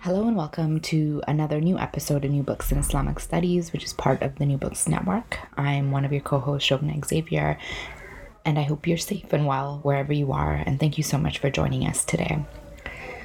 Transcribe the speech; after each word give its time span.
Hello 0.00 0.28
and 0.28 0.36
welcome 0.36 0.78
to 0.80 1.20
another 1.26 1.60
new 1.60 1.78
episode 1.78 2.24
of 2.24 2.30
New 2.30 2.42
Books 2.42 2.70
in 2.70 2.78
Islamic 2.78 3.18
Studies, 3.18 3.72
which 3.72 3.82
is 3.82 3.92
part 3.92 4.22
of 4.22 4.36
the 4.36 4.46
New 4.46 4.56
Books 4.56 4.86
Network. 4.86 5.38
I'm 5.56 5.90
one 5.90 6.04
of 6.04 6.12
your 6.12 6.20
co 6.20 6.38
hosts, 6.38 6.68
Shobhana 6.68 7.04
Xavier, 7.04 7.58
and 8.44 8.58
I 8.58 8.62
hope 8.62 8.86
you're 8.86 8.98
safe 8.98 9.32
and 9.32 9.46
well 9.46 9.80
wherever 9.82 10.12
you 10.12 10.32
are, 10.32 10.54
and 10.54 10.78
thank 10.78 10.96
you 10.96 11.02
so 11.02 11.18
much 11.18 11.38
for 11.38 11.50
joining 11.50 11.86
us 11.86 12.04
today. 12.04 12.44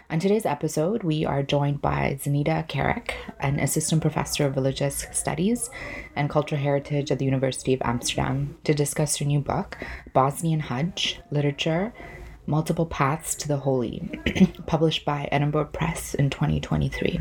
On 0.10 0.20
today's 0.20 0.46
episode, 0.46 1.04
we 1.04 1.24
are 1.24 1.44
joined 1.44 1.82
by 1.82 2.20
Dženita 2.22 2.68
Karić, 2.68 3.12
an 3.40 3.60
assistant 3.60 4.02
professor 4.02 4.46
of 4.46 4.56
religious 4.56 5.06
studies 5.12 5.70
and 6.16 6.30
cultural 6.30 6.60
heritage 6.60 7.12
at 7.12 7.20
the 7.20 7.26
University 7.26 7.74
of 7.74 7.82
Amsterdam, 7.84 8.58
to 8.64 8.74
discuss 8.74 9.18
her 9.18 9.26
new 9.26 9.40
book, 9.40 9.78
Bosnian 10.14 10.62
Hajj 10.62 11.20
Literature 11.32 11.94
Multiple 12.48 12.86
Paths 12.86 13.36
to 13.36 13.48
the 13.48 13.58
Holy, 13.58 14.10
published 14.66 15.06
by 15.06 15.30
Edinburgh 15.32 15.70
Press 15.74 16.14
in 16.16 16.30
2023. 16.30 17.20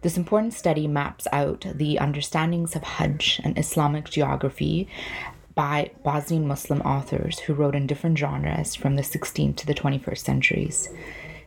This 0.00 0.16
important 0.16 0.54
study 0.54 0.86
maps 0.86 1.26
out 1.32 1.66
the 1.74 1.98
understandings 1.98 2.74
of 2.74 2.82
Hajj 2.82 3.40
and 3.44 3.58
Islamic 3.58 4.08
geography 4.08 4.88
by 5.54 5.90
Bosnian 6.04 6.46
Muslim 6.46 6.80
authors 6.82 7.40
who 7.40 7.54
wrote 7.54 7.74
in 7.74 7.86
different 7.86 8.18
genres 8.18 8.74
from 8.74 8.96
the 8.96 9.02
16th 9.02 9.56
to 9.56 9.66
the 9.66 9.74
21st 9.74 10.18
centuries. 10.18 10.88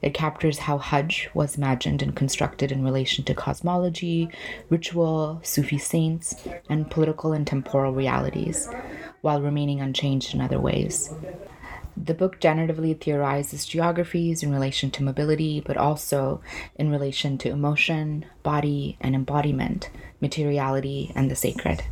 It 0.01 0.13
captures 0.13 0.59
how 0.59 0.77
Hajj 0.77 1.29
was 1.33 1.57
imagined 1.57 2.01
and 2.01 2.15
constructed 2.15 2.71
in 2.71 2.83
relation 2.83 3.23
to 3.25 3.33
cosmology, 3.33 4.29
ritual, 4.69 5.41
Sufi 5.43 5.77
saints, 5.77 6.35
and 6.69 6.89
political 6.89 7.33
and 7.33 7.45
temporal 7.45 7.91
realities, 7.91 8.69
while 9.21 9.41
remaining 9.41 9.81
unchanged 9.81 10.33
in 10.33 10.41
other 10.41 10.59
ways. 10.59 11.13
The 12.01 12.13
book 12.13 12.39
generatively 12.39 12.99
theorizes 12.99 13.65
geographies 13.65 14.41
in 14.41 14.53
relation 14.53 14.89
to 14.91 15.03
mobility, 15.03 15.59
but 15.59 15.75
also 15.75 16.41
in 16.75 16.89
relation 16.89 17.37
to 17.39 17.49
emotion, 17.49 18.25
body, 18.41 18.97
and 19.01 19.13
embodiment, 19.13 19.89
materiality, 20.21 21.11
and 21.13 21.29
the 21.29 21.35
sacred. 21.35 21.83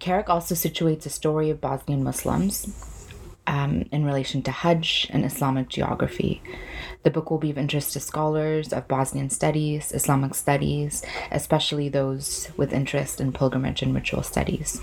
Karić 0.00 0.28
also 0.28 0.54
situates 0.54 1.04
a 1.04 1.10
story 1.10 1.50
of 1.50 1.60
Bosnian 1.60 2.02
Muslims 2.02 3.08
um, 3.46 3.84
in 3.92 4.06
relation 4.06 4.42
to 4.42 4.50
Hajj 4.50 5.08
and 5.10 5.24
Islamic 5.24 5.68
geography. 5.68 6.42
The 7.02 7.10
book 7.10 7.30
will 7.30 7.38
be 7.38 7.50
of 7.50 7.58
interest 7.58 7.92
to 7.92 8.00
scholars 8.00 8.72
of 8.72 8.88
Bosnian 8.88 9.28
studies, 9.28 9.92
Islamic 9.92 10.34
studies, 10.34 11.04
especially 11.30 11.90
those 11.90 12.50
with 12.56 12.72
interest 12.72 13.20
in 13.20 13.32
pilgrimage 13.32 13.82
and 13.82 13.94
ritual 13.94 14.22
studies. 14.22 14.80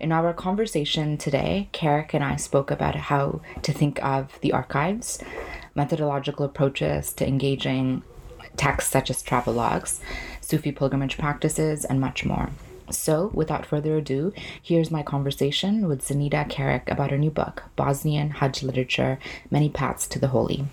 In 0.00 0.12
our 0.12 0.32
conversation 0.32 1.18
today, 1.18 1.68
Karić 1.74 2.14
and 2.14 2.24
I 2.24 2.36
spoke 2.36 2.70
about 2.70 2.96
how 2.96 3.42
to 3.60 3.70
think 3.70 4.02
of 4.02 4.40
the 4.40 4.50
archives, 4.50 5.18
methodological 5.74 6.46
approaches 6.46 7.12
to 7.12 7.28
engaging 7.28 8.02
texts 8.56 8.90
such 8.90 9.10
as 9.10 9.22
travelogues, 9.22 10.00
Sufi 10.40 10.72
pilgrimage 10.72 11.18
practices, 11.18 11.84
and 11.84 12.00
much 12.00 12.24
more. 12.24 12.48
So, 12.90 13.30
without 13.34 13.66
further 13.66 13.98
ado, 13.98 14.32
here's 14.62 14.90
my 14.90 15.02
conversation 15.02 15.86
with 15.86 16.06
Dženita 16.08 16.50
Karić 16.50 16.90
about 16.90 17.10
her 17.10 17.18
new 17.18 17.30
book, 17.30 17.64
Bosnian 17.76 18.30
Hajj 18.30 18.62
Literature 18.62 19.18
Many 19.50 19.68
Paths 19.68 20.06
to 20.08 20.18
the 20.18 20.28
Holy. 20.28 20.64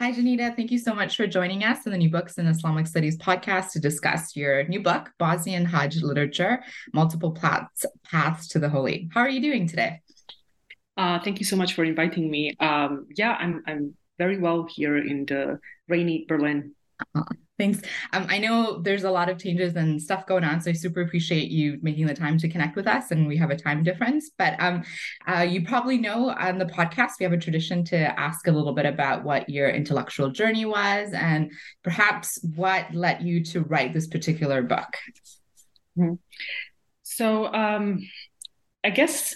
Hi, 0.00 0.12
Dženita. 0.12 0.54
Thank 0.54 0.70
you 0.70 0.78
so 0.78 0.94
much 0.94 1.16
for 1.16 1.26
joining 1.26 1.64
us 1.64 1.84
in 1.84 1.90
the 1.90 1.98
New 1.98 2.08
Books 2.08 2.38
in 2.38 2.46
Islamic 2.46 2.86
Studies 2.86 3.18
podcast 3.18 3.72
to 3.72 3.80
discuss 3.80 4.36
your 4.36 4.62
new 4.68 4.80
book, 4.80 5.10
Bosnian 5.18 5.64
Hajj 5.64 6.02
Literature 6.02 6.62
Multiple 6.94 7.32
Paths, 7.32 7.84
Paths 8.08 8.46
to 8.50 8.60
the 8.60 8.68
Holy. 8.68 9.08
How 9.12 9.22
are 9.22 9.28
you 9.28 9.42
doing 9.42 9.66
today? 9.66 10.00
Uh, 10.96 11.18
thank 11.18 11.40
you 11.40 11.44
so 11.44 11.56
much 11.56 11.74
for 11.74 11.82
inviting 11.82 12.30
me. 12.30 12.54
Um, 12.60 13.08
yeah, 13.16 13.32
I'm, 13.40 13.64
I'm 13.66 13.94
very 14.18 14.38
well 14.38 14.68
here 14.70 14.98
in 14.98 15.26
the 15.26 15.58
rainy 15.88 16.26
Berlin. 16.28 16.76
Thanks. 17.58 17.80
Um, 18.12 18.26
I 18.28 18.38
know 18.38 18.80
there's 18.80 19.02
a 19.02 19.10
lot 19.10 19.28
of 19.28 19.38
changes 19.38 19.74
and 19.74 20.00
stuff 20.00 20.26
going 20.26 20.44
on, 20.44 20.60
so 20.60 20.70
I 20.70 20.74
super 20.74 21.00
appreciate 21.00 21.50
you 21.50 21.78
making 21.82 22.06
the 22.06 22.14
time 22.14 22.38
to 22.38 22.48
connect 22.48 22.76
with 22.76 22.86
us. 22.86 23.10
And 23.10 23.26
we 23.26 23.36
have 23.36 23.50
a 23.50 23.56
time 23.56 23.82
difference, 23.82 24.30
but 24.38 24.54
um, 24.60 24.84
uh, 25.26 25.40
you 25.40 25.64
probably 25.64 25.98
know 25.98 26.30
on 26.30 26.58
the 26.58 26.66
podcast 26.66 27.12
we 27.18 27.24
have 27.24 27.32
a 27.32 27.38
tradition 27.38 27.82
to 27.86 27.96
ask 28.18 28.46
a 28.46 28.52
little 28.52 28.72
bit 28.72 28.86
about 28.86 29.24
what 29.24 29.48
your 29.48 29.68
intellectual 29.70 30.30
journey 30.30 30.66
was 30.66 31.12
and 31.12 31.50
perhaps 31.82 32.38
what 32.54 32.94
led 32.94 33.22
you 33.22 33.42
to 33.44 33.62
write 33.62 33.92
this 33.92 34.06
particular 34.06 34.62
book. 34.62 34.96
Mm-hmm. 35.98 36.14
So 37.02 37.52
um, 37.52 38.08
I 38.84 38.90
guess 38.90 39.34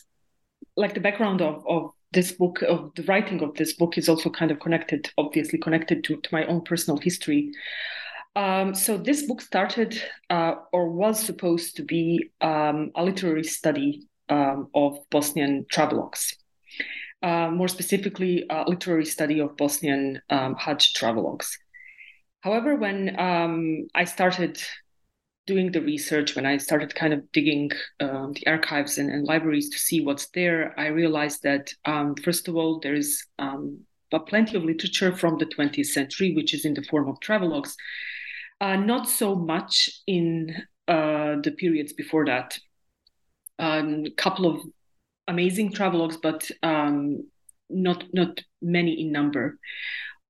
like 0.76 0.94
the 0.94 1.00
background 1.00 1.42
of, 1.42 1.66
of 1.66 1.90
this 2.12 2.32
book 2.32 2.62
of 2.62 2.92
the 2.94 3.02
writing 3.04 3.42
of 3.42 3.54
this 3.54 3.72
book 3.74 3.96
is 3.98 4.08
also 4.08 4.30
kind 4.30 4.50
of 4.50 4.60
connected 4.60 5.10
obviously 5.18 5.58
connected 5.58 6.04
to, 6.04 6.16
to 6.16 6.28
my 6.32 6.44
own 6.46 6.60
personal 6.62 6.98
history 6.98 7.50
um, 8.34 8.74
so 8.74 8.96
this 8.96 9.26
book 9.26 9.40
started 9.40 10.00
uh, 10.30 10.54
or 10.72 10.90
was 10.90 11.22
supposed 11.22 11.76
to 11.76 11.84
be 11.84 12.30
um, 12.40 12.90
a 12.94 13.04
literary 13.04 13.44
study 13.44 14.08
um, 14.28 14.68
of 14.74 14.98
Bosnian 15.10 15.66
travelogues. 15.70 16.34
Uh, 17.22 17.50
more 17.50 17.68
specifically, 17.68 18.44
a 18.50 18.64
literary 18.66 19.04
study 19.04 19.40
of 19.40 19.56
Bosnian 19.56 20.20
um, 20.30 20.56
Hajj 20.56 20.94
travelogues. 20.94 21.50
However, 22.40 22.74
when 22.74 23.20
um, 23.20 23.86
I 23.94 24.04
started 24.04 24.60
doing 25.52 25.70
the 25.70 25.82
research, 25.82 26.34
when 26.34 26.46
I 26.46 26.56
started 26.56 26.94
kind 26.94 27.12
of 27.12 27.30
digging 27.32 27.70
um, 28.00 28.32
the 28.32 28.46
archives 28.46 28.98
and, 28.98 29.10
and, 29.10 29.26
libraries 29.26 29.68
to 29.70 29.78
see 29.78 30.00
what's 30.00 30.28
there, 30.30 30.60
I 30.80 30.86
realized 30.86 31.42
that, 31.42 31.64
first 32.24 32.48
of 32.48 32.56
all, 32.56 32.80
there 32.80 32.94
is 32.94 33.26
plenty 34.26 34.56
of 34.56 34.64
literature 34.64 35.14
from 35.14 35.38
the 35.38 35.46
20th 35.46 35.86
century, 35.86 36.34
which 36.34 36.54
is 36.54 36.64
in 36.64 36.74
the 36.74 36.84
form 36.90 37.08
of 37.08 37.20
travelogues, 37.20 37.74
uh, 38.62 38.76
not 38.76 39.08
so 39.08 39.34
much 39.34 39.90
in 40.06 40.54
uh, 40.88 41.36
the 41.42 41.54
periods 41.58 41.92
before 41.92 42.24
that. 42.24 42.58
A 43.58 43.64
um, 43.64 44.06
couple 44.16 44.46
of 44.46 44.62
amazing 45.28 45.72
travelogues, 45.72 46.16
but 46.22 46.50
um, 46.62 47.28
not 47.68 48.04
not 48.12 48.40
many 48.60 49.00
in 49.02 49.12
number. 49.12 49.58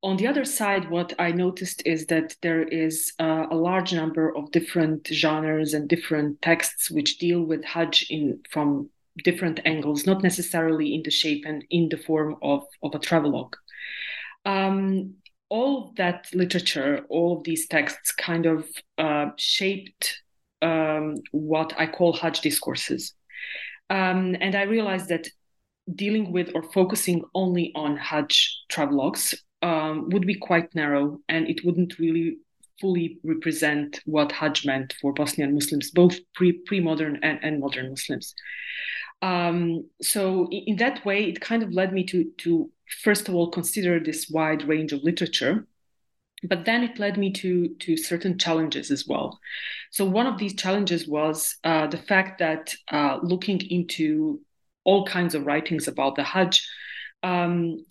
On 0.04 0.16
the 0.16 0.26
other 0.26 0.44
side, 0.44 0.90
what 0.90 1.14
I 1.20 1.30
noticed 1.30 1.82
is 1.86 2.06
that 2.06 2.34
there 2.42 2.64
is 2.64 3.12
uh, 3.20 3.46
a 3.50 3.56
large 3.56 3.92
number 3.92 4.36
of 4.36 4.50
different 4.50 5.06
genres 5.06 5.74
and 5.74 5.88
different 5.88 6.42
texts 6.42 6.90
which 6.90 7.18
deal 7.18 7.42
with 7.44 7.64
Hajj 7.64 8.06
in 8.10 8.40
from 8.50 8.90
different 9.22 9.60
angles, 9.64 10.04
not 10.04 10.22
necessarily 10.22 10.94
in 10.94 11.02
the 11.04 11.10
shape 11.10 11.44
and 11.46 11.64
in 11.70 11.88
the 11.88 11.98
form 11.98 12.36
of, 12.42 12.64
of 12.82 12.94
a 12.96 12.98
travelogue. 12.98 13.54
Um, 14.44 15.14
all 15.48 15.88
of 15.88 15.96
that 15.96 16.26
literature, 16.34 17.04
all 17.08 17.38
of 17.38 17.44
these 17.44 17.68
texts 17.68 18.10
kind 18.10 18.46
of 18.46 18.66
uh, 18.98 19.26
shaped 19.36 20.20
um, 20.62 21.16
what 21.30 21.74
I 21.78 21.86
call 21.86 22.14
Hajj 22.14 22.40
discourses. 22.40 23.14
Um, 23.88 24.36
and 24.40 24.56
I 24.56 24.62
realized 24.62 25.10
that 25.10 25.28
dealing 25.94 26.32
with 26.32 26.50
or 26.54 26.62
focusing 26.72 27.22
only 27.34 27.70
on 27.76 27.96
Hajj 27.96 28.64
travelogues 28.68 29.34
um, 29.62 30.08
would 30.10 30.26
be 30.26 30.34
quite 30.34 30.74
narrow 30.74 31.20
and 31.28 31.48
it 31.48 31.64
wouldn't 31.64 31.98
really 31.98 32.38
fully 32.80 33.18
represent 33.22 34.00
what 34.06 34.32
Hajj 34.32 34.66
meant 34.66 34.94
for 35.00 35.12
Bosnian 35.12 35.54
Muslims, 35.54 35.90
both 35.90 36.18
pre 36.34 36.80
modern 36.80 37.18
and, 37.22 37.38
and 37.42 37.60
modern 37.60 37.90
Muslims. 37.90 38.34
Um, 39.20 39.88
so 40.00 40.48
in, 40.50 40.64
in, 40.66 40.76
that 40.76 41.04
way, 41.04 41.24
it 41.24 41.40
kind 41.40 41.62
of 41.62 41.72
led 41.72 41.92
me 41.92 42.04
to 42.06 42.24
to 42.38 42.70
first 43.02 43.28
of 43.28 43.34
all 43.34 43.50
consider 43.50 44.00
this 44.00 44.28
wide 44.28 44.66
range 44.68 44.92
of 44.92 45.02
literature 45.02 45.66
but 46.42 46.64
then 46.64 46.82
it 46.82 46.98
led 46.98 47.16
me 47.16 47.32
to 47.32 47.68
to 47.76 47.96
certain 47.96 48.38
challenges 48.38 48.90
as 48.90 49.06
well 49.06 49.38
so 49.90 50.04
one 50.04 50.26
of 50.26 50.38
these 50.38 50.54
challenges 50.54 51.06
was 51.08 51.56
uh, 51.64 51.86
the 51.86 51.96
fact 51.96 52.38
that 52.38 52.74
uh, 52.90 53.18
looking 53.22 53.60
into 53.70 54.40
all 54.84 55.06
kinds 55.06 55.34
of 55.34 55.46
writings 55.46 55.88
about 55.88 56.16
the 56.16 56.24
hajj 56.24 56.68
um, 57.22 57.84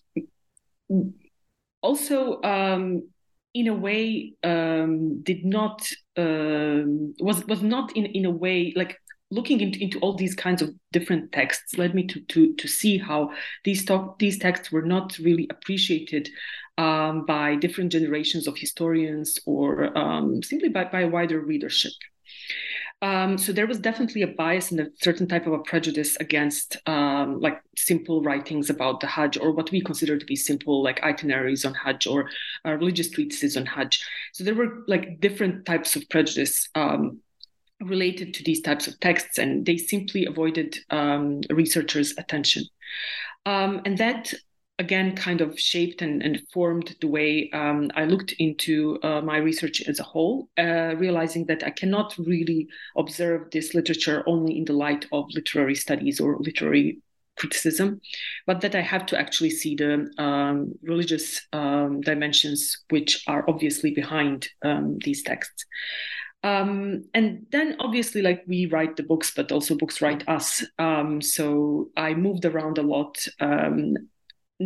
also 1.81 2.41
um, 2.43 3.07
in 3.53 3.67
a 3.67 3.73
way 3.73 4.33
um, 4.43 5.21
did 5.23 5.45
not 5.45 5.87
um, 6.17 7.13
was 7.19 7.45
was 7.45 7.61
not 7.61 7.95
in 7.95 8.05
in 8.05 8.25
a 8.25 8.31
way 8.31 8.73
like 8.75 8.97
looking 9.31 9.61
into, 9.61 9.81
into 9.81 9.97
all 9.99 10.13
these 10.13 10.35
kinds 10.35 10.61
of 10.61 10.69
different 10.91 11.31
texts 11.31 11.77
led 11.77 11.95
me 11.95 12.05
to 12.07 12.21
to 12.21 12.53
to 12.55 12.67
see 12.67 12.97
how 12.97 13.31
these 13.63 13.85
talk, 13.85 14.19
these 14.19 14.37
texts 14.37 14.71
were 14.71 14.81
not 14.81 15.17
really 15.19 15.47
appreciated 15.49 16.29
um, 16.77 17.25
by 17.25 17.55
different 17.55 17.91
generations 17.91 18.47
of 18.47 18.57
historians 18.57 19.39
or 19.45 19.97
um, 19.97 20.41
simply 20.43 20.69
by, 20.69 20.85
by 20.85 21.05
wider 21.05 21.39
readership. 21.39 21.93
Um, 23.03 23.37
so 23.37 23.51
there 23.51 23.65
was 23.65 23.79
definitely 23.79 24.21
a 24.21 24.27
bias 24.27 24.69
and 24.69 24.79
a 24.79 24.87
certain 25.01 25.27
type 25.27 25.47
of 25.47 25.53
a 25.53 25.59
prejudice 25.59 26.15
against 26.17 26.77
um, 26.87 27.39
like 27.39 27.59
simple 27.75 28.21
writings 28.21 28.69
about 28.69 28.99
the 28.99 29.07
Hajj 29.07 29.37
or 29.37 29.51
what 29.51 29.71
we 29.71 29.81
consider 29.81 30.19
to 30.19 30.25
be 30.25 30.35
simple 30.35 30.83
like 30.83 31.01
itineraries 31.01 31.65
on 31.65 31.73
Hajj 31.73 32.05
or 32.05 32.29
uh, 32.63 32.73
religious 32.73 33.09
treatises 33.09 33.57
on 33.57 33.65
Hajj. 33.65 34.03
So 34.33 34.43
there 34.43 34.53
were 34.53 34.83
like 34.87 35.19
different 35.19 35.65
types 35.65 35.95
of 35.95 36.07
prejudice 36.09 36.69
um, 36.75 37.21
related 37.81 38.35
to 38.35 38.43
these 38.43 38.61
types 38.61 38.87
of 38.87 38.99
texts, 38.99 39.39
and 39.39 39.65
they 39.65 39.77
simply 39.77 40.25
avoided 40.25 40.77
um, 40.91 41.41
researchers' 41.49 42.13
attention. 42.19 42.65
Um, 43.47 43.81
and 43.85 43.97
that 43.97 44.31
again 44.81 45.15
kind 45.15 45.41
of 45.41 45.57
shaped 45.59 46.01
and, 46.01 46.23
and 46.23 46.41
formed 46.51 46.95
the 47.01 47.07
way 47.07 47.49
um, 47.53 47.91
I 47.95 48.05
looked 48.05 48.33
into 48.39 48.99
uh, 49.03 49.21
my 49.21 49.37
research 49.37 49.81
as 49.87 49.99
a 49.99 50.03
whole, 50.03 50.49
uh, 50.57 50.95
realizing 50.97 51.45
that 51.45 51.63
I 51.63 51.69
cannot 51.69 52.15
really 52.17 52.67
observe 52.97 53.51
this 53.51 53.73
literature 53.75 54.23
only 54.25 54.57
in 54.57 54.65
the 54.65 54.73
light 54.73 55.05
of 55.11 55.25
literary 55.33 55.75
studies 55.75 56.19
or 56.19 56.37
literary 56.39 56.99
criticism, 57.37 58.01
but 58.47 58.61
that 58.61 58.75
I 58.75 58.81
have 58.81 59.05
to 59.07 59.19
actually 59.19 59.51
see 59.51 59.75
the 59.75 60.11
um, 60.17 60.73
religious 60.81 61.47
um, 61.53 62.01
dimensions 62.01 62.83
which 62.89 63.23
are 63.27 63.45
obviously 63.47 63.91
behind 63.91 64.49
um, 64.63 64.97
these 65.05 65.21
texts. 65.21 65.65
Um, 66.43 67.05
and 67.13 67.45
then 67.51 67.75
obviously 67.79 68.23
like 68.23 68.43
we 68.47 68.65
write 68.65 68.95
the 68.95 69.03
books 69.03 69.31
but 69.35 69.51
also 69.51 69.75
books 69.75 70.01
write 70.01 70.27
us 70.27 70.65
um, 70.79 71.21
so 71.21 71.91
i 71.95 72.15
moved 72.15 72.45
around 72.45 72.79
a 72.79 72.81
lot 72.81 73.27
um, 73.39 73.95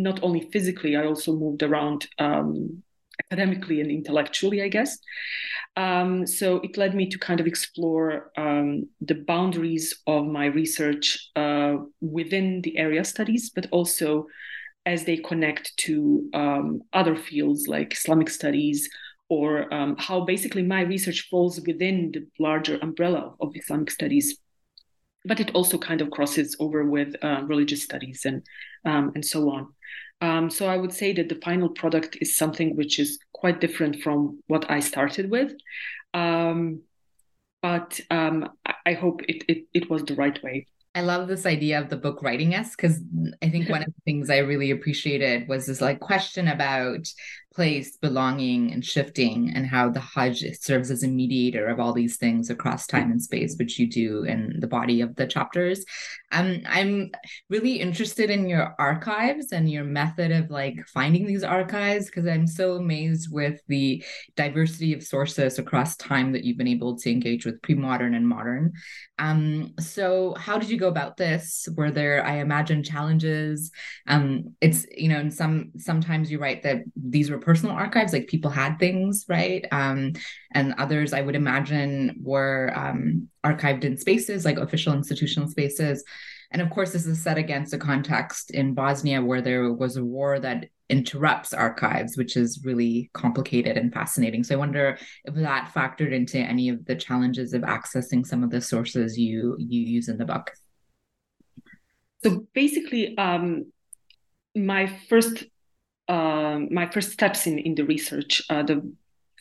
not 0.02 0.22
only 0.22 0.48
physically 0.52 0.96
i 0.96 1.04
also 1.04 1.32
moved 1.32 1.62
around 1.62 2.06
um, 2.18 2.82
academically 3.24 3.80
and 3.80 3.90
intellectually 3.90 4.62
i 4.62 4.68
guess 4.68 4.98
um, 5.76 6.26
so 6.26 6.56
it 6.60 6.78
led 6.78 6.94
me 6.94 7.08
to 7.08 7.18
kind 7.18 7.38
of 7.38 7.46
explore 7.46 8.30
um, 8.38 8.88
the 9.00 9.14
boundaries 9.14 10.02
of 10.06 10.26
my 10.26 10.46
research 10.46 11.30
uh, 11.36 11.76
within 12.00 12.62
the 12.62 12.78
area 12.78 13.04
studies 13.04 13.50
but 13.50 13.66
also 13.70 14.26
as 14.84 15.04
they 15.04 15.16
connect 15.16 15.76
to 15.76 16.30
other 16.92 17.16
fields 17.16 17.66
like 17.66 17.92
islamic 17.92 18.30
studies 18.30 18.88
or 19.28 19.72
um, 19.74 19.96
how 19.98 20.24
basically 20.24 20.62
my 20.62 20.82
research 20.82 21.28
falls 21.28 21.60
within 21.66 22.12
the 22.12 22.26
larger 22.38 22.78
umbrella 22.82 23.34
of 23.40 23.52
Islamic 23.54 23.90
studies. 23.90 24.38
But 25.26 25.40
it 25.40 25.50
also 25.54 25.76
kind 25.76 26.00
of 26.00 26.10
crosses 26.10 26.56
over 26.60 26.84
with 26.84 27.16
uh, 27.22 27.42
religious 27.44 27.82
studies 27.82 28.24
and 28.24 28.42
um, 28.84 29.12
and 29.14 29.24
so 29.24 29.50
on. 29.50 29.68
Um, 30.20 30.50
so 30.50 30.66
I 30.66 30.76
would 30.76 30.92
say 30.92 31.12
that 31.12 31.28
the 31.28 31.40
final 31.44 31.68
product 31.68 32.16
is 32.20 32.36
something 32.36 32.76
which 32.76 32.98
is 32.98 33.18
quite 33.32 33.60
different 33.60 34.02
from 34.02 34.40
what 34.46 34.70
I 34.70 34.80
started 34.80 35.30
with. 35.30 35.52
Um, 36.14 36.82
but 37.62 38.00
um, 38.10 38.48
I 38.86 38.92
hope 38.92 39.22
it, 39.28 39.44
it, 39.48 39.66
it 39.74 39.90
was 39.90 40.04
the 40.04 40.14
right 40.14 40.40
way. 40.42 40.66
I 40.94 41.02
love 41.02 41.28
this 41.28 41.44
idea 41.44 41.78
of 41.78 41.90
the 41.90 41.96
book 41.96 42.22
writing 42.22 42.54
us 42.54 42.70
because 42.70 42.98
I 43.42 43.50
think 43.50 43.68
one 43.68 43.82
of 43.82 43.88
the 43.88 44.00
things 44.06 44.30
I 44.30 44.38
really 44.38 44.70
appreciated 44.70 45.46
was 45.46 45.66
this 45.66 45.82
like 45.82 46.00
question 46.00 46.48
about 46.48 47.06
place, 47.56 47.96
belonging, 47.96 48.70
and 48.72 48.84
shifting, 48.84 49.50
and 49.54 49.66
how 49.66 49.88
the 49.88 49.98
Hajj 49.98 50.44
serves 50.60 50.90
as 50.90 51.02
a 51.02 51.08
mediator 51.08 51.66
of 51.66 51.80
all 51.80 51.94
these 51.94 52.18
things 52.18 52.50
across 52.50 52.86
time 52.86 53.10
and 53.10 53.20
space, 53.20 53.56
which 53.58 53.78
you 53.78 53.88
do 53.88 54.24
in 54.24 54.60
the 54.60 54.66
body 54.66 55.00
of 55.00 55.16
the 55.16 55.26
chapters. 55.26 55.84
Um, 56.32 56.60
I'm 56.66 57.12
really 57.48 57.76
interested 57.80 58.28
in 58.28 58.46
your 58.46 58.74
archives 58.78 59.52
and 59.52 59.70
your 59.70 59.84
method 59.84 60.32
of 60.32 60.50
like 60.50 60.86
finding 60.86 61.26
these 61.26 61.42
archives 61.42 62.06
because 62.06 62.26
I'm 62.26 62.46
so 62.46 62.74
amazed 62.74 63.32
with 63.32 63.62
the 63.68 64.04
diversity 64.36 64.92
of 64.92 65.02
sources 65.02 65.58
across 65.58 65.96
time 65.96 66.32
that 66.32 66.44
you've 66.44 66.58
been 66.58 66.68
able 66.68 66.98
to 66.98 67.10
engage 67.10 67.46
with 67.46 67.62
pre-modern 67.62 68.14
and 68.14 68.28
modern. 68.28 68.72
Um, 69.18 69.72
so 69.80 70.34
how 70.36 70.58
did 70.58 70.68
you 70.68 70.78
go 70.78 70.88
about 70.88 71.16
this? 71.16 71.66
Were 71.74 71.90
there, 71.90 72.22
I 72.24 72.40
imagine, 72.40 72.82
challenges? 72.82 73.70
Um, 74.06 74.54
it's 74.60 74.84
you 74.94 75.08
know, 75.08 75.18
and 75.18 75.32
some 75.32 75.72
sometimes 75.78 76.30
you 76.30 76.38
write 76.38 76.62
that 76.64 76.82
these 76.94 77.30
were 77.30 77.38
personal 77.46 77.76
archives, 77.76 78.12
like 78.12 78.26
people 78.26 78.50
had 78.50 78.76
things, 78.80 79.24
right? 79.28 79.64
Um, 79.70 80.14
and 80.52 80.74
others, 80.78 81.12
I 81.12 81.20
would 81.20 81.36
imagine, 81.36 82.18
were 82.20 82.72
um, 82.74 83.28
archived 83.44 83.84
in 83.84 83.96
spaces 83.96 84.44
like 84.44 84.58
official 84.58 84.92
institutional 84.92 85.48
spaces. 85.48 86.02
And 86.50 86.60
of 86.60 86.70
course, 86.70 86.92
this 86.92 87.06
is 87.06 87.22
set 87.22 87.38
against 87.38 87.72
a 87.72 87.78
context 87.78 88.50
in 88.50 88.74
Bosnia 88.74 89.22
where 89.22 89.40
there 89.40 89.72
was 89.72 89.96
a 89.96 90.04
war 90.04 90.40
that 90.40 90.66
interrupts 90.88 91.52
archives, 91.52 92.16
which 92.16 92.36
is 92.36 92.64
really 92.64 93.10
complicated 93.14 93.76
and 93.76 93.92
fascinating. 93.92 94.42
So 94.42 94.56
I 94.56 94.58
wonder 94.58 94.98
if 95.24 95.34
that 95.36 95.72
factored 95.72 96.12
into 96.12 96.38
any 96.38 96.68
of 96.68 96.84
the 96.84 96.96
challenges 96.96 97.54
of 97.54 97.62
accessing 97.62 98.26
some 98.26 98.42
of 98.42 98.50
the 98.50 98.60
sources 98.60 99.16
you 99.16 99.56
you 99.58 99.80
use 99.82 100.08
in 100.08 100.18
the 100.18 100.24
book. 100.24 100.52
So 102.24 102.46
basically, 102.54 103.16
um, 103.18 103.72
my 104.56 104.86
first 105.08 105.44
um, 106.08 106.68
my 106.72 106.86
first 106.86 107.12
steps 107.12 107.46
in 107.46 107.58
in 107.58 107.74
the 107.74 107.84
research, 107.84 108.42
uh, 108.50 108.62
the 108.62 108.92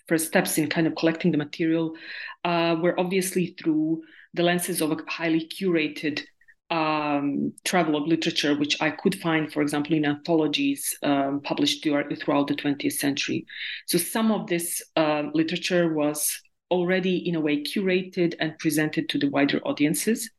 first 0.07 0.27
steps 0.27 0.57
in 0.57 0.69
kind 0.69 0.87
of 0.87 0.95
collecting 0.95 1.31
the 1.31 1.37
material, 1.37 1.95
uh, 2.43 2.75
were 2.81 2.99
obviously 2.99 3.55
through 3.59 4.03
the 4.33 4.43
lenses 4.43 4.81
of 4.81 4.91
a 4.91 4.97
highly 5.07 5.47
curated 5.47 6.21
um, 6.69 7.53
travelogue 7.63 8.07
literature, 8.07 8.55
which 8.55 8.81
I 8.81 8.89
could 8.91 9.15
find, 9.19 9.51
for 9.51 9.61
example, 9.61 9.95
in 9.95 10.05
anthologies 10.05 10.97
um, 11.03 11.41
published 11.43 11.83
throughout 11.83 12.09
the 12.09 12.55
20th 12.55 12.93
century. 12.93 13.45
So 13.85 13.97
some 13.97 14.31
of 14.31 14.47
this 14.47 14.81
uh, 14.95 15.23
literature 15.33 15.93
was 15.93 16.41
already, 16.71 17.17
in 17.17 17.35
a 17.35 17.39
way, 17.39 17.63
curated 17.63 18.35
and 18.39 18.57
presented 18.57 19.09
to 19.09 19.19
the 19.19 19.29
wider 19.29 19.59
audiences. 19.59 20.29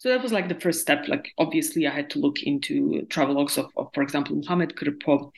So 0.00 0.08
that 0.08 0.22
was 0.22 0.32
like 0.32 0.48
the 0.48 0.58
first 0.58 0.80
step. 0.80 1.08
Like 1.08 1.30
obviously, 1.36 1.86
I 1.86 1.90
had 1.90 2.08
to 2.10 2.18
look 2.18 2.42
into 2.42 3.06
travelogues 3.10 3.58
of, 3.58 3.70
of 3.76 3.90
for 3.92 4.02
example, 4.02 4.34
Muhammad 4.34 4.74
Krpo, 4.74 5.30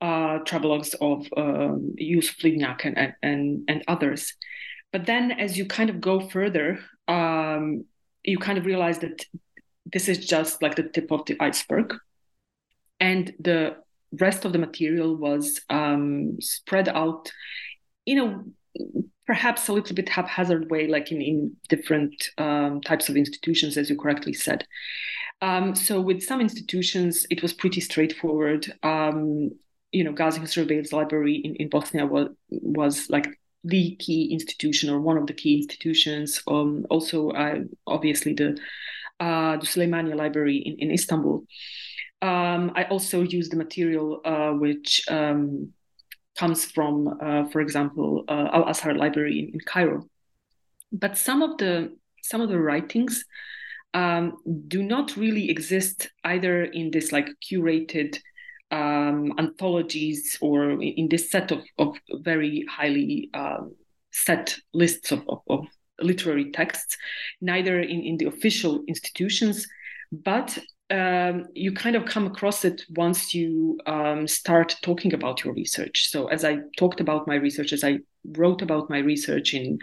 uh, 0.00 0.38
travelogues 0.44 0.94
of 1.00 1.26
um, 1.36 1.92
Yusuf 1.98 2.36
Livnjak 2.38 2.84
and, 2.84 3.14
and, 3.20 3.64
and 3.66 3.82
others. 3.88 4.32
But 4.92 5.06
then 5.06 5.32
as 5.32 5.58
you 5.58 5.66
kind 5.66 5.90
of 5.90 6.00
go 6.00 6.20
further, 6.20 6.78
um, 7.08 7.84
you 8.22 8.38
kind 8.38 8.58
of 8.58 8.64
realize 8.64 9.00
that 9.00 9.24
this 9.92 10.08
is 10.08 10.24
just 10.24 10.62
like 10.62 10.76
the 10.76 10.84
tip 10.84 11.10
of 11.10 11.24
the 11.26 11.36
iceberg. 11.40 11.92
And 13.00 13.34
the 13.40 13.74
rest 14.12 14.44
of 14.44 14.52
the 14.52 14.60
material 14.60 15.16
was 15.16 15.60
um, 15.68 16.40
spread 16.40 16.88
out 16.88 17.32
in 18.06 18.18
a 18.20 18.44
perhaps 19.26 19.68
a 19.68 19.72
little 19.72 19.94
bit 19.94 20.08
haphazard 20.08 20.70
way, 20.70 20.86
like 20.86 21.10
in, 21.10 21.20
in 21.20 21.56
different 21.68 22.30
um, 22.38 22.80
types 22.80 23.08
of 23.08 23.16
institutions, 23.16 23.76
as 23.76 23.90
you 23.90 23.96
correctly 23.96 24.32
said. 24.32 24.66
Um, 25.42 25.74
so 25.74 26.00
with 26.00 26.22
some 26.22 26.40
institutions, 26.40 27.26
it 27.30 27.42
was 27.42 27.52
pretty 27.52 27.80
straightforward. 27.80 28.72
Um, 28.82 29.50
you 29.92 30.04
know, 30.04 30.12
Gazi 30.12 30.38
Husrev 30.38 30.68
Bey's 30.68 30.92
library 30.92 31.36
in, 31.36 31.56
in 31.56 31.68
Bosnia 31.68 32.06
was 32.06 32.28
was 32.50 33.08
like 33.10 33.26
the 33.64 33.96
key 33.96 34.32
institution 34.32 34.90
or 34.90 35.00
one 35.00 35.16
of 35.16 35.26
the 35.26 35.34
key 35.34 35.56
institutions. 35.58 36.42
Um, 36.46 36.86
also, 36.88 37.30
uh, 37.30 37.60
obviously 37.86 38.32
the 38.34 38.58
uh, 39.20 39.56
the 39.56 39.66
Suleymaniye 39.66 40.14
Library 40.14 40.58
in, 40.58 40.76
in 40.78 40.90
Istanbul. 40.90 41.44
Um, 42.22 42.72
I 42.74 42.84
also 42.84 43.22
used 43.22 43.52
the 43.52 43.56
material 43.56 44.20
uh, 44.24 44.52
which 44.52 45.02
um, 45.08 45.72
comes 46.36 46.64
from, 46.64 47.18
uh, 47.20 47.46
for 47.46 47.60
example, 47.60 48.24
uh, 48.28 48.48
Al 48.52 48.68
Azhar 48.68 48.94
Library 48.94 49.38
in, 49.40 49.54
in, 49.54 49.60
Cairo. 49.60 50.08
But 50.92 51.16
some 51.16 51.42
of 51.42 51.58
the 51.58 51.96
some 52.22 52.40
of 52.40 52.48
the 52.48 52.58
writings 52.58 53.24
um, 53.94 54.36
do 54.68 54.82
not 54.82 55.16
really 55.16 55.50
exist 55.50 56.10
either 56.24 56.64
in 56.64 56.90
this 56.90 57.12
like 57.12 57.28
curated 57.40 58.18
um, 58.70 59.32
anthologies 59.38 60.36
or 60.40 60.82
in 60.82 61.08
this 61.08 61.30
set 61.30 61.52
of, 61.52 61.62
of 61.78 61.96
very 62.20 62.64
highly 62.68 63.30
um, 63.32 63.74
set 64.10 64.56
lists 64.74 65.12
of, 65.12 65.22
of, 65.28 65.40
of, 65.48 65.66
literary 66.02 66.50
texts, 66.50 66.98
neither 67.40 67.80
in, 67.80 68.02
in 68.02 68.18
the 68.18 68.26
official 68.26 68.84
institutions, 68.86 69.66
but 70.12 70.58
um, 70.90 71.46
you 71.54 71.72
kind 71.72 71.96
of 71.96 72.04
come 72.04 72.26
across 72.26 72.64
it 72.64 72.82
once 72.90 73.34
you 73.34 73.78
um, 73.86 74.26
start 74.28 74.76
talking 74.82 75.14
about 75.14 75.44
your 75.44 75.52
research. 75.52 76.08
So 76.10 76.28
as 76.28 76.44
I 76.44 76.58
talked 76.78 77.00
about 77.00 77.26
my 77.26 77.34
research, 77.34 77.72
as 77.72 77.82
I 77.82 77.98
wrote 78.24 78.62
about 78.62 78.88
my 78.88 78.98
research 78.98 79.54
in 79.54 79.78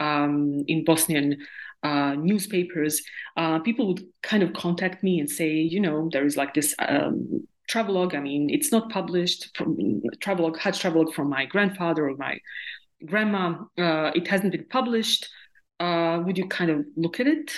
um, 0.00 0.64
in 0.66 0.84
Bosnian 0.84 1.38
uh, 1.82 2.14
newspapers, 2.18 3.02
uh, 3.36 3.60
people 3.60 3.86
would 3.88 4.02
kind 4.22 4.42
of 4.42 4.52
contact 4.52 5.02
me 5.02 5.20
and 5.20 5.30
say, 5.30 5.52
you 5.52 5.80
know, 5.80 6.08
there 6.12 6.26
is 6.26 6.36
like 6.36 6.54
this 6.54 6.74
um, 6.80 7.46
travelogue. 7.68 8.14
I 8.14 8.20
mean, 8.20 8.50
it's 8.50 8.72
not 8.72 8.90
published 8.90 9.56
from 9.56 10.02
travelogue, 10.20 10.58
Hajj 10.58 10.80
travelogue 10.80 11.14
from 11.14 11.28
my 11.28 11.44
grandfather 11.46 12.08
or 12.08 12.16
my 12.16 12.38
grandma. 13.06 13.58
Uh, 13.78 14.10
it 14.14 14.26
hasn't 14.26 14.52
been 14.52 14.66
published. 14.68 15.28
Uh, 15.78 16.20
would 16.26 16.36
you 16.36 16.48
kind 16.48 16.70
of 16.72 16.84
look 16.96 17.20
at 17.20 17.28
it? 17.28 17.52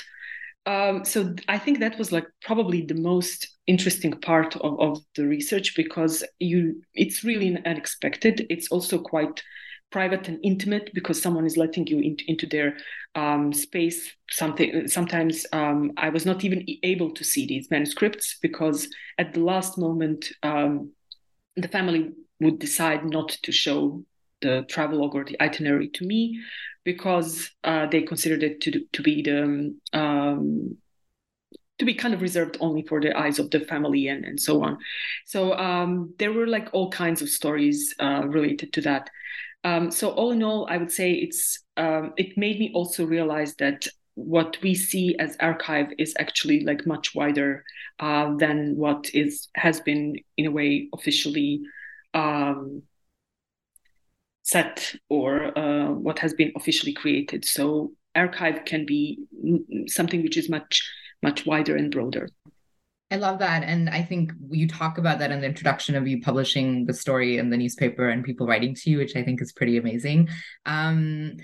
Um, 0.67 1.05
so 1.05 1.35
I 1.49 1.59
think 1.59 1.81
that 1.81 1.99
was 1.99 2.12
like 2.12 2.26
probably 2.43 2.83
the 2.83 2.95
most 2.95 3.57
interesting 3.67 4.12
part 4.12 4.57
of, 4.57 4.79
of 4.81 4.99
the 5.14 5.26
research 5.26 5.75
because 5.75 6.23
you 6.38 6.83
it's 6.95 7.25
really 7.25 7.57
unexpected. 7.64 8.47
It's 8.50 8.69
also 8.69 8.99
quite 8.99 9.43
private 9.90 10.29
and 10.29 10.38
intimate 10.45 10.90
because 10.95 11.21
someone 11.21 11.45
is 11.45 11.57
letting 11.57 11.87
you 11.87 11.99
in, 11.99 12.17
into 12.26 12.47
their 12.47 12.76
um, 13.14 13.52
space. 13.52 14.12
Something 14.31 14.87
sometimes 14.87 15.47
um, 15.52 15.93
I 15.97 16.11
was 16.11 16.26
not 16.26 16.45
even 16.45 16.64
able 16.83 17.12
to 17.12 17.25
see 17.25 17.47
these 17.47 17.71
manuscripts 17.71 18.38
because 18.40 18.88
at 19.19 19.33
the 19.33 19.40
last 19.40 19.79
moment 19.79 20.31
um, 20.43 20.93
the 21.57 21.69
family 21.69 22.12
would 22.40 22.59
decide 22.59 23.05
not 23.05 23.31
to 23.43 23.52
show 23.52 24.05
the 24.42 24.64
travelogue 24.68 25.14
or 25.14 25.25
the 25.25 25.40
itinerary 25.42 25.88
to 25.88 26.04
me 26.04 26.40
because 26.85 27.50
uh, 27.64 27.87
they 27.87 28.02
considered 28.02 28.42
it 28.42 28.61
to 28.62 28.85
to 28.92 29.02
be 29.02 29.23
the 29.23 29.75
um, 29.92 30.76
to 31.78 31.85
be 31.85 31.94
kind 31.94 32.12
of 32.14 32.20
reserved 32.20 32.59
only 32.61 32.82
for 32.82 33.00
the 33.00 33.16
eyes 33.18 33.38
of 33.38 33.50
the 33.50 33.61
family 33.61 34.09
and, 34.09 34.25
and 34.25 34.38
so 34.38 34.62
on. 34.62 34.76
So 35.25 35.54
um, 35.54 36.14
there 36.18 36.32
were 36.32 36.47
like 36.47 36.68
all 36.73 36.90
kinds 36.90 37.23
of 37.23 37.30
stories 37.30 37.94
uh, 37.99 38.26
related 38.26 38.75
to 38.75 38.82
that. 38.82 39.09
Um, 39.64 39.90
so 39.90 40.11
all 40.11 40.30
in 40.30 40.42
all, 40.42 40.66
I 40.70 40.76
would 40.76 40.92
say 40.92 41.12
it's 41.12 41.62
um, 41.76 42.12
it 42.16 42.37
made 42.37 42.59
me 42.59 42.70
also 42.75 43.04
realize 43.04 43.56
that 43.56 43.87
what 44.14 44.59
we 44.62 44.75
see 44.75 45.16
as 45.18 45.37
archive 45.40 45.88
is 45.99 46.14
actually 46.18 46.61
like 46.64 46.87
much 46.87 47.14
wider 47.14 47.64
uh, 47.99 48.35
than 48.37 48.76
what 48.76 49.11
is 49.14 49.49
has 49.54 49.80
been 49.80 50.16
in 50.37 50.47
a 50.47 50.50
way 50.50 50.88
officially 50.94 51.62
um, 52.14 52.82
set 54.50 54.95
or 55.09 55.57
uh, 55.59 55.90
what 56.07 56.19
has 56.19 56.35
been 56.35 56.52
officially 56.57 56.92
created. 56.92 57.45
So 57.45 57.92
archive 58.14 58.64
can 58.64 58.85
be 58.87 59.19
something 59.87 60.23
which 60.23 60.37
is 60.37 60.49
much 60.49 60.75
much 61.23 61.45
wider 61.45 61.76
and 61.76 61.92
broader. 61.92 62.28
I 63.11 63.16
love 63.16 63.40
that. 63.40 63.64
And 63.64 63.90
I 63.90 64.02
think 64.02 64.33
you 64.50 64.69
talk 64.69 64.97
about 64.97 65.19
that 65.19 65.33
in 65.33 65.40
the 65.40 65.47
introduction 65.47 65.97
of 65.97 66.07
you 66.07 66.23
publishing 66.23 66.87
the 66.87 66.95
story 66.95 67.38
in 67.38 67.50
the 67.50 67.57
newspaper 67.57 68.09
and 68.09 68.25
people 68.25 68.47
writing 68.47 68.75
to 68.75 68.90
you, 68.90 68.99
which 68.99 69.16
I 69.16 69.23
think 69.25 69.42
is 69.42 69.52
pretty 69.52 69.76
amazing. 69.78 70.28
Um, 70.64 71.37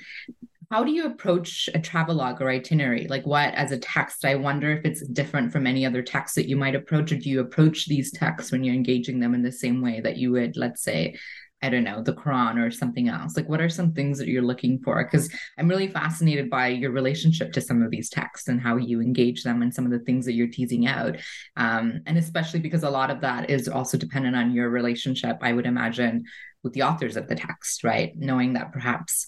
how 0.70 0.82
do 0.84 0.92
you 0.92 1.06
approach 1.06 1.68
a 1.74 1.80
travelogue 1.80 2.40
or 2.40 2.50
itinerary? 2.50 3.06
Like 3.08 3.26
what 3.26 3.52
as 3.54 3.72
a 3.72 3.78
text? 3.78 4.24
I 4.24 4.36
wonder 4.36 4.70
if 4.70 4.84
it's 4.84 5.06
different 5.08 5.52
from 5.52 5.66
any 5.66 5.84
other 5.84 6.02
text 6.02 6.36
that 6.36 6.48
you 6.48 6.56
might 6.56 6.74
approach, 6.74 7.12
or 7.12 7.16
do 7.16 7.28
you 7.28 7.40
approach 7.40 7.86
these 7.86 8.12
texts 8.12 8.50
when 8.50 8.64
you're 8.64 8.74
engaging 8.74 9.20
them 9.20 9.34
in 9.34 9.42
the 9.42 9.52
same 9.52 9.82
way 9.82 10.00
that 10.00 10.16
you 10.16 10.32
would, 10.32 10.56
let's 10.56 10.82
say, 10.82 11.16
I 11.62 11.70
don't 11.70 11.84
know, 11.84 12.02
the 12.02 12.12
Quran 12.12 12.64
or 12.64 12.70
something 12.70 13.08
else? 13.08 13.36
Like, 13.36 13.48
what 13.48 13.60
are 13.62 13.68
some 13.68 13.92
things 13.92 14.18
that 14.18 14.28
you're 14.28 14.42
looking 14.42 14.78
for? 14.78 15.02
Because 15.02 15.32
I'm 15.58 15.68
really 15.68 15.88
fascinated 15.88 16.50
by 16.50 16.68
your 16.68 16.90
relationship 16.90 17.52
to 17.54 17.60
some 17.60 17.82
of 17.82 17.90
these 17.90 18.10
texts 18.10 18.48
and 18.48 18.60
how 18.60 18.76
you 18.76 19.00
engage 19.00 19.42
them 19.42 19.62
and 19.62 19.72
some 19.72 19.86
of 19.86 19.90
the 19.90 20.00
things 20.00 20.26
that 20.26 20.34
you're 20.34 20.48
teasing 20.48 20.86
out. 20.86 21.16
Um, 21.56 22.02
and 22.06 22.18
especially 22.18 22.60
because 22.60 22.82
a 22.82 22.90
lot 22.90 23.10
of 23.10 23.22
that 23.22 23.48
is 23.48 23.68
also 23.68 23.96
dependent 23.96 24.36
on 24.36 24.52
your 24.52 24.68
relationship, 24.68 25.38
I 25.40 25.54
would 25.54 25.66
imagine, 25.66 26.24
with 26.62 26.74
the 26.74 26.82
authors 26.82 27.16
of 27.16 27.26
the 27.26 27.36
text, 27.36 27.84
right? 27.84 28.12
Knowing 28.16 28.52
that 28.54 28.72
perhaps 28.72 29.26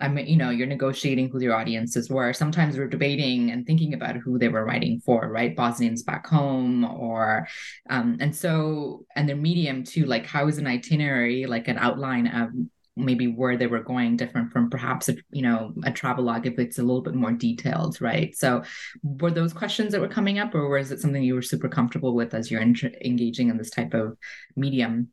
I 0.00 0.08
mean, 0.08 0.26
you 0.26 0.36
know, 0.36 0.50
you're 0.50 0.66
negotiating 0.66 1.30
who 1.30 1.40
your 1.40 1.54
audiences 1.54 2.08
were. 2.08 2.32
Sometimes 2.32 2.76
we're 2.76 2.88
debating 2.88 3.50
and 3.50 3.66
thinking 3.66 3.94
about 3.94 4.16
who 4.16 4.38
they 4.38 4.48
were 4.48 4.64
writing 4.64 5.00
for, 5.00 5.30
right? 5.30 5.54
Bosnians 5.54 6.02
back 6.02 6.26
home, 6.26 6.84
or 6.84 7.46
um, 7.88 8.16
and 8.20 8.34
so 8.34 9.04
and 9.16 9.28
their 9.28 9.36
medium 9.36 9.84
too. 9.84 10.06
Like, 10.06 10.26
how 10.26 10.48
is 10.48 10.58
an 10.58 10.66
itinerary, 10.66 11.46
like 11.46 11.68
an 11.68 11.78
outline 11.78 12.26
of 12.28 12.50
maybe 12.96 13.26
where 13.26 13.56
they 13.56 13.66
were 13.66 13.82
going, 13.82 14.16
different 14.16 14.52
from 14.52 14.70
perhaps 14.70 15.08
a 15.08 15.16
you 15.30 15.42
know 15.42 15.72
a 15.84 15.92
travelogue 15.92 16.46
if 16.46 16.58
it's 16.58 16.78
a 16.78 16.82
little 16.82 17.02
bit 17.02 17.14
more 17.14 17.32
detailed, 17.32 18.00
right? 18.00 18.34
So, 18.36 18.62
were 19.02 19.30
those 19.30 19.52
questions 19.52 19.92
that 19.92 20.00
were 20.00 20.08
coming 20.08 20.38
up, 20.38 20.54
or 20.54 20.68
was 20.68 20.90
it 20.90 21.00
something 21.00 21.22
you 21.22 21.34
were 21.34 21.42
super 21.42 21.68
comfortable 21.68 22.14
with 22.14 22.34
as 22.34 22.50
you're 22.50 22.62
engaging 22.62 23.50
in 23.50 23.58
this 23.58 23.70
type 23.70 23.94
of 23.94 24.16
medium? 24.56 25.08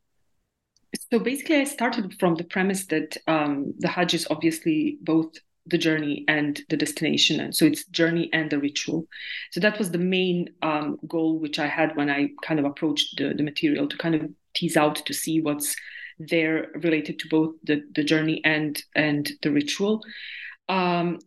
So 1.10 1.18
basically, 1.18 1.56
I 1.56 1.64
started 1.64 2.14
from 2.18 2.34
the 2.36 2.44
premise 2.44 2.86
that 2.86 3.16
um, 3.26 3.74
the 3.78 3.88
Hajj 3.88 4.14
is 4.14 4.26
obviously 4.30 4.98
both 5.02 5.34
the 5.66 5.78
journey 5.78 6.24
and 6.28 6.60
the 6.70 6.76
destination, 6.76 7.40
and 7.40 7.54
so 7.54 7.66
it's 7.66 7.84
journey 7.86 8.30
and 8.32 8.50
the 8.50 8.58
ritual. 8.58 9.06
So 9.50 9.60
that 9.60 9.78
was 9.78 9.90
the 9.90 9.98
main 9.98 10.50
um, 10.62 10.98
goal 11.06 11.38
which 11.38 11.58
I 11.58 11.66
had 11.66 11.96
when 11.96 12.08
I 12.08 12.30
kind 12.42 12.58
of 12.58 12.66
approached 12.66 13.18
the, 13.18 13.34
the 13.34 13.42
material 13.42 13.86
to 13.86 13.96
kind 13.98 14.14
of 14.14 14.30
tease 14.54 14.76
out 14.76 14.96
to 15.06 15.12
see 15.12 15.40
what's 15.42 15.76
there 16.18 16.68
related 16.74 17.18
to 17.20 17.28
both 17.28 17.54
the, 17.64 17.82
the 17.94 18.02
journey 18.02 18.40
and 18.44 18.82
and 18.94 19.30
the 19.42 19.50
ritual. 19.50 20.02
Um, 20.68 21.18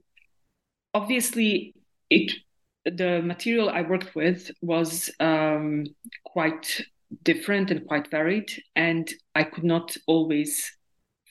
obviously, 0.94 1.76
it 2.10 2.32
the 2.86 3.22
material 3.22 3.70
I 3.70 3.82
worked 3.82 4.16
with 4.16 4.50
was 4.62 5.12
um, 5.20 5.86
quite 6.24 6.82
different 7.24 7.72
and 7.72 7.88
quite 7.88 8.10
varied, 8.10 8.52
and 8.76 9.10
I 9.36 9.44
could 9.44 9.64
not 9.64 9.98
always 10.08 10.72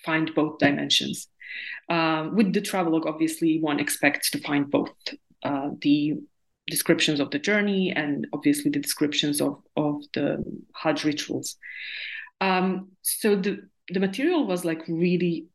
find 0.05 0.35
both 0.35 0.59
dimensions. 0.59 1.29
Um, 1.89 2.37
with 2.37 2.53
the 2.53 2.61
travelogue, 2.61 3.07
obviously, 3.07 3.61
one 3.61 3.81
expects 3.81 4.31
to 4.31 4.41
find 4.41 4.71
both 4.71 4.91
uh, 5.43 5.71
the 5.81 6.15
descriptions 6.69 7.19
of 7.21 7.31
the 7.31 7.39
journey 7.39 7.93
and 7.95 8.27
obviously 8.33 8.71
the 8.71 8.79
descriptions 8.79 9.41
of, 9.41 9.61
of 9.77 10.03
the 10.15 10.45
Hajj 10.75 11.05
rituals. 11.05 11.57
Um, 12.41 12.93
so 13.03 13.37
the, 13.37 13.69
the 13.89 14.01
material 14.01 14.47
was 14.47 14.65
like 14.65 14.83
really, 14.87 15.47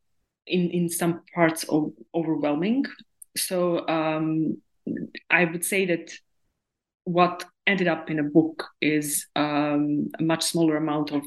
in, 0.46 0.70
in 0.72 0.89
some 0.89 1.22
parts, 1.34 1.63
of, 1.63 1.94
overwhelming. 2.13 2.86
So 3.38 3.88
um, 3.88 4.62
I 5.29 5.46
would 5.46 5.63
say 5.63 5.86
that 5.86 6.12
what 7.05 7.46
ended 7.67 7.88
up 7.88 8.10
in 8.10 8.19
a 8.19 8.24
book 8.24 8.67
is 8.81 9.27
um, 9.36 10.10
a 10.19 10.24
much 10.24 10.43
smaller 10.43 10.77
amount 10.77 11.12
of 11.12 11.24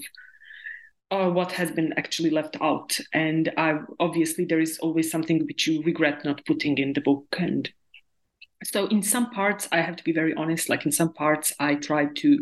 uh, 1.11 1.29
what 1.31 1.53
has 1.53 1.71
been 1.71 1.95
actually 1.97 2.31
left 2.31 2.57
out. 2.61 2.99
And 3.13 3.53
I, 3.57 3.79
obviously, 3.99 4.45
there 4.45 4.61
is 4.61 4.79
always 4.79 5.11
something 5.11 5.45
which 5.47 5.67
you 5.67 5.83
regret 5.83 6.25
not 6.25 6.45
putting 6.45 6.79
in 6.79 6.93
the 6.93 7.01
book. 7.01 7.27
And 7.39 7.69
so, 8.65 8.87
in 8.87 9.03
some 9.03 9.31
parts, 9.31 9.69
I 9.73 9.81
have 9.81 9.97
to 9.97 10.05
be 10.05 10.13
very 10.13 10.35
honest. 10.35 10.69
Like 10.69 10.85
in 10.85 10.93
some 10.93 11.13
parts, 11.13 11.53
I 11.59 11.77
tried 11.77 12.17
to 12.17 12.39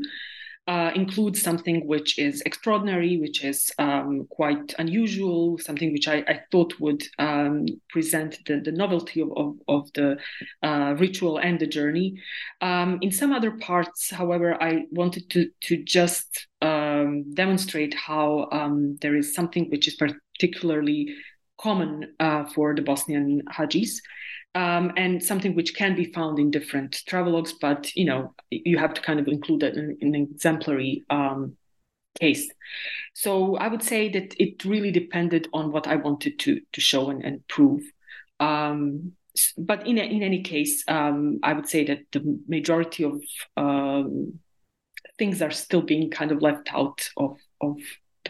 uh, 0.67 0.91
includes 0.95 1.41
something 1.41 1.87
which 1.87 2.19
is 2.19 2.43
extraordinary, 2.43 3.19
which 3.19 3.45
is 3.45 3.71
um, 3.79 4.27
quite 4.31 4.75
unusual, 4.79 5.59
something 5.59 5.93
which 5.93 6.09
I, 6.09 6.25
I 6.27 6.41
thought 6.51 6.81
would 6.81 7.05
um, 7.19 7.67
present 7.89 8.39
the, 8.47 8.61
the 8.61 8.73
novelty 8.73 9.23
of, 9.23 9.31
of, 9.37 9.55
of 9.69 9.93
the 9.93 10.19
uh, 10.63 10.97
ritual 10.99 11.39
and 11.39 11.61
the 11.61 11.67
journey. 11.67 12.21
Um, 12.61 12.99
in 13.01 13.13
some 13.13 13.33
other 13.33 13.53
parts, 13.53 14.11
however, 14.11 14.61
I 14.61 14.87
wanted 14.91 15.31
to, 15.31 15.51
to 15.63 15.85
just 15.85 16.49
um, 16.63 17.33
demonstrate 17.35 17.95
how 17.95 18.49
um, 18.51 18.97
there 19.01 19.15
is 19.15 19.35
something 19.35 19.71
which 19.71 19.87
is 19.87 19.95
particularly 19.95 21.15
common 21.61 22.15
uh, 22.21 22.45
for 22.45 22.75
the 22.75 22.83
Bosnian 22.83 23.43
Hajis 23.51 24.01
um, 24.57 24.93
and 24.97 25.23
something 25.23 25.55
which 25.55 25.75
can 25.75 25.95
be 25.95 26.13
found 26.13 26.39
in 26.39 26.51
different 26.51 27.03
travelogues, 27.09 27.53
but 27.61 27.95
you 27.95 28.07
know 28.07 28.35
you 28.51 28.79
have 28.79 28.95
to 28.95 29.03
kind 29.03 29.21
of 29.21 29.29
include 29.29 29.61
that 29.61 29.75
in, 29.75 29.99
in 30.01 30.15
an 30.15 30.29
exemplary 30.33 31.05
um, 31.11 31.57
case. 32.19 32.51
So 33.13 33.57
I 33.57 33.69
would 33.69 33.83
say 33.83 34.09
that 34.09 34.35
it 34.39 34.65
really 34.65 34.91
depended 34.91 35.49
on 35.53 35.73
what 35.73 35.87
I 35.87 35.97
wanted 35.97 36.39
to 36.41 36.61
to 36.73 36.81
show 36.81 37.11
and, 37.11 37.23
and 37.23 37.47
prove. 37.49 37.83
Um, 38.41 39.13
but 39.59 39.87
in 39.87 39.99
in 39.99 40.23
any 40.23 40.43
case, 40.43 40.83
um, 40.89 41.39
I 41.43 41.53
would 41.53 41.69
say 41.69 41.85
that 41.85 42.07
the 42.13 42.41
majority 42.49 43.05
of 43.05 43.23
um, 43.59 44.41
things 45.19 45.43
are 45.43 45.51
still 45.51 45.83
being 45.83 46.11
kind 46.11 46.33
of 46.33 46.41
left 46.41 46.73
out 46.73 47.11
of 47.19 47.37
of 47.61 47.77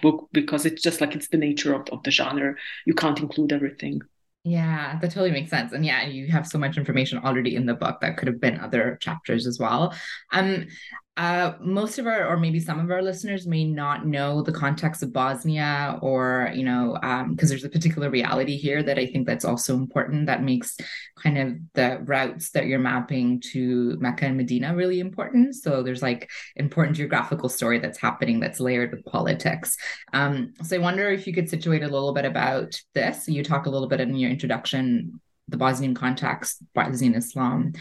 book 0.01 0.29
because 0.33 0.67
it's 0.67 0.83
just 0.83 1.01
like 1.01 1.15
it's 1.15 1.29
the 1.29 1.37
nature 1.37 1.75
of, 1.75 1.89
of 1.91 2.03
the 2.03 2.11
genre. 2.11 2.55
You 2.85 2.95
can't 2.95 3.19
include 3.19 3.53
everything. 3.53 4.03
Yeah, 4.45 4.99
that 5.01 5.11
totally 5.11 5.33
makes 5.33 5.51
sense. 5.51 5.73
And 5.73 5.85
yeah, 5.85 6.07
you 6.07 6.29
have 6.29 6.47
so 6.47 6.57
much 6.57 6.77
information 6.79 7.19
already 7.19 7.57
in 7.57 7.67
the 7.67 7.75
book 7.75 8.01
that 8.01 8.17
could 8.17 8.29
have 8.29 8.41
been 8.41 8.61
other 8.61 8.97
chapters 9.01 9.47
as 9.47 9.59
well. 9.59 9.93
Um, 10.33 10.69
uh, 11.17 11.55
most 11.61 11.99
of 11.99 12.07
our, 12.07 12.27
or 12.27 12.37
maybe 12.37 12.61
some 12.61 12.79
of 12.79 12.91
our 12.91 13.01
listeners 13.01 13.47
may 13.47 13.65
not 13.65 14.07
know 14.07 14.43
the 14.43 14.53
context 14.53 15.03
of 15.03 15.15
Bosnia, 15.15 15.99
or 16.03 16.53
you 16.55 16.63
know, 16.63 16.93
because 17.01 17.23
um, 17.23 17.37
there's 17.37 17.65
a 17.65 17.71
particular 17.71 18.11
reality 18.11 18.59
here 18.59 18.83
that 18.83 18.99
I 18.99 19.07
think 19.07 19.27
that's 19.27 19.45
also 19.45 19.75
important. 19.75 20.27
That 20.27 20.43
makes 20.43 20.77
kind 21.19 21.39
of 21.39 21.57
the 21.73 22.01
routes 22.05 22.51
that 22.51 22.67
you're 22.67 22.79
mapping 22.79 23.41
to 23.53 23.97
Mecca 23.99 24.27
and 24.27 24.37
Medina 24.37 24.75
really 24.75 25.01
important. 25.01 25.55
So 25.55 25.83
there's 25.83 26.03
like 26.03 26.31
important 26.57 26.97
geographical 26.97 27.49
story 27.49 27.79
that's 27.79 27.99
happening 27.99 28.39
that's 28.39 28.61
layered 28.61 28.93
with 28.93 29.07
politics. 29.07 29.79
Um, 30.13 30.53
so 30.63 30.77
I 30.77 30.81
wonder 30.81 31.09
if 31.09 31.27
you 31.27 31.33
could 31.33 31.49
situate 31.49 31.83
a 31.83 31.89
little 31.89 32.13
bit 32.13 32.27
about 32.27 32.79
this. 32.95 33.27
You 33.27 33.43
talk 33.43 33.65
a 33.65 33.71
little 33.71 33.89
bit 33.89 34.01
in 34.01 34.15
your 34.17 34.31
introduction 34.31 35.21
the 35.49 35.57
Bosnian 35.57 35.95
context, 35.95 36.63
Bosnian 36.75 37.15
Islam. 37.15 37.73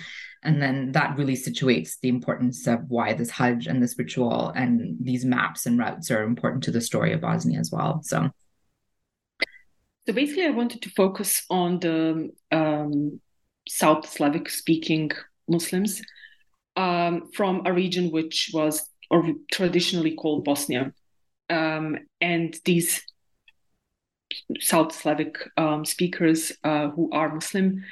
And 0.46 0.62
then 0.62 0.92
that 0.94 1.18
really 1.18 1.36
situates 1.36 2.00
the 2.02 2.10
importance 2.10 2.68
of 2.68 2.80
why 2.88 3.14
this 3.14 3.32
Hajj 3.32 3.68
and 3.68 3.82
this 3.82 3.98
ritual 3.98 4.50
and 4.56 4.96
these 5.02 5.25
maps 5.25 5.66
and 5.66 5.78
routes 5.78 6.12
are 6.12 6.24
important 6.24 6.64
to 6.64 6.72
the 6.72 6.82
story 6.82 7.14
of 7.14 7.22
Bosnia 7.22 7.60
as 7.60 7.72
well. 7.72 8.02
So, 8.04 8.30
so 10.08 10.14
basically, 10.14 10.46
I 10.46 10.52
wanted 10.52 10.82
to 10.84 10.90
focus 10.92 11.44
on 11.50 11.80
the 11.80 12.32
um, 12.52 13.20
South 13.68 14.08
Slavic 14.08 14.50
speaking 14.50 15.12
Muslims 15.48 16.02
um, 16.75 17.30
from 17.34 17.64
a 17.66 17.74
region 17.74 18.12
which 18.12 18.52
was 18.54 18.90
or 19.10 19.34
traditionally 19.52 20.16
called 20.16 20.44
Bosnia. 20.44 20.94
Um, 21.50 21.98
and 22.22 22.56
these 22.66 23.04
South 24.60 24.92
Slavic 24.94 25.38
um, 25.58 25.86
speakers 25.86 26.52
uh, 26.64 26.90
who 26.90 27.10
are 27.12 27.34
Muslim, 27.34 27.84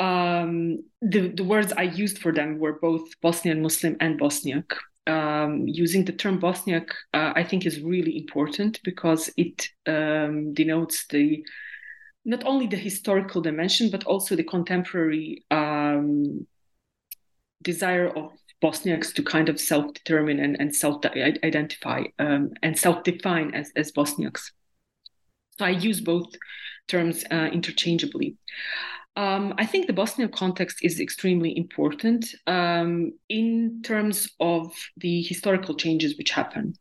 um, 0.00 0.82
the, 1.02 1.28
the 1.28 1.44
words 1.44 1.72
I 1.76 1.82
used 1.82 2.18
for 2.18 2.32
them 2.32 2.58
were 2.58 2.78
both 2.80 3.20
Bosnian 3.20 3.62
Muslim 3.62 3.96
and 4.00 4.18
Bosniak. 4.18 4.72
Um, 5.06 5.66
using 5.66 6.04
the 6.04 6.12
term 6.12 6.40
Bosniak, 6.40 6.90
uh, 7.14 7.32
I 7.34 7.44
think, 7.44 7.66
is 7.66 7.80
really 7.80 8.16
important 8.16 8.80
because 8.82 9.30
it 9.36 9.68
um, 9.86 10.54
denotes 10.54 11.06
the 11.06 11.44
not 12.24 12.44
only 12.44 12.66
the 12.66 12.76
historical 12.76 13.40
dimension 13.40 13.90
but 13.90 14.04
also 14.04 14.36
the 14.36 14.44
contemporary 14.44 15.44
um, 15.50 16.46
desire 17.62 18.08
of 18.08 18.32
Bosniaks 18.62 19.12
to 19.14 19.22
kind 19.22 19.48
of 19.48 19.58
self-determine 19.58 20.38
and, 20.38 20.60
and 20.60 20.74
self-identify 20.74 22.04
um, 22.18 22.50
and 22.62 22.78
self-define 22.78 23.54
as, 23.54 23.72
as 23.74 23.92
Bosniaks. 23.92 24.50
So 25.58 25.64
I 25.64 25.70
use 25.70 26.00
both 26.00 26.26
terms 26.88 27.24
uh, 27.30 27.48
interchangeably. 27.52 28.36
Um, 29.16 29.54
I 29.58 29.66
think 29.66 29.86
the 29.86 29.92
Bosnian 29.92 30.30
context 30.30 30.78
is 30.82 31.00
extremely 31.00 31.56
important 31.56 32.26
um, 32.46 33.12
in 33.28 33.82
terms 33.82 34.28
of 34.38 34.72
the 34.96 35.22
historical 35.22 35.74
changes 35.74 36.16
which 36.16 36.30
happen. 36.30 36.74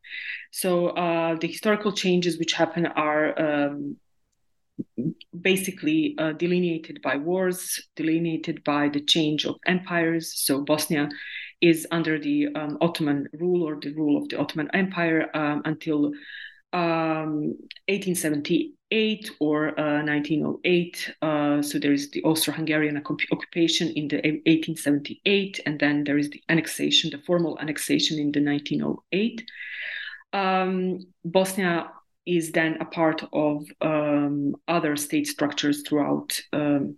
So 0.51 0.89
uh, 0.89 1.35
the 1.35 1.47
historical 1.47 1.91
changes 1.91 2.37
which 2.37 2.53
happen 2.53 2.85
are 2.85 3.39
um, 3.39 3.97
basically 5.41 6.15
uh, 6.19 6.33
delineated 6.33 7.01
by 7.01 7.17
wars, 7.17 7.81
delineated 7.95 8.63
by 8.63 8.89
the 8.89 9.01
change 9.01 9.45
of 9.45 9.55
empires. 9.65 10.33
So 10.35 10.63
Bosnia 10.63 11.09
is 11.61 11.87
under 11.91 12.19
the 12.19 12.47
um, 12.55 12.77
Ottoman 12.79 13.27
rule 13.33 13.67
or 13.67 13.79
the 13.81 13.93
rule 13.93 14.21
of 14.21 14.29
the 14.29 14.39
Ottoman 14.39 14.69
Empire 14.73 15.29
um, 15.33 15.61
until. 15.65 16.11
Um, 16.71 17.57
1870 17.89 18.75
1908 18.91 19.31
or 19.39 19.79
uh, 19.79 20.03
1908. 20.03 21.15
Uh, 21.21 21.61
so 21.61 21.79
there 21.79 21.93
is 21.93 22.09
the 22.11 22.23
Austro-Hungarian 22.23 22.97
occupation 22.97 23.89
in 23.89 24.07
the 24.07 24.17
1878, 24.17 25.59
and 25.65 25.79
then 25.79 26.03
there 26.03 26.17
is 26.17 26.29
the 26.29 26.41
annexation, 26.49 27.11
the 27.11 27.19
formal 27.19 27.57
annexation 27.59 28.17
in 28.17 28.31
the 28.31 28.43
1908. 28.43 29.49
Um, 30.33 30.99
Bosnia 31.23 31.91
is 32.25 32.51
then 32.51 32.77
a 32.79 32.85
part 32.85 33.23
of 33.33 33.65
um, 33.81 34.55
other 34.67 34.95
state 34.95 35.27
structures 35.27 35.83
throughout 35.87 36.39
um, 36.53 36.97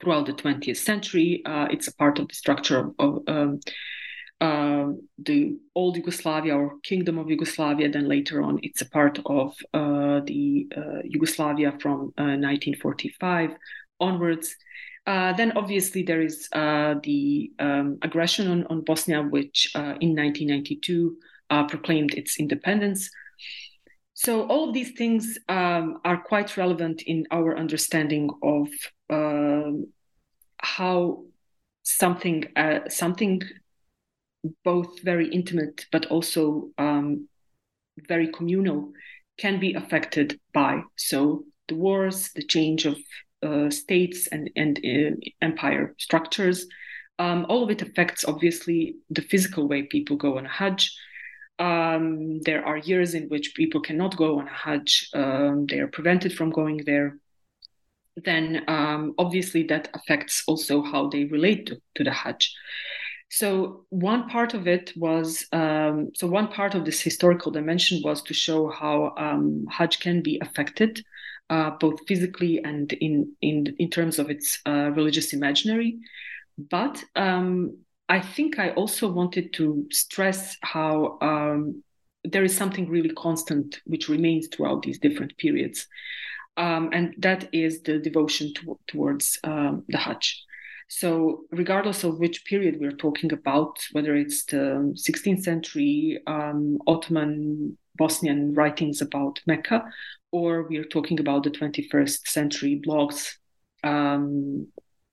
throughout 0.00 0.26
the 0.26 0.32
20th 0.32 0.76
century. 0.76 1.42
Uh, 1.44 1.66
it's 1.70 1.88
a 1.88 1.94
part 1.94 2.18
of 2.18 2.28
the 2.28 2.34
structure 2.34 2.78
of, 2.78 2.94
of 2.98 3.22
um, 3.26 3.60
uh, 4.40 4.88
the 5.18 5.58
old 5.74 5.96
Yugoslavia 5.96 6.56
or 6.56 6.78
Kingdom 6.82 7.18
of 7.18 7.28
Yugoslavia. 7.28 7.90
Then 7.90 8.08
later 8.08 8.42
on, 8.42 8.60
it's 8.62 8.82
a 8.82 8.88
part 8.88 9.18
of 9.26 9.56
uh, 9.74 10.20
the 10.24 10.68
uh, 10.76 11.02
Yugoslavia 11.04 11.72
from 11.80 12.12
1945 12.16 13.50
uh, 13.50 13.54
onwards. 14.00 14.56
Uh, 15.06 15.32
then 15.32 15.52
obviously 15.56 16.02
there 16.02 16.20
is 16.20 16.48
the 16.50 17.50
um, 17.58 17.98
aggression 18.02 18.48
on, 18.48 18.66
on, 18.66 18.82
Bosnia, 18.82 19.22
which 19.22 19.72
in 19.74 20.14
1992 20.14 21.16
proclaimed 21.68 22.14
its 22.14 22.38
independence. 22.38 23.10
So 24.12 24.46
all 24.48 24.68
of 24.68 24.74
these 24.74 24.92
things 24.92 25.38
um, 25.48 26.00
are 26.04 26.20
quite 26.20 26.56
relevant 26.56 27.02
in 27.02 27.26
our 27.30 27.56
understanding 27.56 28.28
of 28.42 28.68
um, 29.08 29.86
how 30.58 31.24
something 31.84 32.44
uh, 32.56 32.88
something 32.88 33.40
both 34.64 35.02
very 35.02 35.28
intimate 35.28 35.86
but 35.92 36.06
also 36.06 36.70
um, 36.78 37.28
very 38.08 38.28
communal 38.28 38.92
can 39.38 39.60
be 39.60 39.74
affected 39.74 40.40
by 40.52 40.82
so 40.96 41.44
the 41.68 41.74
wars, 41.74 42.30
the 42.34 42.42
change 42.42 42.86
of 42.86 42.98
uh, 43.42 43.70
states 43.70 44.26
and 44.28 44.50
and 44.56 44.78
uh, 44.78 45.14
empire 45.42 45.94
structures. 45.98 46.66
Um, 47.20 47.46
all 47.48 47.64
of 47.64 47.70
it 47.70 47.82
affects 47.82 48.24
obviously 48.24 48.96
the 49.10 49.22
physical 49.22 49.68
way 49.68 49.82
people 49.82 50.16
go 50.16 50.38
on 50.38 50.46
a 50.46 50.48
Hajj 50.48 50.90
um, 51.58 52.40
there 52.42 52.64
are 52.64 52.76
years 52.76 53.14
in 53.14 53.28
which 53.28 53.54
people 53.54 53.80
cannot 53.80 54.16
go 54.16 54.38
on 54.38 54.46
a 54.46 54.52
Hajj, 54.52 55.10
um, 55.14 55.66
they 55.66 55.80
are 55.80 55.88
prevented 55.88 56.32
from 56.32 56.50
going 56.50 56.78
there. 56.86 57.18
Then, 58.16 58.64
um, 58.68 59.14
obviously, 59.18 59.64
that 59.64 59.88
affects 59.94 60.44
also 60.46 60.82
how 60.82 61.08
they 61.08 61.24
relate 61.24 61.66
to, 61.66 61.80
to 61.96 62.04
the 62.04 62.12
Hajj. 62.12 62.54
So, 63.30 63.84
one 63.90 64.28
part 64.28 64.54
of 64.54 64.66
it 64.66 64.92
was 64.96 65.46
um, 65.52 66.10
so, 66.14 66.26
one 66.26 66.48
part 66.48 66.74
of 66.74 66.84
this 66.84 67.00
historical 67.00 67.52
dimension 67.52 68.00
was 68.02 68.22
to 68.22 68.34
show 68.34 68.70
how 68.70 69.14
um, 69.18 69.66
Hajj 69.70 70.00
can 70.00 70.22
be 70.22 70.38
affected. 70.40 71.04
Uh, 71.50 71.70
both 71.80 72.06
physically 72.06 72.62
and 72.62 72.92
in, 72.92 73.32
in 73.40 73.74
in 73.78 73.88
terms 73.88 74.18
of 74.18 74.28
its 74.28 74.58
uh, 74.66 74.90
religious 74.94 75.32
imaginary, 75.32 75.98
but 76.58 77.02
um, 77.16 77.78
I 78.08 78.20
think 78.20 78.58
I 78.58 78.70
also 78.70 79.10
wanted 79.10 79.52
to 79.54 79.86
stress 79.90 80.56
how 80.62 81.18
um, 81.20 81.82
there 82.24 82.44
is 82.44 82.56
something 82.56 82.88
really 82.88 83.10
constant 83.10 83.80
which 83.84 84.08
remains 84.08 84.48
throughout 84.48 84.82
these 84.82 84.98
different 84.98 85.36
periods. 85.36 85.86
Um, 86.56 86.90
and 86.92 87.14
that 87.18 87.48
is 87.52 87.82
the 87.82 87.98
devotion 87.98 88.52
to, 88.54 88.78
towards 88.88 89.38
um, 89.44 89.84
the 89.88 89.98
Hajj. 89.98 90.44
So, 90.88 91.44
regardless 91.50 92.02
of 92.02 92.18
which 92.18 92.44
period 92.46 92.78
we're 92.80 92.92
talking 92.92 93.32
about, 93.32 93.78
whether 93.92 94.16
it's 94.16 94.44
the 94.44 94.94
16th 94.96 95.42
century 95.42 96.18
um, 96.26 96.78
Ottoman 96.86 97.76
Bosnian 97.96 98.54
writings 98.54 99.02
about 99.02 99.40
Mecca, 99.46 99.84
or 100.32 100.62
we 100.68 100.78
are 100.78 100.84
talking 100.84 101.20
about 101.20 101.44
the 101.44 101.50
21st 101.50 102.26
century 102.26 102.80
blogs 102.84 103.34
um, 103.84 104.66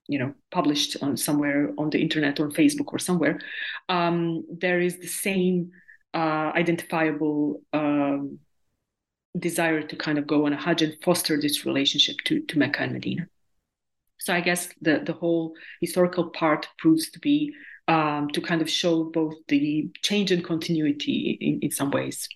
you 0.07 0.19
know 0.19 0.33
published 0.51 0.97
on 1.01 1.17
somewhere 1.17 1.73
on 1.77 1.89
the 1.89 2.01
internet 2.01 2.39
or 2.39 2.49
facebook 2.49 2.93
or 2.93 2.99
somewhere 2.99 3.39
um, 3.89 4.43
there 4.59 4.79
is 4.79 4.99
the 4.99 5.07
same 5.07 5.71
uh, 6.13 6.51
identifiable 6.55 7.61
um, 7.73 8.39
desire 9.37 9.81
to 9.81 9.95
kind 9.95 10.17
of 10.17 10.27
go 10.27 10.45
on 10.45 10.53
a 10.53 10.57
hajj 10.61 10.81
and 10.81 10.95
foster 11.03 11.39
this 11.39 11.65
relationship 11.65 12.17
to, 12.25 12.41
to 12.41 12.59
mecca 12.59 12.81
and 12.81 12.93
medina 12.93 13.27
so 14.17 14.33
i 14.33 14.41
guess 14.41 14.69
the, 14.81 15.01
the 15.05 15.13
whole 15.13 15.53
historical 15.81 16.29
part 16.29 16.67
proves 16.77 17.09
to 17.09 17.19
be 17.19 17.53
um, 17.87 18.29
to 18.29 18.41
kind 18.41 18.63
of 18.63 18.69
show 18.69 19.03
both 19.03 19.35
the 19.47 19.87
change 20.01 20.31
and 20.31 20.43
continuity 20.43 21.37
in, 21.39 21.59
in 21.61 21.71
some 21.71 21.91
ways 21.91 22.27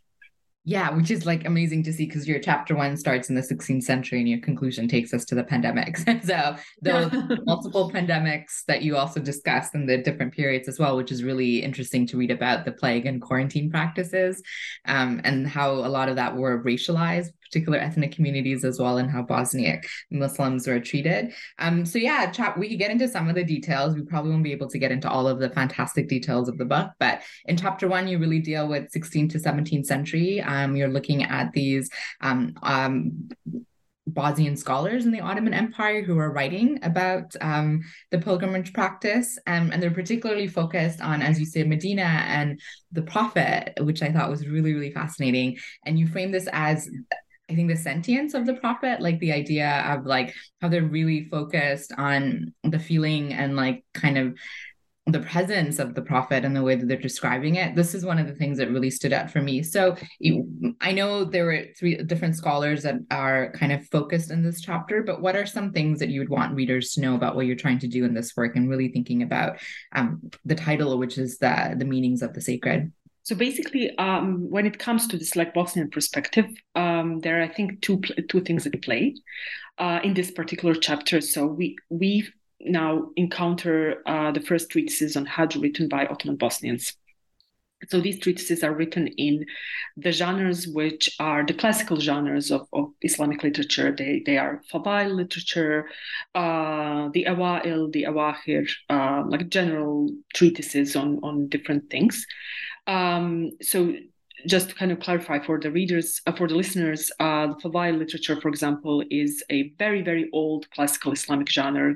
yeah, 0.70 0.92
which 0.92 1.10
is 1.10 1.26
like 1.26 1.46
amazing 1.46 1.82
to 1.86 1.92
see 1.94 2.06
because 2.06 2.28
your 2.28 2.40
chapter 2.40 2.76
one 2.76 2.96
starts 2.96 3.28
in 3.30 3.34
the 3.34 3.42
16th 3.42 3.82
century 3.82 4.20
and 4.20 4.30
your 4.30 4.40
conclusion 4.40 4.88
takes 4.88 5.16
us 5.16 5.26
to 5.26 5.36
the 5.36 5.44
pandemics. 5.44 6.06
so 6.24 6.56
those 6.82 7.12
multiple 7.46 7.90
pandemics 7.90 8.66
that 8.68 8.84
you 8.84 8.96
also 8.96 9.20
discussed 9.20 9.74
in 9.74 9.88
the 9.88 9.98
different 9.98 10.32
periods 10.32 10.68
as 10.68 10.78
well, 10.78 10.96
which 10.96 11.12
is 11.12 11.24
really 11.24 11.64
interesting 11.64 12.06
to 12.06 12.18
read 12.18 12.30
about 12.30 12.66
the 12.66 12.72
plague 12.72 13.08
and 13.08 13.20
quarantine 13.20 13.72
practices 13.72 14.44
um, 14.86 15.20
and 15.24 15.48
how 15.48 15.72
a 15.72 15.90
lot 15.90 16.08
of 16.08 16.18
that 16.18 16.36
were 16.36 16.62
racialized 16.64 17.32
particular 17.50 17.78
ethnic 17.78 18.12
communities 18.12 18.64
as 18.64 18.80
well 18.80 18.98
and 18.98 19.10
how 19.10 19.24
Bosniak 19.24 19.84
Muslims 20.12 20.68
were 20.68 20.80
treated. 20.80 21.34
Um, 21.58 21.86
so 21.86 21.98
yeah, 21.98 22.32
chat, 22.32 22.58
we 22.58 22.70
could 22.70 22.80
get 22.80 22.92
into 22.92 23.08
some 23.08 23.28
of 23.28 23.36
the 23.36 23.44
details. 23.44 23.96
We 23.96 24.04
probably 24.04 24.32
won't 24.32 24.44
be 24.44 24.52
able 24.52 24.70
to 24.70 24.80
get 24.80 24.92
into 24.92 25.10
all 25.10 25.28
of 25.28 25.40
the 25.40 25.50
fantastic 25.50 26.08
details 26.08 26.48
of 26.48 26.58
the 26.58 26.66
book, 26.66 26.92
but 27.00 27.22
in 27.46 27.58
chapter 27.58 27.88
one, 27.88 28.08
you 28.08 28.20
really 28.20 28.40
deal 28.40 28.68
with 28.68 28.92
16th 28.92 29.32
to 29.32 29.40
17th 29.40 29.86
century. 29.86 30.42
Um, 30.42 30.76
you're 30.76 30.88
looking 30.88 31.24
at 31.24 31.52
these 31.54 31.90
um, 32.22 32.54
um, 32.62 33.30
Bosnian 34.14 34.58
scholars 34.58 35.06
in 35.06 35.12
the 35.12 35.22
Ottoman 35.22 35.54
Empire 35.54 36.02
who 36.02 36.18
are 36.18 36.32
writing 36.32 36.80
about 36.84 37.36
um, 37.42 37.82
the 38.12 38.20
pilgrimage 38.20 38.74
practice. 38.74 39.38
Um, 39.48 39.72
and 39.72 39.82
they're 39.82 39.92
particularly 39.92 40.48
focused 40.48 41.02
on, 41.02 41.22
as 41.22 41.40
you 41.40 41.46
say, 41.46 41.64
Medina 41.64 42.02
and 42.28 42.60
the 42.92 43.02
Prophet, 43.02 43.74
which 43.82 44.02
I 44.02 44.12
thought 44.12 44.30
was 44.30 44.48
really, 44.48 44.74
really 44.74 44.92
fascinating. 44.92 45.58
And 45.86 46.00
you 46.00 46.08
frame 46.08 46.32
this 46.32 46.48
as 46.52 46.90
I 47.50 47.56
think 47.56 47.70
the 47.70 47.76
sentience 47.76 48.34
of 48.34 48.46
the 48.46 48.54
prophet, 48.54 49.02
like 49.02 49.20
the 49.20 49.32
idea 49.32 49.84
of 49.88 50.06
like 50.06 50.34
how 50.62 50.70
they're 50.70 50.84
really 50.84 51.28
focused 51.30 51.92
on 51.98 52.54
the 52.64 52.80
feeling 52.80 53.34
and 53.34 53.56
like 53.56 53.84
kind 53.94 54.18
of 54.18 54.36
the 55.08 55.20
presence 55.22 55.80
of 55.80 55.96
the 55.96 56.02
prophet 56.02 56.46
and 56.46 56.56
the 56.56 56.62
way 56.62 56.76
that 56.76 56.88
they're 56.88 56.98
describing 56.98 57.56
it 57.56 57.76
this 57.76 57.96
is 57.96 58.06
one 58.06 58.20
of 58.20 58.28
the 58.28 58.36
things 58.36 58.60
that 58.60 58.70
really 58.70 58.92
stood 58.92 59.12
out 59.12 59.32
for 59.32 59.42
me. 59.42 59.64
So 59.64 59.96
i 60.82 60.92
know 60.92 61.24
there 61.24 61.46
were 61.46 61.66
three 61.78 61.96
different 62.04 62.36
scholars 62.36 62.84
that 62.84 62.96
are 63.10 63.52
kind 63.54 63.72
of 63.72 63.88
focused 63.88 64.30
in 64.30 64.44
this 64.44 64.62
chapter 64.62 65.02
but 65.02 65.22
what 65.22 65.36
are 65.36 65.46
some 65.46 65.72
things 65.72 66.00
that 66.00 66.10
you 66.10 66.20
would 66.20 66.30
want 66.30 66.56
readers 66.56 66.92
to 66.94 67.02
know 67.02 67.16
about 67.16 67.36
what 67.36 67.46
you're 67.48 67.56
trying 67.56 67.80
to 67.80 67.88
do 67.88 68.06
in 68.06 68.14
this 68.14 68.36
work 68.38 68.56
and 68.56 68.70
really 68.70 68.90
thinking 68.90 69.24
about 69.24 69.58
um, 69.96 70.22
the 70.46 70.56
title 70.56 70.98
which 71.00 71.18
is 71.18 71.40
the 71.40 71.76
the 71.78 71.86
meanings 71.86 72.22
of 72.22 72.34
the 72.34 72.42
sacred? 72.42 72.92
So 73.24 73.36
basically, 73.36 73.96
um, 73.98 74.50
when 74.50 74.66
it 74.66 74.80
comes 74.80 75.06
to 75.08 75.18
this 75.18 75.36
like 75.36 75.54
Bosnian 75.54 75.92
perspective, 75.92 76.48
um, 77.00 77.20
there 77.22 77.40
are 77.40 77.44
I 77.44 77.48
think 77.48 77.82
two 77.82 78.02
two 78.30 78.42
things 78.42 78.66
at 78.66 78.82
play 78.82 79.16
uh, 79.78 80.00
in 80.04 80.14
this 80.14 80.32
particular 80.32 80.76
chapter. 80.76 81.22
So 81.22 81.46
we 81.46 81.78
we 81.90 82.28
now 82.62 83.10
encounter 83.16 84.02
uh, 84.06 84.32
the 84.32 84.42
first 84.42 84.70
treatises 84.70 85.16
on 85.16 85.26
Hajj 85.26 85.56
written 85.56 85.88
by 85.88 86.06
Ottoman 86.06 86.36
Bosnians. 86.36 86.94
So 87.88 88.02
these 88.02 88.20
treatises 88.20 88.62
are 88.62 88.74
written 88.74 89.08
in 89.08 89.46
the 89.96 90.12
genres 90.12 90.68
which 90.68 91.16
are 91.18 91.46
the 91.46 91.54
classical 91.54 91.98
genres 91.98 92.52
of, 92.52 92.68
of 92.74 92.92
Islamic 93.02 93.42
literature. 93.42 93.96
They, 93.96 94.22
they 94.26 94.38
are 94.38 94.62
Fadail 94.70 95.16
literature, 95.16 95.88
uh, 96.36 97.08
the 97.14 97.24
Awa'il, 97.24 97.90
the 97.94 98.04
Awahir, 98.04 98.70
uh, 98.90 99.24
like 99.28 99.48
general 99.48 100.10
treatises 100.34 100.98
on, 100.98 101.20
on 101.24 101.48
different 101.48 101.90
things. 101.90 102.28
Um, 102.86 103.52
so 103.62 103.94
just 104.46 104.70
to 104.70 104.76
kind 104.76 104.92
of 104.92 105.00
clarify 105.00 105.40
for 105.40 105.60
the 105.60 105.72
readers, 105.72 106.22
uh, 106.26 106.32
for 106.32 106.48
the 106.48 106.56
listeners, 106.56 107.12
uh, 107.20 107.48
the 107.48 107.56
Fadail 107.56 107.98
literature, 107.98 108.40
for 108.40 108.50
example, 108.50 109.04
is 109.10 109.44
a 109.50 109.70
very, 109.78 110.02
very 110.02 110.30
old 110.34 110.70
classical 110.72 111.12
Islamic 111.12 111.50
genre 111.50 111.96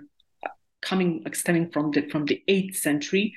coming 0.81 1.21
like 1.23 1.35
stemming 1.35 1.69
from 1.71 1.91
the 1.91 2.01
from 2.09 2.25
the 2.25 2.43
eighth 2.47 2.75
century, 2.75 3.33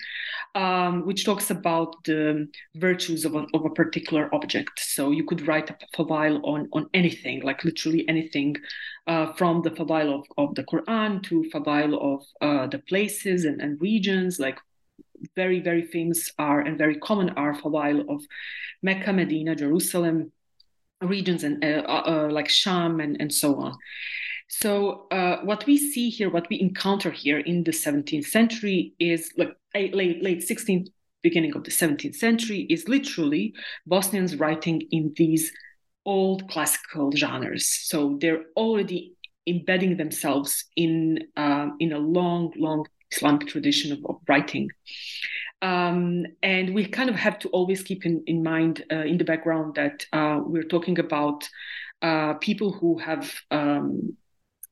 um, 0.55 1.07
which 1.07 1.25
talks 1.25 1.51
about 1.51 1.95
the 2.05 2.49
virtues 2.75 3.25
of 3.25 3.35
a, 3.35 3.47
of 3.55 3.65
a 3.65 3.71
particular 3.71 4.29
object. 4.35 4.81
So 4.81 5.11
you 5.11 5.25
could 5.25 5.47
write 5.47 5.71
a 5.71 5.77
fadail 5.97 6.41
on 6.45 6.69
on 6.73 6.89
anything, 6.93 7.43
like 7.43 7.65
literally 7.65 8.09
anything, 8.09 8.57
uh, 9.07 9.33
from 9.35 9.63
the 9.63 9.71
fadail 9.71 10.13
of, 10.19 10.27
of 10.37 10.55
the 10.55 10.65
Quran 10.65 11.23
to 11.25 11.45
fadail 11.55 11.93
of 12.13 12.25
uh, 12.41 12.67
the 12.67 12.81
places 12.81 13.45
and, 13.45 13.61
and 13.61 13.81
regions, 13.81 14.39
like 14.41 14.59
very 15.35 15.61
very 15.61 15.83
famous 15.83 16.33
are 16.39 16.61
and 16.61 16.79
very 16.79 16.99
common 16.99 17.31
are 17.31 17.55
fadail 17.55 18.09
of 18.09 18.25
Mecca, 18.83 19.13
Medina, 19.13 19.55
Jerusalem 19.55 20.33
regions 21.03 21.45
and 21.45 21.63
uh, 21.65 21.83
uh, 21.87 22.03
uh 22.07 22.29
like 22.31 22.49
Sham 22.49 23.01
and, 23.01 23.21
and 23.21 23.33
so 23.33 23.57
on. 23.57 23.77
So 24.49 25.09
uh, 25.11 25.41
what 25.43 25.67
we 25.67 25.77
see 25.77 26.09
here, 26.09 26.31
what 26.31 26.49
we 26.49 26.61
encounter 26.61 27.11
here 27.11 27.39
in 27.39 27.65
the 27.65 27.73
17th 27.73 28.27
century 28.27 28.95
is 28.99 29.33
like 29.37 29.57
late 29.75 30.23
late 30.23 30.49
16th, 30.49 30.89
beginning 31.23 31.57
of 31.57 31.65
the 31.65 31.71
17th 31.71 32.15
century 32.15 32.61
is 32.71 32.89
literally 32.89 33.55
Bosnians 33.87 34.37
writing 34.37 34.83
in 34.91 35.13
these 35.17 35.53
old 36.05 36.49
classical 36.49 37.11
genres. 37.11 37.69
So 37.69 38.17
they're 38.21 38.45
already 38.57 39.17
embedding 39.47 39.97
themselves 39.97 40.65
in 40.77 41.19
um, 41.37 41.77
in 41.81 41.93
a 41.93 41.99
long, 41.99 42.53
long 42.57 42.87
Islamic 43.13 43.47
tradition 43.47 43.93
of, 43.93 43.99
of 44.07 44.21
writing. 44.29 44.71
Um, 45.63 46.27
and 46.43 46.75
we 46.75 46.87
kind 46.87 47.09
of 47.09 47.17
have 47.17 47.39
to 47.41 47.49
always 47.49 47.83
keep 47.83 48.05
in, 48.05 48.23
in 48.27 48.43
mind 48.43 48.85
uh, 48.93 48.97
in 48.97 49.19
the 49.19 49.25
background 49.25 49.77
that 49.77 50.05
uh, 50.13 50.41
we're 50.45 50.63
talking 50.63 50.99
about 50.99 51.49
uh, 52.03 52.35
people 52.35 52.73
who 52.73 52.99
have 52.99 53.33
um, 53.51 54.17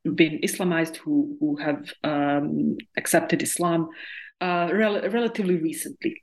been 0.05 0.40
Islamized, 0.42 0.97
who 0.97 1.37
who 1.40 1.57
have 1.57 1.92
um, 2.05 2.77
accepted 2.97 3.42
Islam 3.42 3.88
uh, 4.40 4.68
rel- 4.73 5.09
relatively 5.09 5.57
recently. 5.57 6.23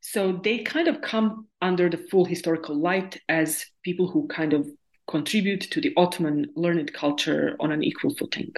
So 0.00 0.32
they 0.32 0.58
kind 0.58 0.88
of 0.88 1.00
come 1.00 1.46
under 1.62 1.88
the 1.88 2.04
full 2.10 2.24
historical 2.24 2.76
light 2.76 3.20
as 3.28 3.64
people 3.82 4.08
who 4.08 4.26
kind 4.28 4.52
of 4.52 4.68
contribute 5.16 5.62
to 5.72 5.78
the 5.80 5.92
Ottoman 5.96 6.38
learned 6.64 6.90
culture 6.92 7.44
on 7.60 7.70
an 7.72 7.82
equal 7.90 8.12
footing. 8.18 8.52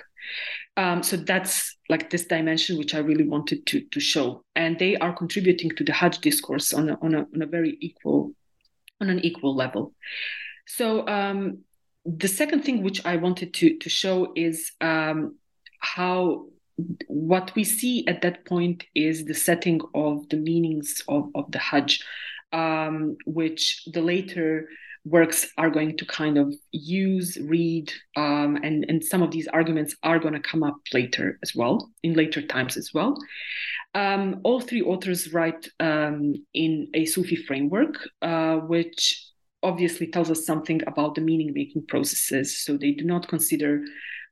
Um, 0.76 1.02
so 1.02 1.16
that's 1.16 1.76
like 1.88 2.04
this 2.10 2.26
dimension 2.26 2.78
which 2.78 2.94
I 2.94 3.00
really 3.10 3.28
wanted 3.34 3.60
to 3.70 3.76
to 3.94 4.00
show, 4.00 4.26
and 4.54 4.78
they 4.78 4.96
are 5.04 5.14
contributing 5.22 5.70
to 5.76 5.84
the 5.84 5.92
Hajj 6.00 6.16
discourse 6.28 6.68
on 6.78 6.84
a, 6.92 6.94
on 7.04 7.14
a, 7.14 7.20
on 7.34 7.42
a 7.42 7.46
very 7.56 7.72
equal 7.88 8.20
on 9.00 9.10
an 9.10 9.20
equal 9.28 9.54
level. 9.64 9.92
So 10.66 10.86
um, 11.18 11.40
the 12.04 12.32
second 12.40 12.60
thing 12.64 12.82
which 12.82 13.00
I 13.12 13.16
wanted 13.16 13.50
to 13.58 13.66
to 13.82 13.88
show 14.02 14.32
is 14.34 14.72
um, 14.80 15.36
how 15.96 16.46
what 17.06 17.54
we 17.56 17.64
see 17.64 18.06
at 18.08 18.22
that 18.22 18.44
point 18.44 18.84
is 18.94 19.24
the 19.24 19.40
setting 19.48 19.80
of 19.94 20.28
the 20.30 20.36
meanings 20.36 21.04
of, 21.06 21.30
of 21.34 21.44
the 21.52 21.58
Hajj, 21.58 22.02
um, 22.52 23.16
which 23.26 23.84
the 23.94 24.02
later 24.02 24.68
works 25.04 25.46
are 25.58 25.70
going 25.70 25.96
to 25.98 26.06
kind 26.06 26.38
of 26.38 26.54
use, 26.72 27.36
read, 27.42 27.92
um, 28.16 28.56
and, 28.62 28.86
and 28.88 29.04
some 29.04 29.22
of 29.22 29.30
these 29.30 29.46
arguments 29.48 29.94
are 30.02 30.18
going 30.18 30.34
to 30.34 30.40
come 30.40 30.62
up 30.62 30.76
later 30.92 31.38
as 31.42 31.54
well, 31.54 31.90
in 32.02 32.14
later 32.14 32.40
times 32.40 32.76
as 32.76 32.90
well. 32.94 33.16
Um, 33.94 34.40
all 34.44 34.60
three 34.60 34.82
authors 34.82 35.32
write 35.32 35.68
um, 35.78 36.34
in 36.54 36.88
a 36.94 37.04
Sufi 37.04 37.36
framework, 37.36 37.96
uh, 38.22 38.56
which 38.56 39.24
obviously 39.62 40.06
tells 40.06 40.30
us 40.30 40.46
something 40.46 40.82
about 40.86 41.14
the 41.14 41.20
meaning 41.20 41.52
making 41.54 41.86
processes. 41.86 42.58
So 42.58 42.76
they 42.76 42.92
do 42.92 43.04
not 43.04 43.28
consider 43.28 43.84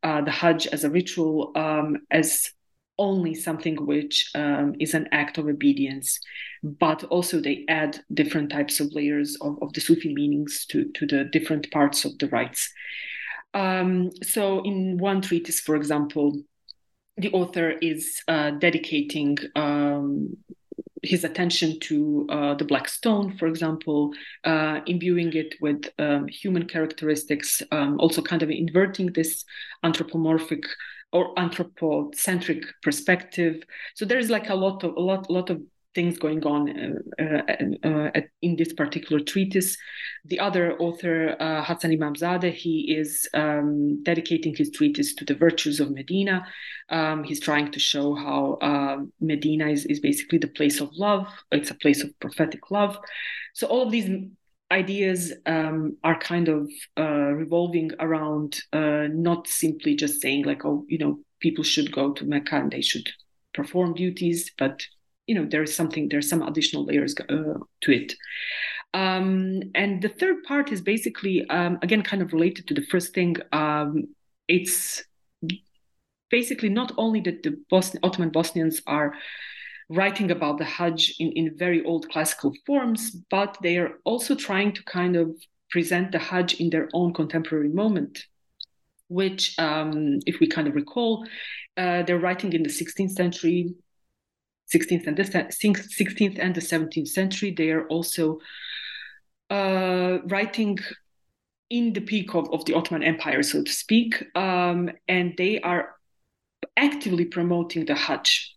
uh, 0.02 0.22
the 0.22 0.30
Hajj 0.30 0.66
as 0.68 0.84
a 0.84 0.90
ritual, 0.90 1.52
um, 1.54 1.98
as 2.10 2.50
only 2.98 3.34
something 3.34 3.86
which 3.86 4.30
um, 4.34 4.74
is 4.78 4.94
an 4.94 5.08
act 5.12 5.38
of 5.38 5.46
obedience, 5.46 6.20
but 6.62 7.04
also 7.04 7.40
they 7.40 7.64
add 7.68 8.00
different 8.12 8.50
types 8.50 8.80
of 8.80 8.92
layers 8.92 9.36
of, 9.40 9.58
of 9.62 9.72
the 9.72 9.80
Sufi 9.80 10.14
meanings 10.14 10.66
to, 10.66 10.90
to 10.94 11.06
the 11.06 11.24
different 11.24 11.70
parts 11.70 12.04
of 12.04 12.16
the 12.18 12.28
rites. 12.28 12.72
Um, 13.54 14.10
so, 14.22 14.62
in 14.62 14.98
one 14.98 15.20
treatise, 15.20 15.60
for 15.60 15.76
example, 15.76 16.40
the 17.16 17.30
author 17.32 17.70
is 17.70 18.22
uh, 18.28 18.52
dedicating 18.52 19.36
um, 19.54 20.36
his 21.02 21.24
attention 21.24 21.80
to 21.80 22.26
uh, 22.30 22.54
the 22.54 22.64
black 22.64 22.88
stone, 22.88 23.36
for 23.36 23.46
example, 23.46 24.12
uh, 24.44 24.80
imbuing 24.86 25.32
it 25.34 25.54
with 25.60 25.90
um, 25.98 26.28
human 26.28 26.66
characteristics, 26.66 27.60
um, 27.72 27.98
also 27.98 28.22
kind 28.22 28.42
of 28.42 28.50
inverting 28.50 29.12
this 29.12 29.44
anthropomorphic 29.82 30.62
or 31.12 31.38
anthropocentric 31.38 32.64
perspective. 32.82 33.62
So 33.94 34.04
there 34.04 34.18
is 34.18 34.30
like 34.30 34.48
a 34.48 34.54
lot 34.54 34.82
of 34.84 34.96
a 34.96 35.00
lot 35.00 35.30
lot 35.30 35.50
of 35.50 35.60
things 35.94 36.18
going 36.18 36.44
on 36.44 37.00
uh, 37.18 37.42
uh, 37.84 37.88
uh, 37.88 38.20
in 38.40 38.56
this 38.56 38.72
particular 38.72 39.22
treatise. 39.22 39.76
The 40.24 40.40
other 40.40 40.76
author, 40.78 41.36
uh, 41.38 41.62
Hassan 41.62 41.90
Imamzadeh, 41.90 42.52
he 42.52 42.94
is 42.96 43.28
um, 43.34 44.02
dedicating 44.02 44.54
his 44.56 44.70
treatise 44.70 45.14
to 45.16 45.24
the 45.24 45.34
virtues 45.34 45.80
of 45.80 45.90
Medina. 45.90 46.46
Um, 46.88 47.24
he's 47.24 47.40
trying 47.40 47.72
to 47.72 47.78
show 47.78 48.14
how 48.14 48.58
uh, 48.62 49.04
Medina 49.20 49.68
is, 49.68 49.84
is 49.86 50.00
basically 50.00 50.38
the 50.38 50.48
place 50.48 50.80
of 50.80 50.90
love, 50.94 51.26
it's 51.50 51.70
a 51.70 51.74
place 51.74 52.02
of 52.02 52.18
prophetic 52.20 52.70
love. 52.70 52.96
So, 53.54 53.66
all 53.66 53.82
of 53.82 53.92
these 53.92 54.08
ideas 54.72 55.32
um, 55.46 55.96
are 56.02 56.18
kind 56.18 56.48
of 56.48 56.70
uh, 56.98 57.32
revolving 57.42 57.92
around 58.00 58.60
uh, 58.72 59.06
not 59.12 59.46
simply 59.46 59.94
just 59.94 60.20
saying, 60.20 60.44
like, 60.44 60.64
oh, 60.64 60.84
you 60.88 60.98
know, 60.98 61.20
people 61.40 61.62
should 61.62 61.92
go 61.92 62.12
to 62.12 62.24
Mecca 62.24 62.56
and 62.56 62.70
they 62.70 62.80
should 62.80 63.08
perform 63.54 63.94
duties, 63.94 64.50
but 64.58 64.82
you 65.26 65.34
know 65.34 65.46
there 65.48 65.62
is 65.62 65.74
something 65.74 66.08
there's 66.08 66.28
some 66.28 66.42
additional 66.42 66.84
layers 66.84 67.14
uh, 67.28 67.58
to 67.82 67.92
it. 67.92 68.14
Um, 68.94 69.62
and 69.74 70.02
the 70.02 70.08
third 70.08 70.42
part 70.44 70.72
is 70.72 70.80
basically 70.80 71.48
um, 71.48 71.78
again 71.82 72.02
kind 72.02 72.22
of 72.22 72.32
related 72.32 72.66
to 72.68 72.74
the 72.74 72.86
first 72.90 73.14
thing 73.14 73.36
um, 73.52 74.04
it's 74.48 75.04
basically 76.30 76.68
not 76.68 76.92
only 76.96 77.20
that 77.20 77.42
the 77.42 77.56
ottoman 78.02 78.30
bosnians 78.30 78.80
are 78.86 79.14
writing 79.94 80.30
about 80.30 80.58
the 80.58 80.64
hajj 80.64 81.14
in, 81.18 81.32
in 81.32 81.56
very 81.56 81.84
old 81.84 82.08
classical 82.10 82.52
forms 82.66 83.10
but 83.30 83.56
they 83.62 83.78
are 83.78 83.98
also 84.04 84.34
trying 84.34 84.72
to 84.72 84.82
kind 84.84 85.16
of 85.16 85.30
present 85.70 86.12
the 86.12 86.18
hajj 86.18 86.54
in 86.54 86.70
their 86.70 86.88
own 86.92 87.12
contemporary 87.12 87.68
moment 87.68 88.26
which 89.08 89.58
um, 89.58 90.18
if 90.26 90.40
we 90.40 90.46
kind 90.46 90.68
of 90.68 90.74
recall 90.74 91.26
uh, 91.76 92.02
they're 92.02 92.18
writing 92.18 92.52
in 92.52 92.62
the 92.62 92.68
16th 92.68 93.12
century 93.12 93.74
16th 94.72 95.06
and 95.06 95.16
the 95.16 95.22
16th 95.22 96.38
and 96.38 96.54
the 96.54 96.60
17th 96.60 97.08
century. 97.08 97.50
They 97.50 97.70
are 97.70 97.86
also 97.88 98.40
uh, 99.50 100.18
writing 100.24 100.78
in 101.70 101.92
the 101.92 102.00
peak 102.00 102.34
of, 102.34 102.52
of 102.52 102.64
the 102.64 102.74
Ottoman 102.74 103.02
Empire, 103.02 103.42
so 103.42 103.62
to 103.62 103.72
speak, 103.72 104.24
um, 104.34 104.90
and 105.08 105.34
they 105.36 105.60
are 105.60 105.96
actively 106.76 107.24
promoting 107.24 107.86
the 107.86 107.94
Hajj, 107.94 108.56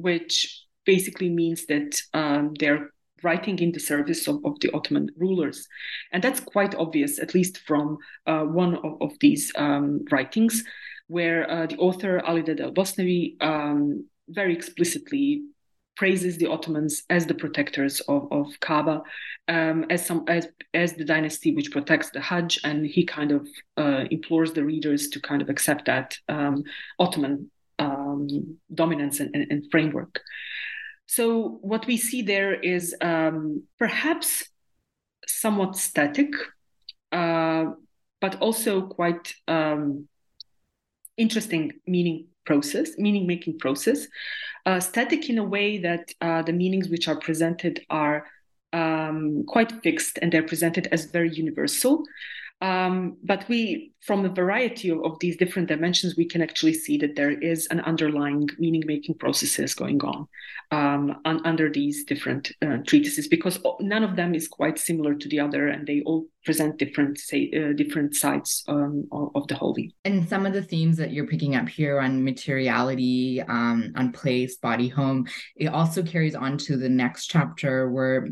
which 0.00 0.64
basically 0.84 1.28
means 1.28 1.66
that 1.66 2.00
um, 2.14 2.54
they're 2.58 2.90
writing 3.22 3.58
in 3.58 3.72
the 3.72 3.80
service 3.80 4.28
of, 4.28 4.36
of, 4.44 4.58
the 4.60 4.70
Ottoman 4.72 5.08
rulers. 5.16 5.66
And 6.12 6.22
that's 6.22 6.40
quite 6.40 6.74
obvious, 6.74 7.18
at 7.18 7.34
least 7.34 7.58
from 7.66 7.98
uh, 8.26 8.44
one 8.44 8.76
of, 8.76 8.96
of 9.00 9.12
these 9.20 9.52
um, 9.56 10.04
writings, 10.10 10.62
where 11.08 11.50
uh, 11.50 11.66
the 11.66 11.76
author 11.78 12.20
Ali 12.24 12.42
Dede 12.42 12.60
al 12.60 12.72
Bosnawi 12.72 13.42
um, 13.42 14.06
very 14.28 14.54
explicitly 14.54 15.42
praises 15.96 16.38
the 16.38 16.46
Ottomans 16.46 17.02
as 17.10 17.26
the 17.26 17.34
protectors 17.34 18.00
of, 18.02 18.28
of 18.30 18.46
Kaaba, 18.60 19.02
um, 19.48 19.84
as 19.90 20.06
some 20.06 20.24
as 20.28 20.46
as 20.72 20.92
the 20.92 21.04
dynasty 21.04 21.54
which 21.54 21.72
protects 21.72 22.10
the 22.10 22.20
Hajj, 22.20 22.60
and 22.62 22.86
he 22.86 23.04
kind 23.04 23.32
of 23.32 23.48
uh, 23.76 24.04
implores 24.10 24.52
the 24.52 24.64
readers 24.64 25.08
to 25.08 25.20
kind 25.20 25.42
of 25.42 25.48
accept 25.48 25.86
that 25.86 26.16
um, 26.28 26.62
Ottoman 27.00 27.50
um, 28.08 28.58
dominance 28.72 29.20
and, 29.20 29.34
and, 29.34 29.70
framework. 29.70 30.20
So 31.06 31.58
what 31.62 31.86
we 31.86 31.96
see 31.96 32.22
there 32.22 32.54
is 32.54 32.94
um, 33.00 33.64
perhaps 33.78 34.48
somewhat 35.26 35.76
static, 35.76 36.32
uh, 37.12 37.66
but 38.20 38.40
also 38.40 38.82
quite 38.82 39.34
um, 39.46 40.08
interesting 41.16 41.72
meaning 41.86 42.26
process, 42.44 42.98
meaning 42.98 43.26
making 43.26 43.58
process, 43.58 44.06
uh, 44.66 44.80
static 44.80 45.28
in 45.28 45.38
a 45.38 45.44
way 45.44 45.78
that 45.78 46.12
uh, 46.20 46.42
the 46.42 46.52
meanings 46.52 46.88
which 46.88 47.08
are 47.08 47.16
presented 47.16 47.84
are 47.90 48.26
um, 48.72 49.44
quite 49.46 49.72
fixed 49.82 50.18
and 50.20 50.32
they're 50.32 50.42
presented 50.42 50.88
as 50.92 51.06
very 51.06 51.30
universal. 51.30 52.04
Um, 52.60 53.18
but 53.22 53.48
we, 53.48 53.92
from 54.00 54.24
a 54.24 54.28
variety 54.28 54.88
of, 54.88 55.04
of, 55.04 55.18
these 55.20 55.36
different 55.36 55.68
dimensions, 55.68 56.16
we 56.16 56.24
can 56.24 56.42
actually 56.42 56.74
see 56.74 56.98
that 56.98 57.14
there 57.14 57.30
is 57.30 57.68
an 57.70 57.80
underlying 57.80 58.48
meaning 58.58 58.82
making 58.84 59.14
processes 59.16 59.74
going 59.74 60.00
on 60.02 60.26
um, 60.70 61.20
un- 61.24 61.40
under 61.44 61.70
these 61.70 62.04
different 62.04 62.50
uh, 62.62 62.78
treatises 62.86 63.28
because 63.28 63.58
none 63.80 64.04
of 64.04 64.16
them 64.16 64.34
is 64.34 64.48
quite 64.48 64.78
similar 64.78 65.14
to 65.14 65.28
the 65.28 65.40
other 65.40 65.68
and 65.68 65.86
they 65.86 66.02
all 66.02 66.26
present 66.44 66.78
different 66.78 67.18
say 67.18 67.50
uh, 67.56 67.72
different 67.74 68.14
sides 68.14 68.64
um, 68.68 69.06
of, 69.12 69.30
of, 69.34 69.46
the 69.48 69.54
holy 69.54 69.94
and 70.04 70.28
some 70.28 70.44
of 70.44 70.52
the 70.52 70.62
themes 70.62 70.96
that 70.96 71.12
you're 71.12 71.26
picking 71.26 71.56
up 71.56 71.68
here 71.68 72.00
on 72.00 72.22
materiality 72.22 73.40
um, 73.48 73.92
on 73.96 74.12
place 74.12 74.56
body 74.56 74.88
home 74.88 75.26
it 75.56 75.68
also 75.68 76.02
carries 76.02 76.34
on 76.34 76.58
to 76.58 76.76
the 76.76 76.88
next 76.88 77.26
chapter 77.26 77.90
where 77.90 78.28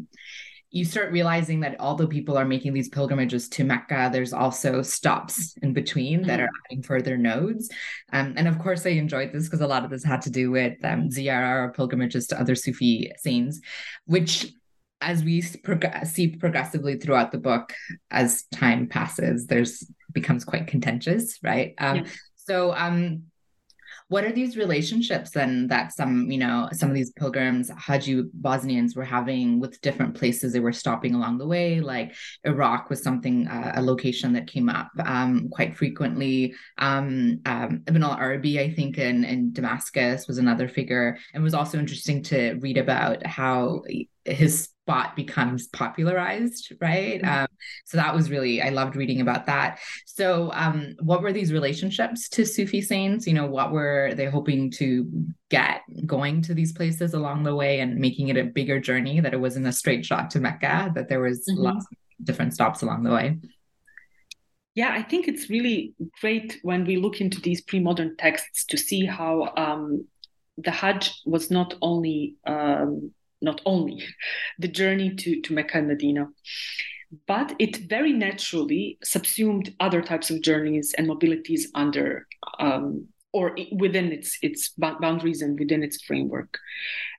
you 0.71 0.85
start 0.85 1.13
realizing 1.13 1.61
that 1.61 1.77
although 1.79 2.07
people 2.07 2.37
are 2.37 2.45
making 2.45 2.75
these 2.75 2.89
pilgrimages 2.89 3.49
to 3.51 3.65
Mecca, 3.65 4.11
there's 4.13 4.33
also 4.33 4.83
stops 4.83 5.57
in 5.63 5.73
between 5.73 6.23
that 6.23 6.41
are 6.41 6.45
mm-hmm. 6.45 6.73
adding 6.73 6.83
further 6.83 7.17
nodes. 7.17 7.71
Um, 8.13 8.35
and 8.37 8.49
of 8.49 8.59
course, 8.59 8.85
I 8.85 8.91
enjoyed 8.91 9.33
this 9.33 9.45
because 9.45 9.61
a 9.61 9.67
lot 9.67 9.85
of 9.85 9.91
this 9.91 10.05
had 10.05 10.23
to 10.23 10.31
do 10.31 10.51
with 10.51 10.77
um, 10.85 11.09
ziyarah 11.09 11.69
or 11.69 11.73
pilgrimages 11.73 12.27
to 12.29 12.41
other 12.41 12.55
Sufi 12.55 13.13
saints, 13.19 13.61
which 14.07 14.53
as 15.01 15.23
we 15.23 15.43
prog- 15.63 16.07
see 16.07 16.29
progressively 16.29 16.97
throughout 16.97 17.31
the 17.31 17.39
book 17.39 17.75
as 18.11 18.45
time 18.55 18.87
passes 18.87 19.47
there's 19.47 19.85
becomes 20.13 20.43
quite 20.43 20.67
contentious 20.67 21.39
right 21.43 21.75
um, 21.79 21.97
yeah. 21.97 22.05
so 22.35 22.73
um 22.75 23.23
what 24.09 24.25
are 24.25 24.33
these 24.33 24.57
relationships 24.57 25.31
then 25.31 25.67
that 25.69 25.93
some 25.93 26.31
you 26.31 26.39
know 26.39 26.69
some 26.73 26.89
of 26.89 26.95
these 26.95 27.13
pilgrims 27.13 27.71
haji 27.77 28.23
bosnians 28.35 28.95
were 28.95 29.05
having 29.05 29.59
with 29.59 29.81
different 29.81 30.15
places 30.15 30.53
they 30.53 30.61
were 30.61 30.73
stopping 30.73 31.15
along 31.15 31.39
the 31.39 31.47
way? 31.47 31.81
Like 31.81 32.15
iraq 32.45 32.91
was 32.91 33.03
something 33.03 33.49
uh, 33.49 33.73
a 33.75 33.83
location 33.83 34.33
that 34.35 34.47
came 34.47 34.69
up 34.69 34.91
um, 35.05 35.49
quite 35.51 35.77
frequently. 35.77 36.55
Um, 36.79 37.41
um, 37.47 37.83
ibn 37.87 38.03
al-arabi 38.03 38.61
i 38.61 38.73
think 38.73 38.99
in, 38.99 39.25
in 39.25 39.53
damascus 39.53 40.27
was 40.29 40.39
another 40.39 40.69
figure. 40.69 41.19
And 41.33 41.41
it 41.41 41.45
was 41.45 41.55
also 41.55 41.79
interesting 41.79 42.23
to 42.25 42.55
read 42.61 42.79
about 42.79 43.27
how 43.27 43.83
his 44.25 44.69
spot 44.87 45.17
becomes 45.17 45.67
popularized 45.67 46.73
right 46.81 47.21
mm-hmm. 47.21 47.43
um, 47.43 47.49
so 47.85 47.97
that 47.97 48.15
was 48.15 48.31
really 48.31 48.63
i 48.63 48.69
loved 48.69 48.95
reading 48.95 49.21
about 49.21 49.47
that 49.47 49.81
so 50.07 50.53
um, 50.55 50.95
what 51.01 51.23
were 51.23 51.33
these 51.33 51.53
relationships 51.53 52.29
to 52.29 52.47
sufi 52.47 52.81
saints 52.81 53.27
you 53.27 53.35
know 53.35 53.47
what 53.47 53.73
were 53.73 54.15
they 54.15 54.27
hoping 54.27 54.71
to 54.71 55.11
get 55.51 55.81
going 56.07 56.41
to 56.41 56.55
these 56.55 56.73
places 56.73 57.15
along 57.15 57.43
the 57.43 57.55
way 57.55 57.81
and 57.81 57.97
making 57.97 58.29
it 58.29 58.37
a 58.37 58.45
bigger 58.45 58.79
journey 58.79 59.19
that 59.19 59.35
it 59.35 59.41
wasn't 59.41 59.67
a 59.67 59.73
straight 59.73 60.05
shot 60.05 60.31
to 60.31 60.39
mecca 60.39 60.93
that 60.95 61.09
there 61.09 61.21
was 61.21 61.41
mm-hmm. 61.51 61.63
lots 61.63 61.85
of 61.91 62.25
different 62.25 62.55
stops 62.55 62.83
along 62.83 63.03
the 63.03 63.11
way 63.11 63.37
yeah, 64.77 64.93
I 64.93 65.03
think 65.03 65.27
it's 65.27 65.49
really 65.49 65.95
great 66.21 66.59
when 66.61 66.85
we 66.85 66.99
look 66.99 67.23
into 67.23 67.41
these 67.41 67.63
pre-modern 67.63 68.15
texts 68.19 68.67
to 68.67 68.77
see 68.77 69.07
how 69.07 69.55
um, 69.57 70.07
the 70.59 70.71
Hajj 70.71 71.23
was 71.25 71.51
not 71.51 71.73
only 71.81 72.37
um, 72.47 73.15
not 73.41 73.61
only 73.67 74.03
the 74.59 74.69
journey 74.69 75.15
to, 75.15 75.41
to 75.43 75.53
Mecca 75.53 75.79
and 75.79 75.89
Medina, 75.89 76.29
but 77.27 77.55
it 77.59 77.89
very 77.89 78.13
naturally 78.13 78.99
subsumed 79.05 79.75
other 79.81 80.03
types 80.03 80.31
of 80.31 80.43
journeys 80.43 80.95
and 80.97 81.09
mobilities 81.09 81.63
under 81.75 82.27
um, 82.59 83.07
or 83.33 83.57
within 83.73 84.13
its 84.13 84.39
its 84.43 84.71
boundaries 84.79 85.43
and 85.43 85.59
within 85.59 85.83
its 85.83 86.03
framework. 86.03 86.59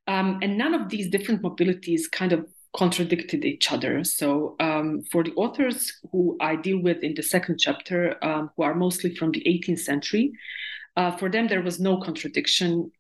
Um, 0.07 0.39
and 0.41 0.57
none 0.57 0.73
of 0.73 0.89
these 0.89 1.09
different 1.09 1.41
mobilities 1.41 2.09
kind 2.11 2.33
of 2.33 2.47
contradicted 2.75 3.45
each 3.45 3.71
other. 3.71 4.03
So 4.03 4.55
um, 4.59 5.03
for 5.11 5.23
the 5.23 5.33
authors 5.33 5.99
who 6.11 6.37
I 6.39 6.55
deal 6.55 6.79
with 6.79 7.03
in 7.03 7.13
the 7.15 7.23
second 7.23 7.59
chapter, 7.59 8.23
um, 8.23 8.51
who 8.55 8.63
are 8.63 8.75
mostly 8.75 9.15
from 9.15 9.31
the 9.31 9.43
18th 9.45 9.79
century, 9.79 10.33
uh, 10.95 11.11
for 11.11 11.29
them 11.29 11.47
there 11.47 11.61
was 11.61 11.79
no 11.79 11.97
contradiction 11.97 12.91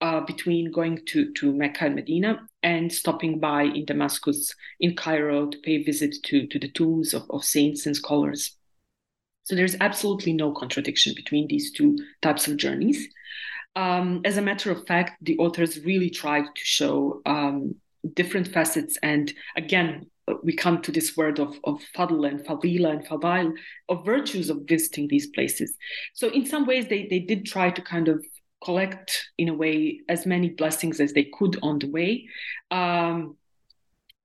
uh, 0.00 0.20
between 0.20 0.72
going 0.72 1.00
to, 1.06 1.32
to 1.34 1.52
Mecca 1.52 1.86
and 1.86 1.94
Medina 1.94 2.40
and 2.62 2.92
stopping 2.92 3.38
by 3.38 3.64
in 3.64 3.84
Damascus, 3.84 4.54
in 4.80 4.96
Cairo, 4.96 5.46
to 5.46 5.58
pay 5.58 5.82
visit 5.82 6.14
to, 6.24 6.46
to 6.46 6.58
the 6.58 6.70
tombs 6.70 7.14
of, 7.14 7.24
of 7.30 7.44
saints 7.44 7.86
and 7.86 7.96
scholars. 7.96 8.56
So 9.44 9.56
there's 9.56 9.76
absolutely 9.80 10.32
no 10.32 10.52
contradiction 10.52 11.12
between 11.16 11.48
these 11.48 11.72
two 11.72 11.98
types 12.22 12.46
of 12.48 12.56
journeys. 12.56 13.08
Um, 13.76 14.20
as 14.24 14.36
a 14.36 14.42
matter 14.42 14.70
of 14.70 14.86
fact, 14.86 15.22
the 15.22 15.38
authors 15.38 15.80
really 15.80 16.10
tried 16.10 16.44
to 16.44 16.64
show 16.64 17.20
um, 17.26 17.74
different 18.14 18.48
facets. 18.48 18.98
And 19.02 19.32
again, 19.56 20.06
we 20.42 20.54
come 20.54 20.80
to 20.82 20.92
this 20.92 21.16
word 21.16 21.40
of, 21.40 21.58
of 21.64 21.82
fadl 21.96 22.28
and 22.28 22.40
fadila 22.40 22.90
and 22.90 23.06
fadail, 23.06 23.52
of 23.88 24.04
virtues 24.04 24.50
of 24.50 24.62
visiting 24.66 25.08
these 25.08 25.28
places. 25.28 25.74
So 26.14 26.28
in 26.28 26.46
some 26.46 26.66
ways, 26.66 26.86
they, 26.88 27.06
they 27.08 27.20
did 27.20 27.46
try 27.46 27.70
to 27.70 27.82
kind 27.82 28.08
of 28.08 28.24
collect 28.62 29.30
in 29.38 29.48
a 29.48 29.54
way 29.54 30.00
as 30.08 30.26
many 30.26 30.50
blessings 30.50 31.00
as 31.00 31.12
they 31.12 31.24
could 31.24 31.58
on 31.62 31.78
the 31.78 31.88
way. 31.88 32.28
Um, 32.70 33.36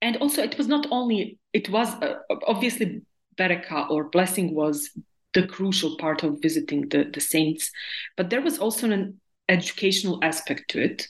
and 0.02 0.18
also 0.18 0.44
it 0.44 0.58
was 0.58 0.68
not 0.68 0.88
only 0.92 1.38
it 1.54 1.70
was 1.70 1.90
uh, 1.96 2.20
obviously 2.48 3.02
barakah 3.38 3.90
or 3.90 4.10
blessing 4.10 4.54
was 4.54 4.92
the 5.34 5.48
crucial 5.48 5.98
part 5.98 6.24
of 6.24 6.42
visiting 6.42 6.88
the, 6.90 7.10
the 7.14 7.20
saints 7.20 7.72
but 8.16 8.30
there 8.30 8.42
was 8.42 8.60
also 8.60 8.90
an 8.90 9.20
educational 9.50 10.20
aspect 10.24 10.70
to 10.70 10.82
it 10.82 11.08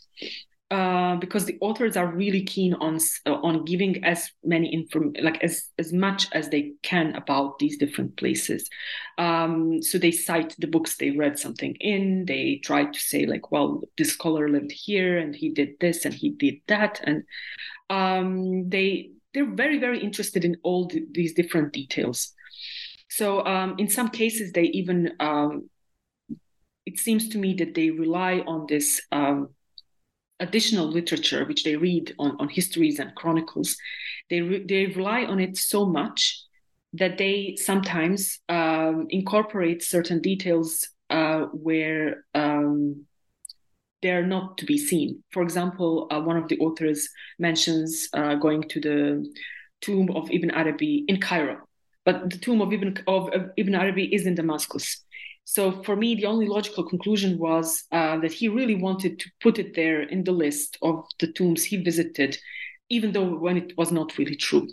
uh, 0.72 1.16
because 1.18 1.46
the 1.46 1.58
authors 1.62 1.96
are 1.96 2.08
really 2.08 2.44
keen 2.44 2.74
on 2.76 2.98
uh, 3.28 3.34
on 3.34 3.66
giving 3.66 4.04
as 4.04 4.32
many 4.44 4.74
inform 4.74 5.14
like 5.22 5.44
as 5.44 5.70
as 5.78 5.94
much 5.94 6.28
as 6.32 6.50
they 6.50 6.74
can 6.82 7.16
about 7.16 7.60
these 7.60 7.78
different 7.78 8.18
places. 8.18 8.68
Um, 9.20 9.82
so 9.84 10.00
they 10.00 10.12
cite 10.12 10.56
the 10.58 10.68
books 10.68 10.98
they 10.98 11.12
read 11.12 11.38
something 11.38 11.76
in. 11.80 12.26
They 12.26 12.62
try 12.64 12.86
to 12.86 13.00
say 13.00 13.28
like, 13.28 13.52
well, 13.52 13.82
this 13.98 14.14
scholar 14.14 14.50
lived 14.50 14.72
here 14.72 15.20
and 15.20 15.36
he 15.36 15.50
did 15.50 15.80
this 15.80 16.04
and 16.04 16.14
he 16.14 16.32
did 16.32 16.56
that, 16.68 17.00
and 17.04 17.24
um, 17.92 18.68
they 18.68 19.12
they're 19.36 19.54
very 19.54 19.78
very 19.78 20.00
interested 20.00 20.44
in 20.44 20.58
all 20.64 20.88
th- 20.88 21.04
these 21.12 21.36
different 21.36 21.74
details. 21.74 22.34
So 23.10 23.46
um, 23.46 23.76
in 23.78 23.88
some 23.88 24.10
cases, 24.10 24.52
they 24.52 24.64
even 24.64 25.14
um, 25.20 25.70
it 26.88 26.98
seems 26.98 27.30
to 27.30 27.38
me 27.38 27.54
that 27.56 27.76
they 27.76 27.92
rely 27.92 28.40
on 28.48 28.66
this 28.68 29.02
um, 29.12 29.50
additional 30.40 30.88
literature 30.88 31.46
which 31.46 31.64
they 31.64 31.76
read 31.76 32.14
on, 32.20 32.36
on 32.40 32.50
histories 32.50 33.00
and 33.00 33.16
chronicles 33.16 33.78
they, 34.30 34.42
re- 34.42 34.66
they 34.68 34.88
rely 34.88 35.24
on 35.24 35.40
it 35.40 35.58
so 35.58 35.86
much 35.86 36.42
that 36.94 37.18
they 37.18 37.56
sometimes 37.58 38.40
um, 38.50 39.08
incorporate 39.10 39.84
certain 39.84 40.22
details 40.22 40.90
uh, 41.10 41.42
where 41.52 42.26
um, 42.34 43.06
they're 44.02 44.26
not 44.26 44.58
to 44.58 44.66
be 44.66 44.78
seen. 44.78 45.24
For 45.32 45.44
example 45.44 46.08
uh, 46.12 46.22
one 46.22 46.38
of 46.38 46.48
the 46.48 46.58
authors 46.60 47.10
mentions 47.40 48.10
uh, 48.14 48.36
going 48.36 48.64
to 48.70 48.80
the 48.80 49.34
tomb 49.82 50.10
of 50.12 50.30
ibn 50.32 50.52
arabi 50.52 51.06
in 51.08 51.20
cairo. 51.20 51.60
But 52.06 52.30
the 52.30 52.38
tomb 52.38 52.62
of 52.62 52.72
ibn, 52.72 52.98
of, 53.08 53.30
of 53.30 53.50
ibn 53.58 53.76
arabi 53.76 54.14
is 54.14 54.26
in 54.26 54.36
damascus 54.36 55.05
so 55.46 55.84
for 55.84 55.96
me, 55.96 56.16
the 56.16 56.26
only 56.26 56.48
logical 56.48 56.84
conclusion 56.84 57.38
was 57.38 57.84
uh, 57.92 58.18
that 58.18 58.34
he 58.34 58.48
really 58.48 58.76
wanted 58.76 59.20
to 59.20 59.30
put 59.42 59.60
it 59.60 59.76
there 59.76 60.02
in 60.02 60.24
the 60.24 60.32
list 60.32 60.78
of 60.82 61.06
the 61.20 61.32
tombs 61.32 61.64
he 61.64 61.78
visited, 61.78 62.36
even 62.90 63.12
though 63.12 63.36
when 63.38 63.56
it 63.56 63.78
was 63.78 63.92
not 63.92 64.18
really 64.18 64.36
true. 64.36 64.68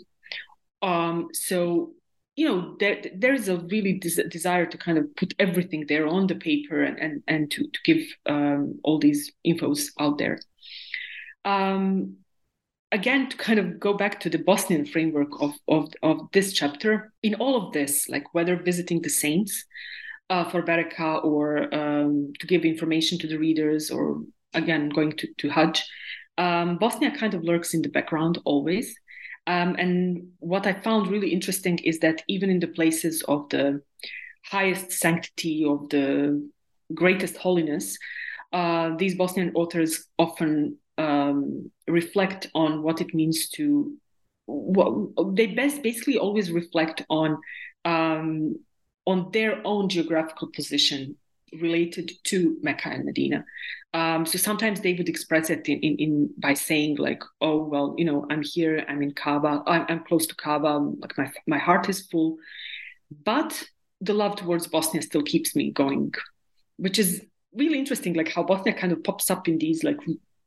Um, 0.81 1.29
so 1.31 1.93
you 2.35 2.47
know 2.47 2.75
there 2.79 3.03
there 3.15 3.35
is 3.35 3.47
a 3.47 3.57
really 3.57 3.99
des- 3.99 4.27
desire 4.27 4.65
to 4.65 4.77
kind 4.77 4.97
of 4.97 5.15
put 5.15 5.35
everything 5.37 5.85
there 5.87 6.07
on 6.07 6.25
the 6.25 6.35
paper 6.35 6.81
and 6.81 6.97
and, 6.99 7.23
and 7.27 7.51
to 7.51 7.67
to 7.67 7.79
give 7.85 8.03
um, 8.25 8.79
all 8.83 8.97
these 8.97 9.31
infos 9.45 9.91
out 9.99 10.17
there. 10.17 10.39
Um, 11.45 12.17
again 12.91 13.29
to 13.29 13.37
kind 13.37 13.59
of 13.59 13.79
go 13.79 13.93
back 13.93 14.19
to 14.19 14.29
the 14.29 14.37
bosnian 14.37 14.85
framework 14.85 15.41
of, 15.41 15.51
of, 15.67 15.89
of 16.03 16.31
this 16.31 16.53
chapter 16.53 17.11
in 17.23 17.33
all 17.35 17.55
of 17.55 17.73
this 17.73 18.07
like 18.07 18.33
whether 18.35 18.55
visiting 18.55 19.01
the 19.01 19.09
saints 19.09 19.65
uh, 20.29 20.43
for 20.49 20.63
Barakah 20.63 21.23
or 21.23 21.73
um, 21.73 22.33
to 22.39 22.47
give 22.47 22.65
information 22.65 23.17
to 23.19 23.27
the 23.27 23.37
readers 23.37 23.91
or 23.91 24.21
again 24.53 24.89
going 24.89 25.13
to, 25.17 25.27
to 25.37 25.49
Hajj. 25.49 25.83
Um, 26.37 26.77
Bosnia 26.77 27.15
kind 27.15 27.33
of 27.33 27.43
lurks 27.43 27.73
in 27.73 27.81
the 27.81 27.89
background 27.89 28.39
always. 28.45 28.95
Um, 29.45 29.75
and 29.75 30.29
what 30.39 30.65
I 30.65 30.73
found 30.73 31.11
really 31.11 31.31
interesting 31.31 31.77
is 31.79 31.99
that 31.99 32.23
even 32.27 32.49
in 32.49 32.59
the 32.59 32.67
places 32.67 33.23
of 33.23 33.49
the 33.49 33.81
highest 34.45 34.91
sanctity, 34.91 35.65
of 35.65 35.89
the 35.89 36.49
greatest 36.93 37.37
holiness, 37.37 37.97
uh, 38.53 38.95
these 38.97 39.15
Bosnian 39.15 39.51
authors 39.55 40.05
often 40.17 40.77
um, 40.97 41.71
reflect 41.87 42.49
on 42.53 42.83
what 42.83 43.01
it 43.01 43.13
means 43.13 43.49
to. 43.49 43.97
Well, 44.45 45.13
they 45.33 45.47
best 45.47 45.81
basically 45.81 46.17
always 46.17 46.51
reflect 46.51 47.05
on 47.09 47.37
um, 47.85 48.55
on 49.05 49.31
their 49.31 49.61
own 49.65 49.89
geographical 49.89 50.47
position 50.47 51.15
related 51.59 52.11
to 52.23 52.57
Mecca 52.61 52.89
and 52.89 53.05
Medina. 53.05 53.45
Um, 53.93 54.25
so 54.25 54.37
sometimes 54.37 54.81
they 54.81 54.93
would 54.93 55.09
express 55.09 55.49
it 55.49 55.67
in, 55.69 55.79
in, 55.79 55.95
in, 55.97 56.29
by 56.37 56.55
saying 56.55 56.95
like, 56.95 57.21
"Oh 57.41 57.63
well, 57.63 57.93
you 57.97 58.05
know, 58.05 58.25
I'm 58.29 58.41
here, 58.41 58.83
I'm 58.87 59.03
in 59.03 59.13
Kaaba, 59.13 59.63
I'm, 59.67 59.85
I'm 59.87 60.03
close 60.03 60.25
to 60.27 60.35
Kaaba, 60.35 60.79
like 60.99 61.17
my 61.17 61.31
my 61.45 61.59
heart 61.59 61.89
is 61.89 62.07
full, 62.07 62.37
but 63.23 63.63
the 64.01 64.13
love 64.13 64.35
towards 64.35 64.67
Bosnia 64.67 65.01
still 65.03 65.21
keeps 65.21 65.55
me 65.55 65.71
going," 65.71 66.13
which 66.77 66.97
is 66.97 67.23
really 67.53 67.77
interesting. 67.77 68.15
Like 68.15 68.29
how 68.29 68.43
Bosnia 68.43 68.73
kind 68.73 68.93
of 68.93 69.03
pops 69.03 69.29
up 69.29 69.47
in 69.47 69.59
these 69.59 69.83
like 69.83 69.99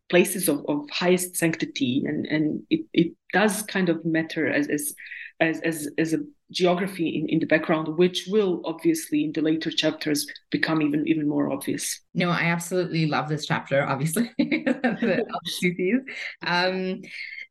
places 0.08 0.48
of, 0.48 0.64
of 0.68 0.90
highest 0.90 1.36
sanctity, 1.36 2.02
and 2.04 2.26
and 2.26 2.62
it, 2.68 2.80
it 2.92 3.12
does 3.32 3.62
kind 3.62 3.88
of 3.88 4.04
matter 4.04 4.48
as 4.48 4.66
as 4.68 4.92
as 5.40 5.60
as, 5.60 5.88
as 5.98 6.14
a 6.14 6.18
geography 6.50 7.08
in, 7.08 7.28
in 7.28 7.38
the 7.40 7.46
background, 7.46 7.88
which 7.98 8.26
will 8.28 8.62
obviously 8.64 9.24
in 9.24 9.32
the 9.32 9.40
later 9.40 9.70
chapters 9.70 10.26
become 10.50 10.80
even 10.82 11.06
even 11.06 11.28
more 11.28 11.52
obvious. 11.52 12.00
No, 12.14 12.30
I 12.30 12.44
absolutely 12.44 13.06
love 13.06 13.28
this 13.28 13.46
chapter, 13.46 13.82
obviously. 13.82 14.30
um, 16.46 17.02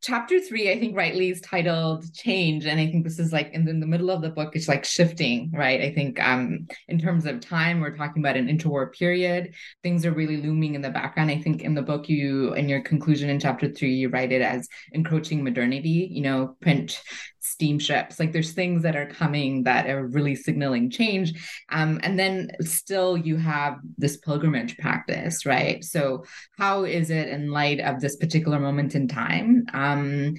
chapter 0.06 0.40
three, 0.40 0.72
I 0.72 0.80
think 0.80 0.96
rightly 0.96 1.30
is 1.30 1.42
titled 1.42 2.14
Change. 2.14 2.66
And 2.66 2.80
I 2.80 2.86
think 2.86 3.04
this 3.04 3.18
is 3.18 3.34
like 3.34 3.52
in 3.54 3.66
the, 3.66 3.72
in 3.72 3.80
the, 3.80 3.88
middle 3.88 4.12
of 4.12 4.22
the 4.22 4.30
book, 4.30 4.56
it's 4.56 4.68
like 4.68 4.86
shifting, 4.86 5.52
right? 5.52 5.82
I 5.82 5.92
think 5.94 6.24
um, 6.24 6.68
in 6.88 7.00
terms 7.00 7.26
of 7.26 7.40
time, 7.40 7.80
we're 7.80 7.98
talking 7.98 8.22
about 8.22 8.38
an 8.38 8.48
interwar 8.48 8.94
period. 8.94 9.56
Things 9.84 10.06
are 10.06 10.12
really 10.12 10.38
looming 10.38 10.76
in 10.76 10.82
the 10.82 10.92
background. 10.92 11.32
I 11.32 11.42
think 11.42 11.64
in 11.64 11.74
the 11.74 11.82
book, 11.82 12.08
you, 12.08 12.54
in 12.54 12.70
your 12.70 12.82
conclusion 12.82 13.30
in 13.30 13.40
chapter 13.40 13.72
three, 13.72 13.94
you 13.94 14.10
write 14.10 14.32
it 14.32 14.42
as 14.44 14.68
encroaching 14.94 15.44
modernity, 15.44 16.08
you 16.12 16.22
know, 16.22 16.56
print 16.62 17.02
steamships. 17.46 18.20
Like 18.20 18.32
there's 18.32 18.54
things 18.54 18.84
that 18.84 18.96
are 18.96 19.06
coming 19.06 19.64
that 19.64 19.88
are 19.88 20.08
really 20.08 20.36
signaling 20.36 20.90
change. 20.90 21.34
Um, 21.70 22.00
and 22.04 22.18
then 22.18 22.52
still 22.62 23.18
you 23.18 23.38
have 23.38 23.78
this 23.98 24.18
pilgrimage 24.18 24.78
practice, 24.78 25.46
right? 25.46 25.84
So 25.84 26.26
how 26.58 26.84
is 26.84 27.10
it 27.10 27.30
in 27.30 27.52
light 27.52 27.80
of 27.80 28.02
this 28.02 28.16
particular 28.16 28.60
moment 28.60 28.96
in 28.96 29.08
time? 29.08 29.66
Um, 29.74 30.36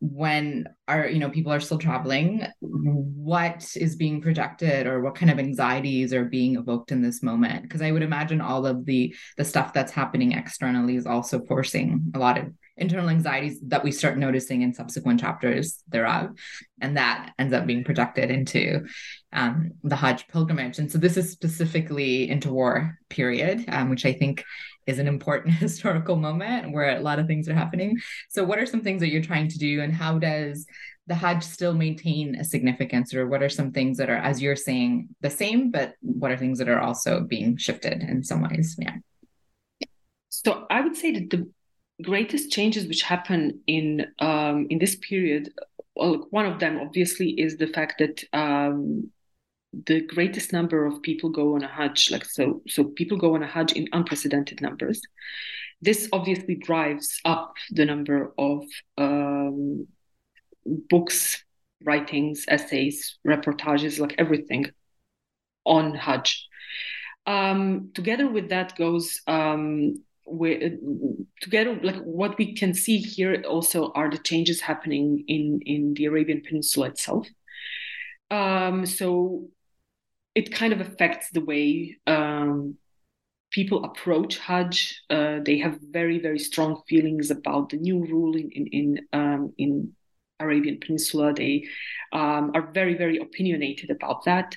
when 0.00 0.66
are 0.88 1.06
you 1.06 1.18
know 1.18 1.28
people 1.28 1.52
are 1.52 1.60
still 1.60 1.76
traveling 1.76 2.46
what 2.60 3.76
is 3.76 3.96
being 3.96 4.22
projected 4.22 4.86
or 4.86 5.02
what 5.02 5.14
kind 5.14 5.30
of 5.30 5.38
anxieties 5.38 6.14
are 6.14 6.24
being 6.24 6.56
evoked 6.56 6.90
in 6.90 7.02
this 7.02 7.22
moment 7.22 7.62
because 7.62 7.82
i 7.82 7.90
would 7.90 8.02
imagine 8.02 8.40
all 8.40 8.64
of 8.64 8.86
the 8.86 9.14
the 9.36 9.44
stuff 9.44 9.74
that's 9.74 9.92
happening 9.92 10.32
externally 10.32 10.96
is 10.96 11.06
also 11.06 11.44
forcing 11.44 12.02
a 12.14 12.18
lot 12.18 12.38
of 12.38 12.46
internal 12.76 13.08
anxieties 13.08 13.60
that 13.68 13.84
we 13.84 13.92
start 13.92 14.18
noticing 14.18 14.62
in 14.62 14.74
subsequent 14.74 15.20
chapters 15.20 15.82
thereof. 15.88 16.30
And 16.80 16.96
that 16.96 17.32
ends 17.38 17.52
up 17.52 17.66
being 17.66 17.84
projected 17.84 18.30
into 18.30 18.86
um, 19.32 19.72
the 19.84 19.96
Hajj 19.96 20.28
pilgrimage. 20.28 20.78
And 20.78 20.90
so 20.90 20.98
this 20.98 21.16
is 21.16 21.30
specifically 21.30 22.28
interwar 22.28 22.94
period, 23.08 23.64
um, 23.68 23.90
which 23.90 24.06
I 24.06 24.12
think 24.12 24.44
is 24.86 24.98
an 24.98 25.08
important 25.08 25.54
historical 25.66 26.16
moment 26.16 26.72
where 26.72 26.96
a 26.96 27.00
lot 27.00 27.18
of 27.18 27.26
things 27.26 27.48
are 27.48 27.54
happening. 27.54 27.98
So 28.28 28.44
what 28.44 28.58
are 28.58 28.66
some 28.66 28.82
things 28.82 29.00
that 29.00 29.10
you're 29.10 29.22
trying 29.22 29.48
to 29.48 29.58
do 29.58 29.82
and 29.82 29.94
how 29.94 30.18
does 30.18 30.66
the 31.06 31.14
Hajj 31.14 31.42
still 31.42 31.74
maintain 31.74 32.36
a 32.36 32.44
significance 32.44 33.12
or 33.14 33.26
what 33.26 33.42
are 33.42 33.48
some 33.48 33.72
things 33.72 33.98
that 33.98 34.08
are, 34.08 34.16
as 34.16 34.40
you're 34.40 34.56
saying, 34.56 35.08
the 35.20 35.30
same, 35.30 35.70
but 35.70 35.94
what 36.00 36.30
are 36.30 36.36
things 36.36 36.58
that 36.58 36.68
are 36.68 36.80
also 36.80 37.20
being 37.20 37.56
shifted 37.56 38.02
in 38.02 38.22
some 38.22 38.42
ways? 38.42 38.76
Yeah. 38.78 38.96
So 40.28 40.66
I 40.70 40.80
would 40.80 40.96
say 40.96 41.10
that 41.12 41.30
the 41.30 41.50
greatest 42.02 42.50
changes 42.50 42.86
which 42.86 43.02
happen 43.02 43.60
in 43.66 44.06
um, 44.18 44.66
in 44.70 44.78
this 44.78 44.96
period, 44.96 45.50
well, 45.94 46.26
one 46.30 46.46
of 46.46 46.58
them 46.58 46.78
obviously 46.80 47.30
is 47.30 47.56
the 47.56 47.66
fact 47.66 47.98
that 47.98 48.24
um, 48.32 49.10
the 49.86 50.00
greatest 50.00 50.52
number 50.52 50.86
of 50.86 51.02
people 51.02 51.30
go 51.30 51.54
on 51.54 51.62
a 51.62 51.68
Hajj, 51.68 52.10
like 52.10 52.24
so, 52.24 52.62
so 52.66 52.84
people 52.84 53.16
go 53.18 53.34
on 53.34 53.42
a 53.42 53.46
Hajj 53.46 53.72
in 53.72 53.88
unprecedented 53.92 54.60
numbers. 54.60 55.00
This 55.80 56.08
obviously 56.12 56.56
drives 56.56 57.20
up 57.24 57.54
the 57.70 57.84
number 57.84 58.32
of 58.36 58.64
um, 58.98 59.86
books, 60.66 61.42
writings, 61.84 62.44
essays, 62.48 63.18
reportages, 63.26 63.98
like 63.98 64.14
everything 64.18 64.70
on 65.64 65.94
Hajj. 65.94 66.46
Um, 67.26 67.92
together 67.94 68.28
with 68.28 68.48
that 68.48 68.76
goes 68.76 69.20
um, 69.26 70.02
we, 70.30 70.78
together 71.40 71.78
like 71.82 71.96
what 72.02 72.38
we 72.38 72.54
can 72.54 72.74
see 72.74 72.98
here 72.98 73.42
also 73.48 73.92
are 73.92 74.10
the 74.10 74.18
changes 74.18 74.60
happening 74.60 75.24
in 75.26 75.60
in 75.66 75.94
the 75.94 76.06
arabian 76.06 76.42
peninsula 76.46 76.88
itself. 76.88 77.26
Um, 78.30 78.86
so 78.86 79.48
it 80.34 80.52
kind 80.52 80.72
of 80.72 80.80
affects 80.80 81.30
the 81.32 81.44
way 81.44 81.98
um, 82.06 82.76
people 83.50 83.84
approach 83.84 84.38
hajj. 84.38 85.02
Uh, 85.10 85.40
they 85.44 85.58
have 85.58 85.78
very 85.82 86.18
very 86.20 86.38
strong 86.38 86.82
feelings 86.88 87.30
about 87.30 87.70
the 87.70 87.76
new 87.76 88.04
rule 88.06 88.36
in 88.36 88.50
in 88.52 88.66
in, 88.68 88.98
um, 89.12 89.52
in 89.58 89.92
arabian 90.38 90.78
peninsula. 90.80 91.34
They 91.34 91.66
um, 92.12 92.52
are 92.54 92.70
very 92.72 92.94
very 92.94 93.18
opinionated 93.18 93.90
about 93.90 94.24
that. 94.24 94.56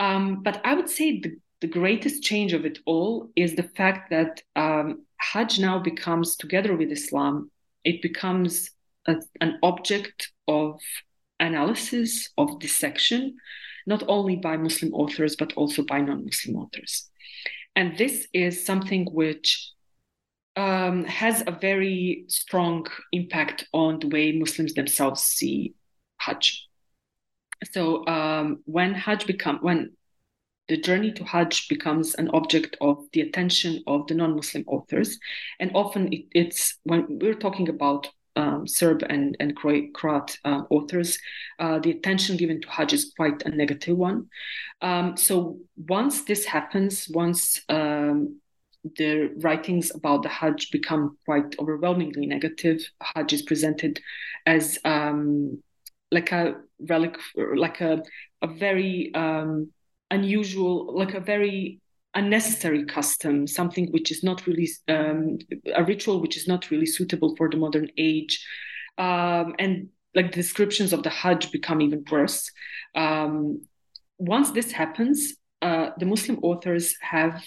Um, 0.00 0.42
but 0.42 0.60
i 0.64 0.74
would 0.74 0.90
say 0.90 1.20
the 1.20 1.36
the 1.64 1.80
greatest 1.80 2.22
change 2.22 2.52
of 2.52 2.66
it 2.66 2.80
all 2.84 3.30
is 3.36 3.56
the 3.56 3.62
fact 3.62 4.10
that 4.10 4.42
um, 4.54 5.06
Hajj 5.16 5.58
now 5.58 5.78
becomes, 5.78 6.36
together 6.36 6.76
with 6.76 6.92
Islam, 6.92 7.50
it 7.84 8.02
becomes 8.02 8.70
a, 9.06 9.16
an 9.40 9.58
object 9.62 10.30
of 10.46 10.78
analysis, 11.40 12.28
of 12.36 12.58
dissection, 12.60 13.36
not 13.86 14.02
only 14.08 14.36
by 14.36 14.58
Muslim 14.58 14.92
authors, 14.92 15.36
but 15.36 15.54
also 15.54 15.82
by 15.82 16.02
non 16.02 16.26
Muslim 16.26 16.56
authors. 16.56 17.08
And 17.74 17.96
this 17.96 18.28
is 18.34 18.66
something 18.66 19.06
which 19.06 19.70
um, 20.56 21.06
has 21.06 21.42
a 21.46 21.58
very 21.68 22.26
strong 22.28 22.86
impact 23.10 23.66
on 23.72 24.00
the 24.00 24.08
way 24.08 24.32
Muslims 24.32 24.74
themselves 24.74 25.22
see 25.22 25.72
Hajj. 26.18 26.68
So 27.72 28.06
um, 28.06 28.58
when 28.66 28.92
Hajj 28.92 29.26
become 29.26 29.60
when 29.62 29.96
the 30.68 30.76
journey 30.76 31.12
to 31.12 31.24
Hajj 31.24 31.68
becomes 31.68 32.14
an 32.14 32.28
object 32.30 32.76
of 32.80 33.04
the 33.12 33.20
attention 33.20 33.82
of 33.86 34.06
the 34.06 34.14
non-Muslim 34.14 34.64
authors, 34.66 35.18
and 35.60 35.70
often 35.74 36.12
it, 36.12 36.24
it's 36.32 36.78
when 36.84 37.18
we're 37.20 37.34
talking 37.34 37.68
about 37.68 38.08
um, 38.36 38.66
Serb 38.66 39.04
and 39.08 39.36
and 39.38 39.54
Croat 39.56 40.38
uh, 40.44 40.62
authors, 40.70 41.18
uh, 41.58 41.78
the 41.78 41.90
attention 41.90 42.36
given 42.36 42.60
to 42.60 42.68
Hajj 42.68 42.92
is 42.92 43.12
quite 43.16 43.42
a 43.42 43.50
negative 43.50 43.96
one. 43.96 44.28
Um, 44.80 45.16
so 45.16 45.58
once 45.76 46.24
this 46.24 46.44
happens, 46.44 47.08
once 47.08 47.60
um, 47.68 48.40
the 48.96 49.32
writings 49.36 49.92
about 49.94 50.22
the 50.22 50.28
Hajj 50.28 50.70
become 50.70 51.16
quite 51.24 51.54
overwhelmingly 51.58 52.26
negative, 52.26 52.80
Hajj 53.00 53.34
is 53.34 53.42
presented 53.42 54.00
as 54.46 54.78
um, 54.84 55.62
like 56.10 56.32
a 56.32 56.54
relic, 56.80 57.16
like 57.36 57.80
a 57.80 58.02
a 58.42 58.46
very 58.46 59.14
um, 59.14 59.70
unusual, 60.14 60.96
like 60.96 61.14
a 61.14 61.20
very 61.20 61.80
unnecessary 62.14 62.84
custom, 62.84 63.46
something 63.46 63.86
which 63.90 64.10
is 64.10 64.22
not 64.22 64.46
really 64.46 64.68
um, 64.88 65.38
a 65.74 65.82
ritual 65.84 66.20
which 66.20 66.36
is 66.36 66.46
not 66.46 66.70
really 66.70 66.86
suitable 66.86 67.34
for 67.36 67.50
the 67.50 67.56
modern 67.56 67.88
age. 67.98 68.44
Um, 68.98 69.54
and 69.58 69.88
like 70.14 70.30
the 70.30 70.42
descriptions 70.42 70.92
of 70.92 71.02
the 71.02 71.10
Hajj 71.10 71.50
become 71.50 71.80
even 71.80 72.04
worse. 72.10 72.50
Um, 72.94 73.62
once 74.18 74.52
this 74.52 74.70
happens, 74.70 75.34
uh, 75.60 75.90
the 75.98 76.06
Muslim 76.06 76.38
authors 76.42 76.94
have 77.00 77.42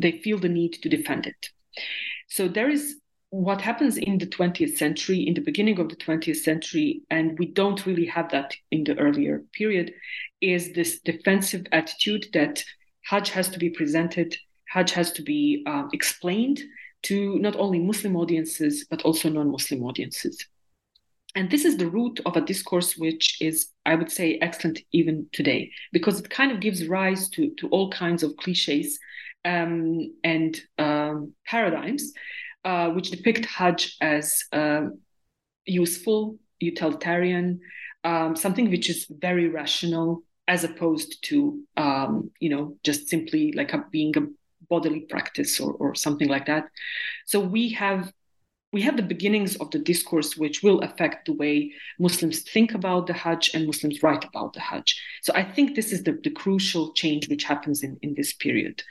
they 0.00 0.12
feel 0.12 0.38
the 0.38 0.48
need 0.48 0.72
to 0.82 0.88
defend 0.88 1.26
it. 1.26 1.48
So 2.28 2.48
there 2.48 2.70
is 2.70 2.96
what 3.30 3.60
happens 3.60 3.96
in 3.96 4.18
the 4.18 4.26
20th 4.26 4.76
century, 4.76 5.20
in 5.26 5.34
the 5.34 5.40
beginning 5.40 5.78
of 5.78 5.88
the 5.88 5.96
20th 5.96 6.36
century, 6.36 7.02
and 7.10 7.38
we 7.38 7.46
don't 7.46 7.86
really 7.86 8.06
have 8.06 8.30
that 8.30 8.54
in 8.70 8.84
the 8.84 8.98
earlier 8.98 9.42
period, 9.52 9.92
is 10.42 10.72
this 10.72 11.00
defensive 11.00 11.66
attitude 11.72 12.26
that 12.32 12.62
Hajj 13.06 13.30
has 13.30 13.48
to 13.50 13.58
be 13.58 13.70
presented, 13.70 14.36
Hajj 14.68 14.92
has 14.92 15.12
to 15.12 15.22
be 15.22 15.62
um, 15.66 15.88
explained 15.92 16.60
to 17.02 17.38
not 17.38 17.56
only 17.56 17.78
Muslim 17.78 18.16
audiences, 18.16 18.86
but 18.90 19.02
also 19.02 19.28
non 19.28 19.50
Muslim 19.50 19.82
audiences. 19.82 20.44
And 21.34 21.50
this 21.50 21.64
is 21.64 21.78
the 21.78 21.88
root 21.88 22.20
of 22.26 22.36
a 22.36 22.42
discourse 22.42 22.96
which 22.96 23.40
is, 23.40 23.68
I 23.86 23.94
would 23.94 24.10
say, 24.10 24.38
excellent 24.42 24.80
even 24.92 25.26
today, 25.32 25.70
because 25.90 26.20
it 26.20 26.28
kind 26.28 26.52
of 26.52 26.60
gives 26.60 26.86
rise 26.88 27.30
to, 27.30 27.50
to 27.58 27.68
all 27.68 27.90
kinds 27.90 28.22
of 28.22 28.36
cliches 28.36 28.98
um, 29.44 30.14
and 30.22 30.60
um, 30.78 31.32
paradigms 31.46 32.12
uh, 32.64 32.90
which 32.90 33.10
depict 33.10 33.46
Hajj 33.46 33.96
as 34.00 34.44
uh, 34.52 34.82
useful, 35.64 36.38
utilitarian, 36.60 37.60
um, 38.04 38.36
something 38.36 38.70
which 38.70 38.90
is 38.90 39.06
very 39.08 39.48
rational, 39.48 40.22
as 40.48 40.64
opposed 40.64 41.22
to 41.24 41.62
um, 41.76 42.30
you 42.40 42.50
know 42.50 42.76
just 42.82 43.08
simply 43.08 43.52
like 43.52 43.72
a, 43.72 43.84
being 43.90 44.16
a 44.16 44.26
bodily 44.68 45.00
practice 45.00 45.60
or, 45.60 45.72
or 45.74 45.94
something 45.94 46.28
like 46.28 46.46
that. 46.46 46.64
So 47.26 47.40
we 47.40 47.70
have 47.70 48.12
we 48.72 48.80
have 48.82 48.96
the 48.96 49.02
beginnings 49.02 49.54
of 49.56 49.70
the 49.70 49.78
discourse 49.78 50.36
which 50.38 50.62
will 50.62 50.80
affect 50.80 51.26
the 51.26 51.34
way 51.34 51.72
muslims 51.98 52.40
think 52.40 52.72
about 52.72 53.06
the 53.06 53.12
hajj 53.12 53.50
and 53.54 53.66
muslims 53.66 54.02
write 54.02 54.24
about 54.24 54.54
the 54.54 54.60
hajj. 54.60 54.88
So 55.22 55.32
i 55.34 55.44
think 55.44 55.74
this 55.74 55.92
is 55.92 56.02
the, 56.04 56.18
the 56.24 56.30
crucial 56.30 56.92
change 56.92 57.28
which 57.28 57.44
happens 57.44 57.82
in, 57.82 57.98
in 58.02 58.14
this 58.14 58.32
period 58.32 58.82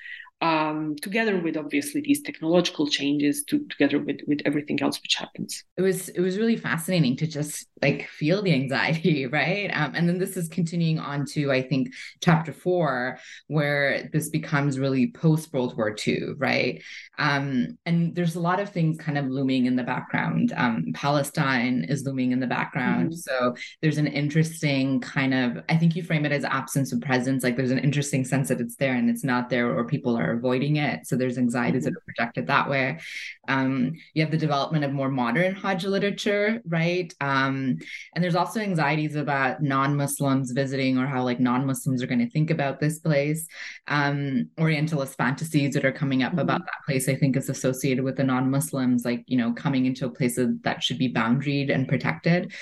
um, 0.42 0.96
together 1.02 1.40
with 1.40 1.56
obviously 1.56 2.02
these 2.02 2.22
technological 2.22 2.88
changes 2.88 3.44
to, 3.44 3.66
together 3.70 4.00
with 4.00 4.22
with 4.28 4.42
everything 4.46 4.82
else 4.82 5.00
which 5.02 5.16
happens. 5.16 5.64
It 5.78 5.82
was 5.82 6.10
it 6.10 6.20
was 6.20 6.38
really 6.38 6.56
fascinating 6.56 7.16
to 7.18 7.28
just 7.28 7.68
like 7.82 8.08
feel 8.08 8.42
the 8.42 8.54
anxiety 8.54 9.28
right? 9.32 9.70
Um, 9.74 9.94
and 9.96 10.10
then 10.10 10.18
this 10.18 10.38
is 10.38 10.48
continuing 10.48 11.00
on 11.00 11.26
to 11.28 11.52
i 11.52 11.62
think 11.62 11.94
chapter 12.22 12.54
four 12.54 13.20
where 13.48 14.10
this 14.14 14.30
becomes 14.30 14.80
really 14.80 15.12
post 15.12 15.54
world 15.54 15.78
war 15.78 15.96
ii 16.08 16.34
right? 16.38 16.82
Um, 17.18 17.78
and 17.86 18.16
there's 18.16 18.36
a 18.36 18.40
lot 18.40 18.60
of 18.60 18.70
things 18.70 18.98
kind 18.98 19.18
of 19.18 19.26
looming 19.28 19.66
in 19.66 19.76
the 19.76 19.84
background. 19.84 20.54
Um, 20.56 20.86
palestine 20.94 21.86
is 21.88 22.04
looming 22.04 22.32
in 22.32 22.40
the 22.40 22.48
background. 22.48 23.12
Mm-hmm. 23.12 23.16
so 23.16 23.56
there's 23.82 23.98
an 23.98 24.08
interesting 24.08 25.00
kind 25.02 25.34
of 25.34 25.64
i 25.70 25.78
think 25.78 25.96
you 25.96 26.04
frame 26.04 26.26
it 26.26 26.32
as 26.32 26.44
absence 26.44 26.92
of 26.92 27.02
presence. 27.02 27.44
Like 27.44 27.58
there's 27.58 27.72
an 27.72 27.80
interesting 27.80 28.26
sense 28.26 28.48
that 28.50 28.62
it's 28.62 28.76
there 28.76 28.96
and 28.96 29.10
it's 29.10 29.24
not 29.24 29.50
there 29.50 29.78
or 29.78 29.86
people 29.86 30.18
are 30.18 30.31
avoiding 30.32 30.78
it. 30.78 31.08
So 31.08 31.16
there's 31.16 31.38
anxieties 31.38 31.84
mm-hmm. 31.84 31.94
that 31.94 32.00
are 32.00 32.04
projected 32.06 32.48
that 32.48 32.70
way. 32.70 33.00
Um, 33.48 33.94
you 34.14 34.24
have 34.24 34.32
the 34.32 34.38
development 34.38 34.86
of 34.86 34.92
more 34.92 35.10
modern 35.10 35.56
Hajj 35.56 35.86
literature, 35.86 36.62
right? 36.66 37.14
Um, 37.22 37.78
and 38.14 38.24
there's 38.24 38.36
also 38.36 38.60
anxieties 38.60 39.16
about 39.16 39.62
non-Muslims 39.62 40.52
visiting 40.52 40.98
or 40.98 41.08
how 41.08 41.24
like 41.24 41.40
non-Muslims 41.40 42.02
are 42.02 42.08
going 42.08 42.20
to 42.20 42.30
think 42.30 42.52
about 42.52 42.80
this 42.80 43.00
place. 43.00 43.48
Um, 43.88 44.50
Orientalist 44.60 45.18
fantasies 45.18 45.74
that 45.74 45.86
are 45.86 45.92
coming 45.92 46.24
up 46.24 46.32
mm-hmm. 46.32 46.40
about 46.40 46.62
that 46.62 46.86
place, 46.86 47.08
I 47.10 47.16
think, 47.16 47.38
is 47.38 47.50
associated 47.50 48.04
with 48.04 48.18
the 48.18 48.24
non-Muslims, 48.24 49.06
like 49.06 49.24
you 49.28 49.38
know, 49.38 49.54
coming 49.54 49.86
into 49.86 50.06
a 50.06 50.10
place 50.10 50.38
that 50.38 50.84
should 50.84 50.98
be 50.98 51.14
boundaried 51.14 51.74
and 51.74 51.88
protected. 51.88 52.54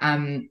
Um, 0.00 0.48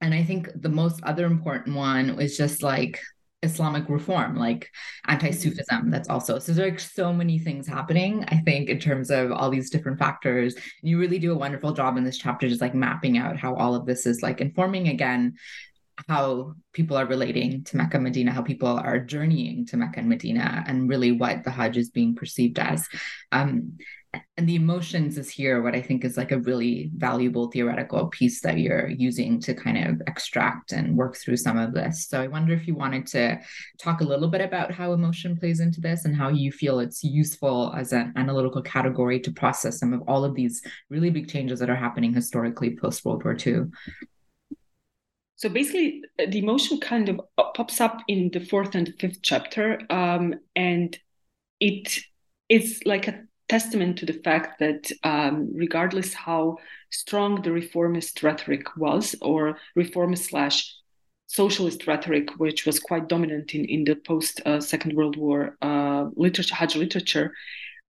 and 0.00 0.12
I 0.12 0.22
think 0.24 0.50
the 0.54 0.68
most 0.68 1.02
other 1.02 1.26
important 1.26 1.74
one 1.76 2.16
was 2.16 2.36
just 2.36 2.62
like 2.62 3.00
Islamic 3.42 3.88
reform, 3.88 4.36
like 4.36 4.70
anti 5.06 5.30
Sufism. 5.30 5.82
Mm-hmm. 5.82 5.90
That's 5.90 6.08
also 6.08 6.38
so 6.38 6.52
there's 6.52 6.70
like 6.70 6.80
so 6.80 7.12
many 7.12 7.38
things 7.38 7.66
happening, 7.66 8.24
I 8.28 8.38
think, 8.38 8.68
in 8.68 8.78
terms 8.78 9.10
of 9.10 9.32
all 9.32 9.50
these 9.50 9.70
different 9.70 9.98
factors. 9.98 10.54
You 10.82 10.98
really 10.98 11.18
do 11.18 11.32
a 11.32 11.38
wonderful 11.38 11.72
job 11.72 11.96
in 11.96 12.04
this 12.04 12.18
chapter, 12.18 12.48
just 12.48 12.60
like 12.60 12.74
mapping 12.74 13.18
out 13.18 13.36
how 13.36 13.54
all 13.54 13.74
of 13.74 13.86
this 13.86 14.06
is 14.06 14.22
like 14.22 14.40
informing 14.40 14.88
again 14.88 15.34
how 16.08 16.54
people 16.72 16.96
are 16.96 17.06
relating 17.06 17.64
to 17.64 17.76
Mecca 17.76 17.96
and 17.96 18.04
Medina, 18.04 18.32
how 18.32 18.42
people 18.42 18.68
are 18.68 18.98
journeying 18.98 19.66
to 19.66 19.76
Mecca 19.76 20.00
and 20.00 20.08
Medina, 20.08 20.64
and 20.66 20.88
really 20.88 21.12
what 21.12 21.44
the 21.44 21.50
Hajj 21.50 21.76
is 21.76 21.90
being 21.90 22.14
perceived 22.14 22.58
as. 22.58 22.86
Um, 23.32 23.78
and 24.36 24.48
the 24.48 24.54
emotions 24.54 25.18
is 25.18 25.28
here 25.28 25.62
what 25.62 25.74
i 25.74 25.80
think 25.80 26.04
is 26.04 26.16
like 26.16 26.32
a 26.32 26.38
really 26.40 26.90
valuable 26.96 27.50
theoretical 27.50 28.06
piece 28.08 28.40
that 28.40 28.58
you're 28.58 28.88
using 28.88 29.40
to 29.40 29.54
kind 29.54 29.76
of 29.86 30.00
extract 30.06 30.72
and 30.72 30.96
work 30.96 31.16
through 31.16 31.36
some 31.36 31.58
of 31.58 31.74
this 31.74 32.06
so 32.08 32.20
i 32.20 32.26
wonder 32.26 32.52
if 32.54 32.66
you 32.66 32.74
wanted 32.74 33.06
to 33.06 33.38
talk 33.78 34.00
a 34.00 34.04
little 34.04 34.28
bit 34.28 34.40
about 34.40 34.70
how 34.70 34.92
emotion 34.92 35.36
plays 35.36 35.60
into 35.60 35.80
this 35.80 36.04
and 36.04 36.16
how 36.16 36.28
you 36.28 36.50
feel 36.50 36.80
it's 36.80 37.04
useful 37.04 37.74
as 37.76 37.92
an 37.92 38.12
analytical 38.16 38.62
category 38.62 39.20
to 39.20 39.32
process 39.32 39.78
some 39.78 39.92
of 39.92 40.02
all 40.06 40.24
of 40.24 40.34
these 40.34 40.62
really 40.88 41.10
big 41.10 41.28
changes 41.28 41.58
that 41.58 41.70
are 41.70 41.76
happening 41.76 42.12
historically 42.12 42.76
post 42.76 43.04
world 43.04 43.24
war 43.24 43.36
ii 43.46 43.64
so 45.36 45.48
basically 45.50 46.02
the 46.18 46.38
emotion 46.38 46.80
kind 46.80 47.08
of 47.08 47.20
pops 47.54 47.80
up 47.80 48.02
in 48.08 48.30
the 48.32 48.40
fourth 48.40 48.74
and 48.74 48.92
fifth 48.98 49.20
chapter 49.22 49.80
um, 49.90 50.34
and 50.54 50.98
it 51.60 51.98
is 52.48 52.82
like 52.84 53.06
a 53.06 53.22
testament 53.48 53.98
to 53.98 54.06
the 54.06 54.20
fact 54.24 54.58
that 54.58 54.90
um, 55.04 55.50
regardless 55.54 56.12
how 56.12 56.56
strong 56.90 57.42
the 57.42 57.52
reformist 57.52 58.22
rhetoric 58.22 58.76
was 58.76 59.14
or 59.22 59.58
reformist 59.74 60.30
slash 60.30 60.74
socialist 61.28 61.86
rhetoric 61.86 62.30
which 62.38 62.66
was 62.66 62.80
quite 62.80 63.08
dominant 63.08 63.54
in, 63.54 63.64
in 63.66 63.84
the 63.84 63.94
post 63.94 64.40
uh, 64.46 64.60
second 64.60 64.94
world 64.94 65.16
war 65.16 65.56
uh, 65.62 66.06
literature 66.16 66.54
hajj 66.54 66.76
literature 66.76 67.32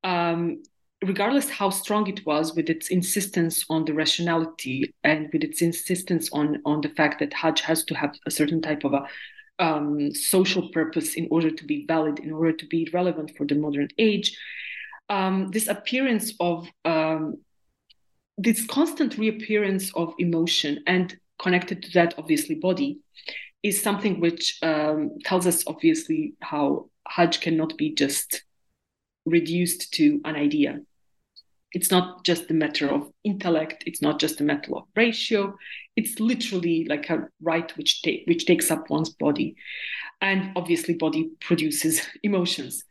um, 0.03 0.61
regardless 1.03 1.49
how 1.49 1.69
strong 1.69 2.07
it 2.07 2.25
was 2.25 2.55
with 2.55 2.69
its 2.69 2.89
insistence 2.89 3.65
on 3.69 3.85
the 3.85 3.93
rationality 3.93 4.93
and 5.03 5.29
with 5.31 5.43
its 5.43 5.61
insistence 5.61 6.29
on 6.33 6.59
on 6.65 6.81
the 6.81 6.89
fact 6.89 7.19
that 7.19 7.33
hajj 7.33 7.61
has 7.61 7.83
to 7.83 7.93
have 7.93 8.15
a 8.25 8.31
certain 8.31 8.61
type 8.61 8.83
of 8.83 8.93
a 8.93 9.05
um, 9.59 10.13
social 10.13 10.69
purpose 10.69 11.15
in 11.15 11.27
order 11.31 11.49
to 11.49 11.65
be 11.65 11.85
valid 11.87 12.19
in 12.19 12.31
order 12.31 12.51
to 12.51 12.65
be 12.67 12.87
relevant 12.93 13.31
for 13.35 13.45
the 13.45 13.55
modern 13.55 13.87
age 13.97 14.37
um, 15.09 15.49
this 15.51 15.67
appearance 15.67 16.33
of 16.39 16.67
um, 16.85 17.35
this 18.37 18.65
constant 18.67 19.17
reappearance 19.17 19.93
of 19.95 20.13
emotion 20.19 20.83
and 20.85 21.17
connected 21.39 21.83
to 21.83 21.91
that 21.93 22.13
obviously 22.17 22.55
body 22.55 22.99
is 23.63 23.81
something 23.81 24.19
which 24.19 24.59
um, 24.63 25.11
tells 25.23 25.45
us 25.45 25.63
obviously 25.67 26.33
how 26.41 26.89
hajj 27.07 27.39
cannot 27.41 27.77
be 27.77 27.93
just 27.93 28.43
reduced 29.27 29.93
to 29.93 30.21
an 30.25 30.35
idea. 30.35 30.79
It's 31.73 31.91
not 31.91 32.23
just 32.23 32.49
a 32.49 32.53
matter 32.53 32.89
of 32.89 33.11
intellect 33.23 33.83
it's 33.85 34.01
not 34.01 34.19
just 34.19 34.39
a 34.41 34.43
matter 34.43 34.75
of 34.75 34.83
ratio 34.95 35.53
it's 35.97 36.19
literally 36.19 36.85
like 36.87 37.09
a 37.09 37.27
rite 37.41 37.75
which, 37.75 38.03
ta- 38.03 38.23
which 38.27 38.45
takes 38.45 38.71
up 38.71 38.89
one's 38.89 39.09
body. 39.09 39.57
And 40.21 40.51
obviously 40.55 40.93
body 40.93 41.31
produces 41.41 42.07
emotions. 42.23 42.85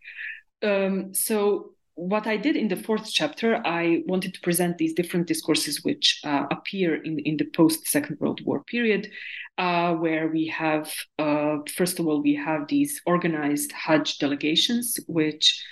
Um, 0.63 1.15
so 1.15 1.71
what 1.95 2.27
I 2.27 2.37
did 2.37 2.57
in 2.57 2.69
the 2.69 2.77
fourth 2.77 3.11
chapter, 3.11 3.63
I 3.65 4.03
wanted 4.07 4.35
to 4.35 4.41
present 4.41 4.77
these 4.77 4.93
different 4.93 5.29
discourses 5.29 5.83
which 5.85 6.21
uh, 6.25 6.45
appear 6.51 6.97
in, 7.03 7.21
in 7.21 7.37
the 7.37 7.45
post 7.45 7.87
Second 7.87 8.19
World 8.21 8.45
War 8.45 8.63
period, 8.65 9.09
uh, 9.57 9.95
where 9.95 10.29
we 10.29 10.49
have, 10.49 10.93
uh, 11.19 11.59
first 11.75 11.99
of 11.99 12.07
all, 12.07 12.21
we 12.21 12.35
have 12.35 12.67
these 12.67 13.01
organized 13.07 13.73
Hajj 13.73 14.19
delegations, 14.19 14.99
which 15.07 15.65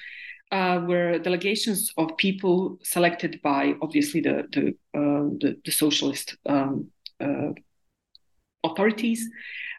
uh, 0.55 0.81
were 0.87 1.19
delegations 1.19 1.93
of 1.97 2.17
people 2.17 2.79
selected 2.85 3.41
by 3.43 3.75
obviously 3.83 4.21
the, 4.21 4.47
the, 4.53 4.69
uh, 4.97 5.27
the, 5.41 5.57
the, 5.65 5.73
socialist 5.73 6.37
um, 6.47 6.91
uh, 7.21 7.51
authorities. 8.63 9.29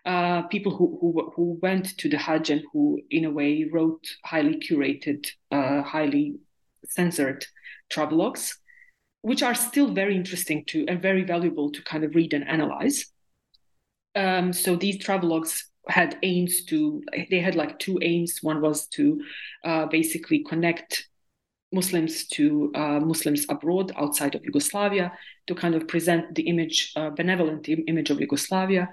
Uh, 0.05 0.41
people 0.43 0.75
who, 0.75 0.97
who, 0.99 1.31
who 1.33 1.57
went 1.61 1.97
to 1.97 2.09
the 2.09 2.17
Hajj 2.17 2.49
and 2.49 2.63
who, 2.73 2.99
in 3.09 3.23
a 3.23 3.31
way, 3.31 3.69
wrote 3.71 4.05
highly 4.25 4.59
curated, 4.59 5.25
uh, 5.49 5.81
highly 5.81 6.35
censored 6.89 7.45
travelogues, 7.89 8.55
which 9.21 9.41
are 9.41 9.55
still 9.55 9.93
very 9.93 10.13
interesting 10.13 10.65
to 10.67 10.85
and 10.89 11.01
very 11.01 11.23
valuable 11.23 11.71
to 11.71 11.81
kind 11.83 12.03
of 12.03 12.13
read 12.15 12.33
and 12.33 12.45
analyze. 12.47 13.05
Um, 14.13 14.51
so 14.51 14.75
these 14.75 14.97
travelogues 14.97 15.63
had 15.87 16.17
aims 16.23 16.63
to 16.65 17.03
they 17.29 17.39
had 17.39 17.55
like 17.55 17.79
two 17.79 17.99
aims. 18.01 18.39
One 18.41 18.61
was 18.61 18.87
to 18.87 19.21
uh, 19.63 19.85
basically 19.85 20.43
connect 20.43 21.07
Muslims 21.71 22.25
to 22.27 22.71
uh, 22.73 22.99
Muslims 22.99 23.45
abroad 23.49 23.91
outside 23.97 24.33
of 24.35 24.43
Yugoslavia 24.45 25.11
to 25.47 25.55
kind 25.55 25.75
of 25.75 25.87
present 25.87 26.33
the 26.35 26.43
image, 26.43 26.93
uh, 26.95 27.09
benevolent 27.09 27.67
image 27.67 28.09
of 28.09 28.19
Yugoslavia 28.19 28.89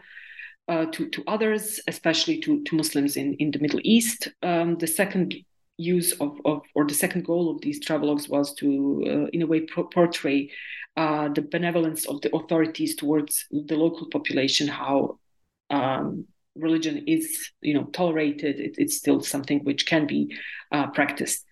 uh, 0.68 0.86
to, 0.86 1.08
to 1.10 1.22
others, 1.26 1.80
especially 1.86 2.40
to, 2.40 2.62
to 2.64 2.76
Muslims 2.76 3.16
in, 3.16 3.34
in 3.34 3.50
the 3.50 3.58
Middle 3.58 3.80
East. 3.84 4.28
Um, 4.42 4.76
the 4.78 4.86
second 4.86 5.34
use 5.76 6.12
of, 6.20 6.38
of, 6.44 6.62
or 6.74 6.86
the 6.86 6.94
second 6.94 7.24
goal 7.24 7.50
of 7.50 7.60
these 7.60 7.80
travelogues 7.84 8.28
was 8.28 8.54
to, 8.54 9.02
uh, 9.06 9.26
in 9.32 9.42
a 9.42 9.46
way, 9.46 9.60
pro- 9.60 9.84
portray 9.84 10.50
uh, 10.96 11.28
the 11.28 11.42
benevolence 11.42 12.06
of 12.06 12.20
the 12.20 12.34
authorities 12.34 12.96
towards 12.96 13.46
the 13.50 13.76
local 13.76 14.08
population, 14.10 14.68
how 14.68 15.18
um, 15.70 16.26
religion 16.56 17.04
is, 17.06 17.50
you 17.60 17.74
know, 17.74 17.84
tolerated. 17.84 18.60
It, 18.60 18.74
it's 18.78 18.96
still 18.96 19.20
something 19.20 19.60
which 19.64 19.86
can 19.86 20.06
be 20.06 20.36
uh, 20.70 20.88
practiced. 20.88 21.44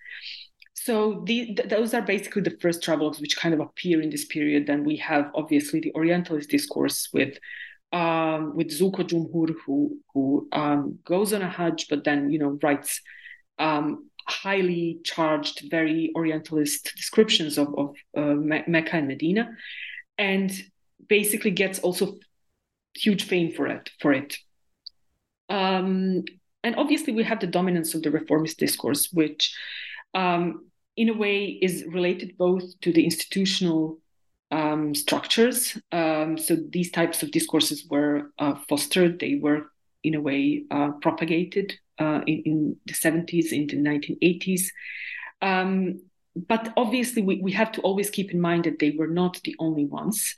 So 0.75 1.23
the, 1.27 1.55
th- 1.55 1.69
those 1.69 1.93
are 1.93 2.03
basically 2.03 2.43
the 2.43 2.57
first 2.61 2.83
travelogues 2.83 3.21
which 3.21 3.37
kind 3.37 3.55
of 3.55 3.61
appear 3.61 4.01
in 4.01 4.11
this 4.11 4.25
period. 4.25 4.67
Then 4.67 4.85
we 4.85 4.97
have 4.97 5.31
obviously 5.35 5.81
the 5.81 5.93
Orientalist 5.95 6.49
discourse 6.49 7.09
with 7.13 7.39
um, 7.93 8.55
with 8.55 8.71
Zuko 8.71 9.03
Džumhur, 9.03 9.55
who 9.67 9.99
who 10.15 10.49
um, 10.53 10.99
goes 11.05 11.33
on 11.33 11.43
a 11.43 11.51
Hajj, 11.51 11.89
but 11.89 12.05
then 12.05 12.31
you 12.31 12.39
know 12.39 12.59
writes 12.63 13.01
um, 13.59 14.09
highly 14.27 15.01
charged, 15.05 15.69
very 15.71 16.13
Orientalist 16.15 16.93
descriptions 16.97 17.59
of, 17.59 17.75
of 17.77 17.95
uh, 18.17 18.35
Mecca 18.67 18.97
and 18.97 19.09
Medina, 19.09 19.51
and 20.19 20.53
basically 21.09 21.51
gets 21.51 21.81
also 21.81 22.19
huge 22.97 23.25
fame 23.25 23.53
for 23.53 23.67
it. 23.67 23.91
For 24.01 24.13
it, 24.13 24.39
um, 25.51 26.25
and 26.63 26.77
obviously 26.77 27.13
we 27.13 27.25
have 27.25 27.41
the 27.41 27.47
dominance 27.47 27.95
of 27.95 28.03
the 28.03 28.11
reformist 28.11 28.59
discourse, 28.59 29.13
which, 29.13 29.55
um, 30.15 30.67
in 30.97 31.09
a 31.09 31.15
way, 31.15 31.47
is 31.47 31.85
related 31.89 32.37
both 32.39 32.79
to 32.81 32.93
the 32.93 33.05
institutional 33.05 33.99
um, 34.51 34.95
structures. 34.95 35.77
Um, 35.93 36.39
so 36.39 36.57
these 36.57 36.91
types 36.91 37.23
of 37.23 37.31
discourses 37.31 37.87
were 37.89 38.33
uh, 38.39 38.55
fostered; 38.69 39.21
they 39.21 39.37
were, 39.37 39.71
in 40.05 40.15
a 40.15 40.21
way, 40.21 40.65
uh, 40.71 40.91
propagated 41.01 41.75
uh, 41.99 42.21
in, 42.27 42.43
in, 42.45 42.77
the 42.87 42.95
70s, 42.95 43.53
in 43.53 43.67
the 43.67 43.77
1980s. 43.77 44.63
Um, 45.43 46.01
but 46.37 46.73
obviously, 46.77 47.23
we, 47.23 47.41
we 47.41 47.53
have 47.53 47.73
to 47.73 47.81
always 47.81 48.11
keep 48.11 48.33
in 48.33 48.41
mind 48.41 48.65
that 48.65 48.79
they 48.79 48.91
were 48.91 49.09
not 49.09 49.41
the 49.45 49.57
only 49.59 49.85
ones, 49.85 50.35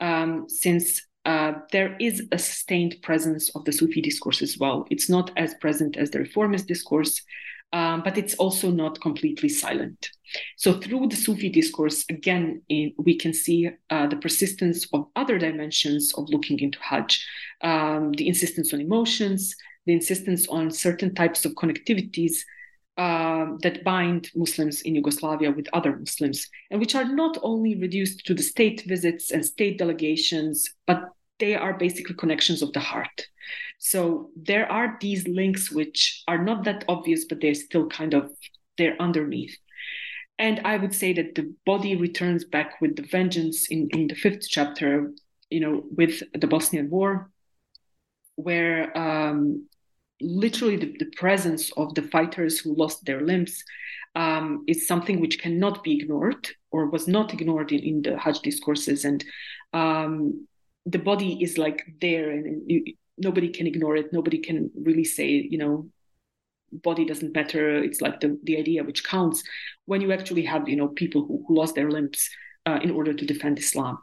um, 0.00 0.46
since 0.48 1.02
uh, 1.24 1.52
there 1.72 1.96
is 1.98 2.26
a 2.32 2.38
sustained 2.38 2.96
presence 3.02 3.50
of 3.56 3.64
the 3.64 3.72
Sufi 3.72 4.00
discourse 4.00 4.42
as 4.42 4.58
well. 4.58 4.86
It's 4.90 5.08
not 5.08 5.30
as 5.36 5.54
present 5.54 5.96
as 5.96 6.10
the 6.10 6.18
reformist 6.18 6.66
discourse, 6.66 7.22
um, 7.72 8.02
but 8.02 8.18
it's 8.18 8.34
also 8.34 8.70
not 8.70 9.00
completely 9.00 9.48
silent. 9.48 10.10
So, 10.56 10.74
through 10.74 11.08
the 11.08 11.16
Sufi 11.16 11.48
discourse, 11.48 12.04
again, 12.08 12.62
in, 12.68 12.92
we 12.98 13.16
can 13.16 13.32
see 13.32 13.70
uh, 13.90 14.06
the 14.06 14.16
persistence 14.16 14.86
of 14.92 15.06
other 15.16 15.38
dimensions 15.38 16.12
of 16.14 16.28
looking 16.28 16.60
into 16.60 16.78
Hajj 16.80 17.24
um, 17.62 18.12
the 18.12 18.28
insistence 18.28 18.72
on 18.72 18.80
emotions, 18.80 19.56
the 19.86 19.92
insistence 19.92 20.46
on 20.48 20.70
certain 20.70 21.14
types 21.14 21.44
of 21.44 21.52
connectivities 21.54 22.38
uh, 22.96 23.46
that 23.62 23.82
bind 23.82 24.30
Muslims 24.36 24.82
in 24.82 24.94
Yugoslavia 24.94 25.50
with 25.50 25.66
other 25.72 25.96
Muslims, 25.96 26.48
and 26.70 26.78
which 26.78 26.94
are 26.94 27.04
not 27.04 27.38
only 27.42 27.74
reduced 27.76 28.24
to 28.26 28.34
the 28.34 28.42
state 28.42 28.84
visits 28.86 29.30
and 29.30 29.44
state 29.44 29.78
delegations, 29.78 30.68
but 30.86 31.10
they 31.38 31.54
are 31.54 31.74
basically 31.74 32.14
connections 32.14 32.62
of 32.62 32.72
the 32.72 32.80
heart. 32.80 33.26
So 33.78 34.30
there 34.36 34.70
are 34.70 34.96
these 35.00 35.26
links 35.28 35.70
which 35.70 36.22
are 36.28 36.42
not 36.42 36.64
that 36.64 36.84
obvious, 36.88 37.24
but 37.24 37.40
they're 37.40 37.54
still 37.54 37.86
kind 37.88 38.14
of 38.14 38.30
they're 38.78 39.00
underneath. 39.00 39.56
And 40.38 40.60
I 40.64 40.76
would 40.76 40.94
say 40.94 41.12
that 41.12 41.34
the 41.34 41.54
body 41.64 41.94
returns 41.94 42.44
back 42.44 42.80
with 42.80 42.96
the 42.96 43.02
vengeance 43.02 43.68
in, 43.68 43.88
in 43.92 44.08
the 44.08 44.14
fifth 44.14 44.48
chapter, 44.48 45.12
you 45.48 45.60
know, 45.60 45.84
with 45.96 46.22
the 46.32 46.46
Bosnian 46.46 46.90
War, 46.90 47.30
where 48.34 48.96
um, 48.98 49.68
literally 50.20 50.76
the, 50.76 50.96
the, 50.98 51.10
presence 51.16 51.70
of 51.76 51.94
the 51.94 52.02
fighters 52.02 52.58
who 52.58 52.74
lost 52.74 53.04
their 53.04 53.20
limbs 53.20 53.62
um, 54.16 54.64
is 54.66 54.88
something 54.88 55.20
which 55.20 55.38
cannot 55.38 55.84
be 55.84 56.00
ignored 56.00 56.48
or 56.72 56.86
was 56.86 57.06
not 57.06 57.32
ignored 57.32 57.70
in, 57.70 57.80
in 57.80 58.02
the 58.02 58.18
Hajj 58.18 58.40
discourses. 58.40 59.04
And 59.04 59.24
um, 59.72 60.48
the 60.86 60.98
body 60.98 61.42
is 61.42 61.58
like 61.58 61.84
there 62.00 62.30
and 62.30 62.62
you, 62.70 62.94
nobody 63.16 63.48
can 63.48 63.66
ignore 63.66 63.96
it. 63.96 64.12
Nobody 64.12 64.38
can 64.38 64.70
really 64.74 65.04
say, 65.04 65.28
you 65.28 65.58
know, 65.58 65.88
body 66.72 67.04
doesn't 67.04 67.34
matter. 67.34 67.76
It's 67.82 68.00
like 68.00 68.20
the, 68.20 68.38
the 68.42 68.58
idea 68.58 68.84
which 68.84 69.04
counts 69.04 69.42
when 69.86 70.00
you 70.00 70.12
actually 70.12 70.44
have, 70.44 70.68
you 70.68 70.76
know, 70.76 70.88
people 70.88 71.24
who, 71.24 71.44
who 71.46 71.56
lost 71.56 71.74
their 71.74 71.90
limbs 71.90 72.28
uh, 72.66 72.80
in 72.82 72.90
order 72.90 73.12
to 73.14 73.26
defend 73.26 73.58
Islam. 73.58 73.98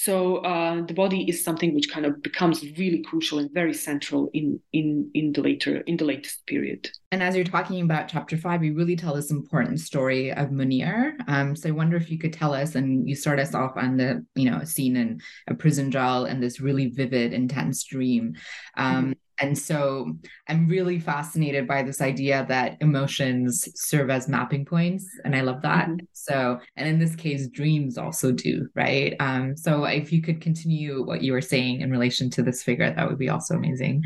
So 0.00 0.36
uh, 0.36 0.86
the 0.86 0.94
body 0.94 1.28
is 1.28 1.42
something 1.42 1.74
which 1.74 1.90
kind 1.90 2.06
of 2.06 2.22
becomes 2.22 2.62
really 2.78 3.02
crucial 3.02 3.40
and 3.40 3.50
very 3.52 3.74
central 3.74 4.30
in 4.32 4.60
in 4.72 5.10
in 5.12 5.32
the 5.32 5.40
later 5.40 5.80
in 5.88 5.96
the 5.96 6.04
latest 6.04 6.46
period. 6.46 6.88
And 7.10 7.20
as 7.20 7.34
you're 7.34 7.44
talking 7.44 7.82
about 7.82 8.06
chapter 8.06 8.36
five, 8.36 8.62
you 8.62 8.74
really 8.74 8.94
tell 8.94 9.16
this 9.16 9.32
important 9.32 9.80
story 9.80 10.32
of 10.32 10.50
Munir. 10.50 11.14
Um, 11.26 11.56
so 11.56 11.70
I 11.70 11.72
wonder 11.72 11.96
if 11.96 12.12
you 12.12 12.18
could 12.18 12.32
tell 12.32 12.54
us, 12.54 12.76
and 12.76 13.08
you 13.08 13.16
start 13.16 13.40
us 13.40 13.56
off 13.56 13.72
on 13.74 13.96
the 13.96 14.24
you 14.36 14.48
know 14.48 14.62
scene 14.62 14.94
in 14.94 15.20
a 15.48 15.54
prison 15.54 15.90
jail 15.90 16.26
and 16.26 16.40
this 16.40 16.60
really 16.60 16.90
vivid, 16.90 17.32
intense 17.32 17.82
dream. 17.82 18.36
Um, 18.76 18.94
mm-hmm 18.94 19.12
and 19.40 19.56
so 19.56 20.16
I'm 20.48 20.66
really 20.66 20.98
fascinated 20.98 21.66
by 21.66 21.82
this 21.82 22.00
idea 22.00 22.44
that 22.48 22.76
emotions 22.80 23.68
serve 23.74 24.10
as 24.10 24.28
mapping 24.28 24.64
points. 24.64 25.06
And 25.24 25.34
I 25.36 25.42
love 25.42 25.62
that. 25.62 25.88
Mm-hmm. 25.88 26.06
So, 26.12 26.60
and 26.76 26.88
in 26.88 26.98
this 26.98 27.14
case, 27.14 27.46
dreams 27.48 27.98
also 27.98 28.32
do, 28.32 28.68
right? 28.74 29.14
Um, 29.20 29.56
so 29.56 29.84
if 29.84 30.12
you 30.12 30.22
could 30.22 30.40
continue 30.40 31.04
what 31.04 31.22
you 31.22 31.32
were 31.32 31.40
saying 31.40 31.80
in 31.80 31.90
relation 31.90 32.30
to 32.30 32.42
this 32.42 32.62
figure, 32.62 32.92
that 32.92 33.08
would 33.08 33.18
be 33.18 33.28
also 33.28 33.54
amazing. 33.54 34.02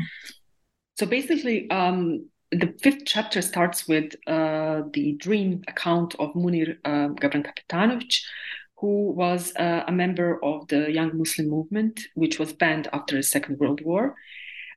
So 0.97 1.05
basically, 1.05 1.69
um, 1.71 2.29
the 2.51 2.73
fifth 2.81 3.03
chapter 3.05 3.41
starts 3.41 3.87
with 3.87 4.13
uh, 4.27 4.83
the 4.93 5.13
dream 5.13 5.63
account 5.67 6.13
of 6.19 6.33
Munir 6.33 6.77
uh, 6.85 7.09
Gavrankapetanović, 7.09 8.21
who 8.77 9.11
was 9.11 9.53
uh, 9.55 9.83
a 9.87 9.91
member 9.91 10.43
of 10.43 10.67
the 10.67 10.91
Young 10.91 11.17
Muslim 11.17 11.49
movement, 11.49 12.01
which 12.13 12.37
was 12.37 12.53
banned 12.53 12.87
after 12.93 13.15
the 13.15 13.23
Second 13.23 13.57
World 13.59 13.81
War. 13.83 14.15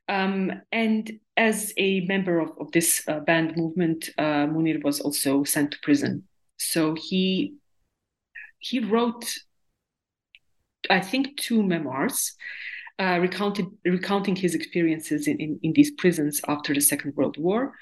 Um, 0.09 0.61
and 0.71 1.19
as 1.35 1.73
a 1.77 2.01
member 2.01 2.39
of, 2.39 2.51
of 2.59 2.71
this 2.71 3.03
uh, 3.07 3.19
banned 3.19 3.57
movement, 3.57 4.09
uh, 4.17 4.47
Munir 4.47 4.83
was 4.83 4.99
also 4.99 5.43
sent 5.43 5.71
to 5.71 5.79
prison. 5.81 6.23
So 6.57 6.95
he 6.95 7.55
he 8.59 8.79
wrote, 8.79 9.37
I 10.89 10.99
think, 10.99 11.37
two 11.37 11.61
memoirs, 11.61 12.35
uh, 12.99 13.19
recounted 13.21 13.67
recounting 13.85 14.35
his 14.35 14.55
experiences 14.55 15.27
in, 15.27 15.37
in, 15.39 15.59
in, 15.61 15.73
these 15.73 15.91
prisons 15.91 16.41
after 16.47 16.73
the 16.73 16.81
Second 16.81 17.15
World 17.15 17.37
War. 17.37 17.73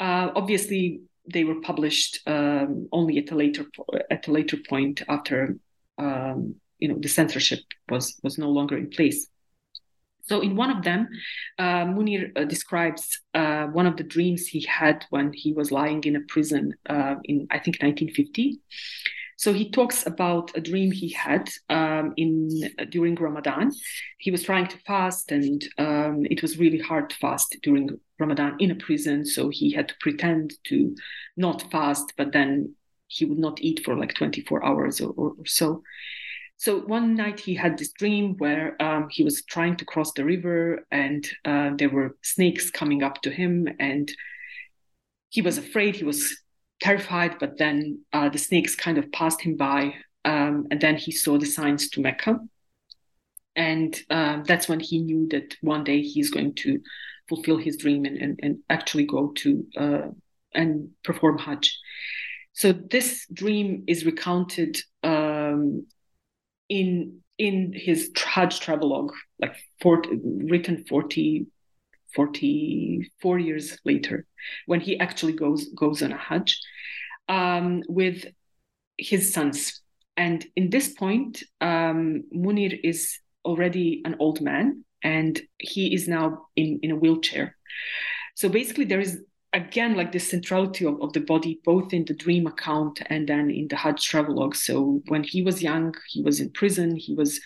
Uh, 0.00 0.30
obviously, 0.34 1.02
they 1.32 1.44
were 1.44 1.60
published 1.60 2.20
um, 2.26 2.88
only 2.92 3.18
at 3.18 3.30
a 3.30 3.36
later 3.36 3.66
at 4.10 4.26
a 4.26 4.32
later 4.32 4.56
point 4.68 5.02
after 5.08 5.56
um, 5.98 6.56
you 6.78 6.88
know 6.88 6.98
the 6.98 7.08
censorship 7.08 7.60
was 7.88 8.18
was 8.22 8.38
no 8.38 8.50
longer 8.50 8.76
in 8.76 8.90
place. 8.90 9.28
So, 10.26 10.40
in 10.40 10.56
one 10.56 10.70
of 10.70 10.82
them, 10.82 11.08
uh, 11.58 11.84
Munir 11.84 12.32
uh, 12.36 12.44
describes 12.44 13.20
uh, 13.34 13.66
one 13.66 13.86
of 13.86 13.96
the 13.96 14.04
dreams 14.04 14.46
he 14.46 14.60
had 14.62 15.04
when 15.10 15.32
he 15.32 15.52
was 15.52 15.70
lying 15.70 16.02
in 16.04 16.16
a 16.16 16.20
prison 16.28 16.74
uh, 16.88 17.16
in, 17.24 17.46
I 17.50 17.58
think, 17.58 17.82
1950. 17.82 18.60
So 19.38 19.52
he 19.52 19.70
talks 19.70 20.06
about 20.06 20.56
a 20.56 20.60
dream 20.60 20.90
he 20.90 21.10
had 21.10 21.50
um, 21.68 22.14
in 22.16 22.48
during 22.88 23.14
Ramadan. 23.16 23.70
He 24.18 24.30
was 24.30 24.42
trying 24.42 24.66
to 24.68 24.78
fast, 24.78 25.30
and 25.30 25.62
um, 25.76 26.26
it 26.30 26.40
was 26.40 26.58
really 26.58 26.78
hard 26.78 27.10
to 27.10 27.16
fast 27.16 27.54
during 27.62 27.90
Ramadan 28.18 28.56
in 28.58 28.70
a 28.70 28.74
prison. 28.74 29.26
So 29.26 29.50
he 29.50 29.72
had 29.72 29.88
to 29.88 29.94
pretend 30.00 30.54
to 30.68 30.96
not 31.36 31.70
fast, 31.70 32.14
but 32.16 32.32
then 32.32 32.74
he 33.08 33.26
would 33.26 33.38
not 33.38 33.60
eat 33.60 33.84
for 33.84 33.94
like 33.94 34.14
24 34.14 34.64
hours 34.64 35.00
or, 35.02 35.10
or, 35.10 35.34
or 35.38 35.46
so. 35.46 35.82
So 36.58 36.80
one 36.80 37.14
night 37.14 37.38
he 37.38 37.54
had 37.54 37.76
this 37.76 37.92
dream 37.92 38.34
where 38.38 38.80
um, 38.82 39.08
he 39.10 39.22
was 39.22 39.44
trying 39.44 39.76
to 39.76 39.84
cross 39.84 40.12
the 40.12 40.24
river 40.24 40.86
and 40.90 41.26
uh, 41.44 41.70
there 41.76 41.90
were 41.90 42.16
snakes 42.22 42.70
coming 42.70 43.02
up 43.02 43.20
to 43.22 43.30
him 43.30 43.68
and 43.78 44.10
he 45.28 45.42
was 45.42 45.58
afraid, 45.58 45.96
he 45.96 46.04
was 46.04 46.34
terrified, 46.80 47.38
but 47.38 47.58
then 47.58 48.00
uh, 48.12 48.30
the 48.30 48.38
snakes 48.38 48.74
kind 48.74 48.96
of 48.96 49.12
passed 49.12 49.42
him 49.42 49.56
by 49.56 49.94
um, 50.24 50.66
and 50.70 50.80
then 50.80 50.96
he 50.96 51.12
saw 51.12 51.38
the 51.38 51.46
signs 51.46 51.90
to 51.90 52.00
Mecca. 52.00 52.38
And 53.54 53.96
um, 54.10 54.44
that's 54.44 54.68
when 54.68 54.80
he 54.80 54.98
knew 54.98 55.28
that 55.30 55.56
one 55.60 55.84
day 55.84 56.02
he's 56.02 56.30
going 56.30 56.54
to 56.56 56.80
fulfill 57.28 57.58
his 57.58 57.76
dream 57.76 58.04
and, 58.04 58.16
and, 58.16 58.40
and 58.42 58.58
actually 58.68 59.04
go 59.04 59.32
to 59.36 59.66
uh, 59.76 60.08
and 60.54 60.90
perform 61.04 61.38
Hajj. 61.38 61.78
So 62.52 62.72
this 62.72 63.26
dream 63.32 63.84
is 63.86 64.06
recounted 64.06 64.78
um, 65.02 65.86
in 66.68 67.20
in 67.38 67.72
his 67.74 68.10
Hajj 68.16 68.60
travelogue, 68.60 69.12
like 69.38 69.56
40, 69.82 70.20
written 70.50 70.84
40, 70.88 71.46
44 72.14 73.38
years 73.38 73.78
later, 73.84 74.26
when 74.64 74.80
he 74.80 74.98
actually 74.98 75.34
goes 75.34 75.68
goes 75.74 76.02
on 76.02 76.12
a 76.12 76.16
Hajj 76.16 76.58
um, 77.28 77.82
with 77.88 78.24
his 78.96 79.32
sons. 79.32 79.82
And 80.16 80.44
in 80.56 80.70
this 80.70 80.88
point, 80.88 81.42
um, 81.60 82.24
Munir 82.34 82.78
is 82.82 83.18
already 83.44 84.02
an 84.04 84.16
old 84.18 84.40
man 84.40 84.84
and 85.02 85.40
he 85.58 85.94
is 85.94 86.08
now 86.08 86.46
in, 86.56 86.80
in 86.82 86.90
a 86.90 86.96
wheelchair. 86.96 87.56
So 88.34 88.48
basically, 88.48 88.86
there 88.86 89.00
is 89.00 89.22
again 89.52 89.96
like 89.96 90.12
the 90.12 90.18
centrality 90.18 90.84
of, 90.84 91.00
of 91.00 91.12
the 91.12 91.20
body 91.20 91.60
both 91.64 91.92
in 91.92 92.04
the 92.04 92.14
dream 92.14 92.46
account 92.46 93.00
and 93.06 93.28
then 93.28 93.50
in 93.50 93.68
the 93.68 93.76
hajj 93.76 94.04
travelogue 94.04 94.54
so 94.54 95.00
when 95.08 95.22
he 95.22 95.42
was 95.42 95.62
young 95.62 95.94
he 96.08 96.22
was 96.22 96.40
in 96.40 96.50
prison 96.50 96.96
he 96.96 97.14
was 97.14 97.40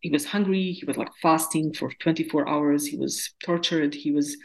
he 0.00 0.10
was 0.10 0.24
hungry 0.26 0.72
he 0.72 0.84
was 0.84 0.96
like 0.96 1.10
fasting 1.22 1.72
for 1.72 1.90
24 2.00 2.48
hours 2.48 2.86
he 2.86 2.96
was 2.96 3.32
tortured 3.44 3.94
he 3.94 4.10
was 4.10 4.36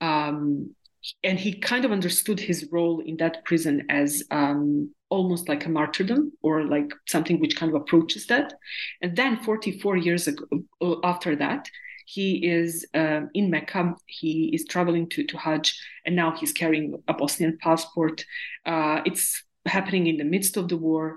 um 0.00 0.74
and 1.22 1.38
he 1.38 1.52
kind 1.52 1.84
of 1.84 1.92
understood 1.92 2.40
his 2.40 2.68
role 2.72 3.00
in 3.00 3.16
that 3.18 3.44
prison 3.44 3.84
as 3.90 4.22
um, 4.30 4.90
almost 5.10 5.48
like 5.48 5.66
a 5.66 5.68
martyrdom 5.68 6.32
or 6.42 6.64
like 6.64 6.90
something 7.06 7.38
which 7.40 7.56
kind 7.56 7.74
of 7.74 7.80
approaches 7.80 8.26
that. 8.26 8.54
And 9.02 9.16
then 9.16 9.36
44 9.42 9.96
years 9.96 10.26
ago, 10.26 10.44
uh, 10.80 10.96
after 11.04 11.36
that, 11.36 11.68
he 12.04 12.46
is 12.46 12.86
um, 12.94 13.30
in 13.34 13.50
Mecca. 13.50 13.94
He 14.06 14.50
is 14.52 14.64
traveling 14.64 15.08
to, 15.10 15.24
to 15.24 15.38
Hajj, 15.38 15.78
and 16.04 16.14
now 16.14 16.36
he's 16.36 16.52
carrying 16.52 17.02
a 17.08 17.14
Bosnian 17.14 17.58
passport. 17.60 18.24
Uh, 18.66 19.00
it's 19.04 19.42
happening 19.66 20.06
in 20.06 20.16
the 20.16 20.24
midst 20.24 20.56
of 20.56 20.68
the 20.68 20.76
war. 20.76 21.16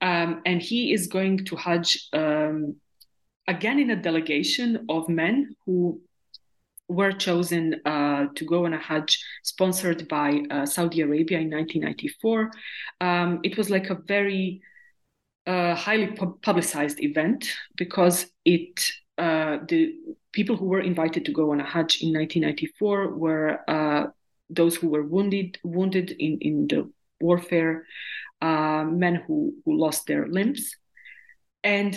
Um, 0.00 0.42
and 0.44 0.60
he 0.60 0.92
is 0.92 1.06
going 1.06 1.44
to 1.44 1.56
Hajj 1.56 2.08
um, 2.12 2.76
again 3.46 3.78
in 3.78 3.90
a 3.90 3.96
delegation 3.96 4.86
of 4.88 5.08
men 5.08 5.54
who 5.64 6.00
were 6.88 7.12
chosen 7.12 7.80
uh, 7.84 8.26
to 8.34 8.44
go 8.44 8.66
on 8.66 8.74
a 8.74 8.78
Hajj 8.78 9.22
sponsored 9.42 10.08
by 10.08 10.42
uh, 10.50 10.66
Saudi 10.66 11.00
Arabia 11.00 11.38
in 11.38 11.50
1994. 11.50 12.50
Um, 13.00 13.40
it 13.42 13.56
was 13.56 13.70
like 13.70 13.90
a 13.90 13.94
very 14.06 14.60
uh, 15.46 15.74
highly 15.74 16.08
pu- 16.08 16.38
publicized 16.42 17.00
event 17.00 17.48
because 17.76 18.26
it 18.44 18.92
uh, 19.18 19.58
the 19.68 19.94
people 20.32 20.56
who 20.56 20.66
were 20.66 20.80
invited 20.80 21.24
to 21.26 21.32
go 21.32 21.52
on 21.52 21.60
a 21.60 21.64
Hajj 21.64 22.02
in 22.02 22.12
1994 22.12 23.14
were 23.14 23.60
uh, 23.68 24.06
those 24.48 24.76
who 24.76 24.88
were 24.88 25.02
wounded 25.02 25.58
wounded 25.62 26.10
in, 26.10 26.38
in 26.40 26.66
the 26.68 26.90
warfare, 27.20 27.86
uh, 28.40 28.84
men 28.84 29.16
who, 29.26 29.54
who 29.64 29.76
lost 29.76 30.06
their 30.06 30.26
limbs. 30.26 30.74
And 31.62 31.96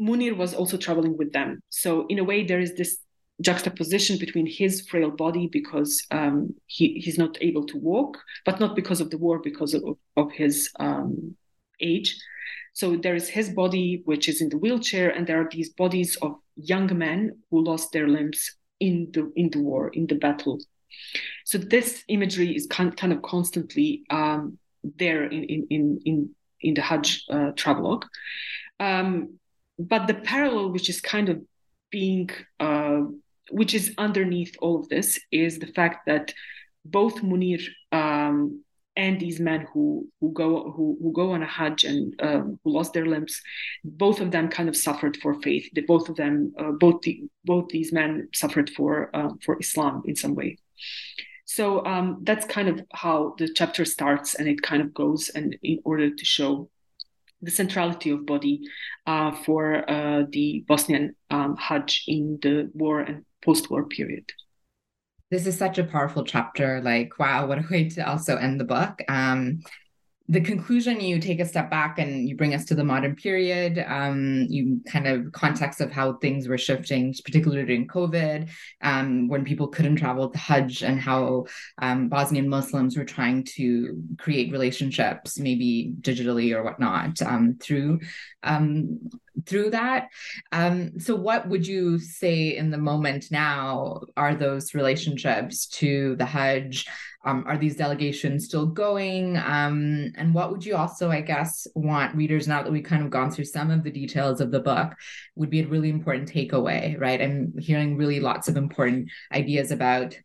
Munir 0.00 0.36
was 0.36 0.54
also 0.54 0.76
traveling 0.76 1.16
with 1.16 1.32
them. 1.32 1.62
So 1.68 2.06
in 2.08 2.18
a 2.18 2.24
way, 2.24 2.44
there 2.44 2.60
is 2.60 2.74
this 2.74 2.98
juxtaposition 3.40 4.18
between 4.18 4.46
his 4.46 4.86
frail 4.88 5.10
body 5.10 5.48
because 5.52 6.04
um, 6.10 6.54
he, 6.66 6.94
he's 6.94 7.18
not 7.18 7.36
able 7.40 7.66
to 7.66 7.76
walk, 7.76 8.18
but 8.44 8.58
not 8.58 8.74
because 8.74 9.00
of 9.00 9.10
the 9.10 9.18
war, 9.18 9.38
because 9.38 9.74
of, 9.74 9.82
of 10.16 10.32
his 10.32 10.70
um, 10.80 11.36
age. 11.80 12.16
So 12.78 12.94
there 12.94 13.16
is 13.16 13.28
his 13.28 13.48
body, 13.50 14.02
which 14.04 14.28
is 14.28 14.40
in 14.40 14.50
the 14.50 14.56
wheelchair, 14.56 15.10
and 15.10 15.26
there 15.26 15.40
are 15.40 15.48
these 15.50 15.70
bodies 15.70 16.14
of 16.22 16.36
young 16.54 16.96
men 16.96 17.42
who 17.50 17.64
lost 17.64 17.90
their 17.90 18.06
limbs 18.06 18.54
in 18.78 19.10
the 19.12 19.32
in 19.34 19.50
the 19.50 19.58
war, 19.58 19.88
in 19.88 20.06
the 20.06 20.14
battle. 20.14 20.60
So 21.44 21.58
this 21.58 22.04
imagery 22.06 22.54
is 22.54 22.68
kind, 22.68 22.96
kind 22.96 23.12
of 23.12 23.20
constantly 23.22 24.04
um, 24.10 24.58
there 24.84 25.24
in 25.24 25.42
in 25.54 25.66
in 25.70 26.00
in, 26.04 26.30
in 26.60 26.74
the 26.74 26.82
Hajj 26.82 27.24
uh, 27.28 27.50
travelogue. 27.56 28.04
Um, 28.78 29.40
but 29.76 30.06
the 30.06 30.14
parallel, 30.14 30.70
which 30.70 30.88
is 30.88 31.00
kind 31.00 31.28
of 31.30 31.42
being 31.90 32.30
uh, 32.60 33.00
which 33.50 33.74
is 33.74 33.92
underneath 33.98 34.54
all 34.62 34.78
of 34.78 34.88
this 34.88 35.18
is 35.32 35.58
the 35.58 35.72
fact 35.78 36.06
that 36.06 36.32
both 36.84 37.22
Munir 37.22 37.60
um, 37.90 38.62
and 38.98 39.18
these 39.18 39.38
men 39.40 39.66
who 39.72 40.08
who 40.20 40.32
go 40.32 40.70
who, 40.72 40.98
who 41.00 41.12
go 41.12 41.30
on 41.32 41.42
a 41.42 41.46
Hajj 41.46 41.84
and 41.84 42.14
um, 42.20 42.58
who 42.62 42.70
lost 42.72 42.92
their 42.92 43.06
limbs, 43.06 43.40
both 43.84 44.20
of 44.20 44.32
them 44.32 44.48
kind 44.48 44.68
of 44.68 44.76
suffered 44.76 45.16
for 45.22 45.40
faith. 45.40 45.66
Both 45.86 46.08
of 46.10 46.16
them, 46.16 46.52
uh, 46.58 46.72
both 46.72 47.00
the, 47.02 47.22
both 47.44 47.68
these 47.68 47.92
men 47.92 48.28
suffered 48.34 48.68
for 48.76 48.90
uh, 49.14 49.30
for 49.44 49.56
Islam 49.58 50.02
in 50.04 50.16
some 50.16 50.34
way. 50.34 50.58
So 51.44 51.84
um, 51.86 52.06
that's 52.24 52.44
kind 52.44 52.68
of 52.68 52.82
how 52.92 53.34
the 53.38 53.48
chapter 53.54 53.84
starts, 53.86 54.34
and 54.34 54.46
it 54.48 54.60
kind 54.60 54.82
of 54.82 54.92
goes, 54.92 55.30
and 55.30 55.56
in 55.62 55.78
order 55.84 56.10
to 56.14 56.24
show 56.24 56.68
the 57.40 57.50
centrality 57.52 58.10
of 58.10 58.26
body 58.26 58.60
uh, 59.06 59.30
for 59.44 59.88
uh, 59.88 60.24
the 60.28 60.64
Bosnian 60.66 61.14
um, 61.30 61.56
Hajj 61.56 62.04
in 62.08 62.38
the 62.42 62.68
war 62.74 63.00
and 63.00 63.24
post-war 63.44 63.84
period. 63.84 64.24
This 65.30 65.46
is 65.46 65.58
such 65.58 65.78
a 65.78 65.84
powerful 65.84 66.24
chapter. 66.24 66.80
Like, 66.80 67.18
wow, 67.18 67.46
what 67.46 67.58
a 67.58 67.64
way 67.70 67.88
to 67.90 68.08
also 68.08 68.36
end 68.36 68.58
the 68.58 68.64
book. 68.64 69.02
Um, 69.08 69.60
the 70.30 70.40
conclusion 70.42 71.00
you 71.00 71.18
take 71.18 71.40
a 71.40 71.46
step 71.46 71.70
back 71.70 71.98
and 71.98 72.28
you 72.28 72.36
bring 72.36 72.54
us 72.54 72.66
to 72.66 72.74
the 72.74 72.84
modern 72.84 73.16
period 73.16 73.82
um, 73.88 74.46
you 74.48 74.80
kind 74.86 75.06
of 75.06 75.32
context 75.32 75.80
of 75.80 75.90
how 75.90 76.14
things 76.14 76.46
were 76.46 76.58
shifting 76.58 77.14
particularly 77.24 77.64
during 77.64 77.88
covid 77.88 78.48
um, 78.82 79.28
when 79.28 79.44
people 79.44 79.68
couldn't 79.68 79.96
travel 79.96 80.28
to 80.28 80.38
hajj 80.38 80.82
and 80.82 81.00
how 81.00 81.46
um, 81.78 82.08
bosnian 82.08 82.48
muslims 82.48 82.96
were 82.96 83.04
trying 83.04 83.42
to 83.42 84.02
create 84.18 84.52
relationships 84.52 85.38
maybe 85.38 85.94
digitally 86.00 86.54
or 86.54 86.62
whatnot 86.62 87.20
um, 87.22 87.56
through 87.60 87.98
um, 88.42 88.98
through 89.46 89.70
that. 89.70 90.08
Um, 90.52 90.98
so, 90.98 91.14
what 91.14 91.48
would 91.48 91.66
you 91.66 91.98
say 91.98 92.56
in 92.56 92.70
the 92.70 92.78
moment 92.78 93.26
now 93.30 94.00
are 94.16 94.34
those 94.34 94.74
relationships 94.74 95.66
to 95.68 96.16
the 96.16 96.26
Hajj? 96.26 96.86
Um, 97.24 97.44
are 97.46 97.58
these 97.58 97.76
delegations 97.76 98.44
still 98.44 98.66
going? 98.66 99.36
Um, 99.36 100.12
and 100.14 100.32
what 100.32 100.52
would 100.52 100.64
you 100.64 100.76
also, 100.76 101.10
I 101.10 101.20
guess, 101.20 101.66
want 101.74 102.14
readers 102.14 102.46
now 102.46 102.62
that 102.62 102.70
we've 102.70 102.84
kind 102.84 103.02
of 103.02 103.10
gone 103.10 103.30
through 103.30 103.44
some 103.46 103.70
of 103.70 103.82
the 103.82 103.90
details 103.90 104.40
of 104.40 104.50
the 104.50 104.60
book 104.60 104.94
would 105.34 105.50
be 105.50 105.60
a 105.60 105.66
really 105.66 105.90
important 105.90 106.32
takeaway, 106.32 106.98
right? 106.98 107.20
I'm 107.20 107.52
hearing 107.58 107.96
really 107.96 108.20
lots 108.20 108.48
of 108.48 108.56
important 108.56 109.10
ideas 109.32 109.72
about 109.72 110.16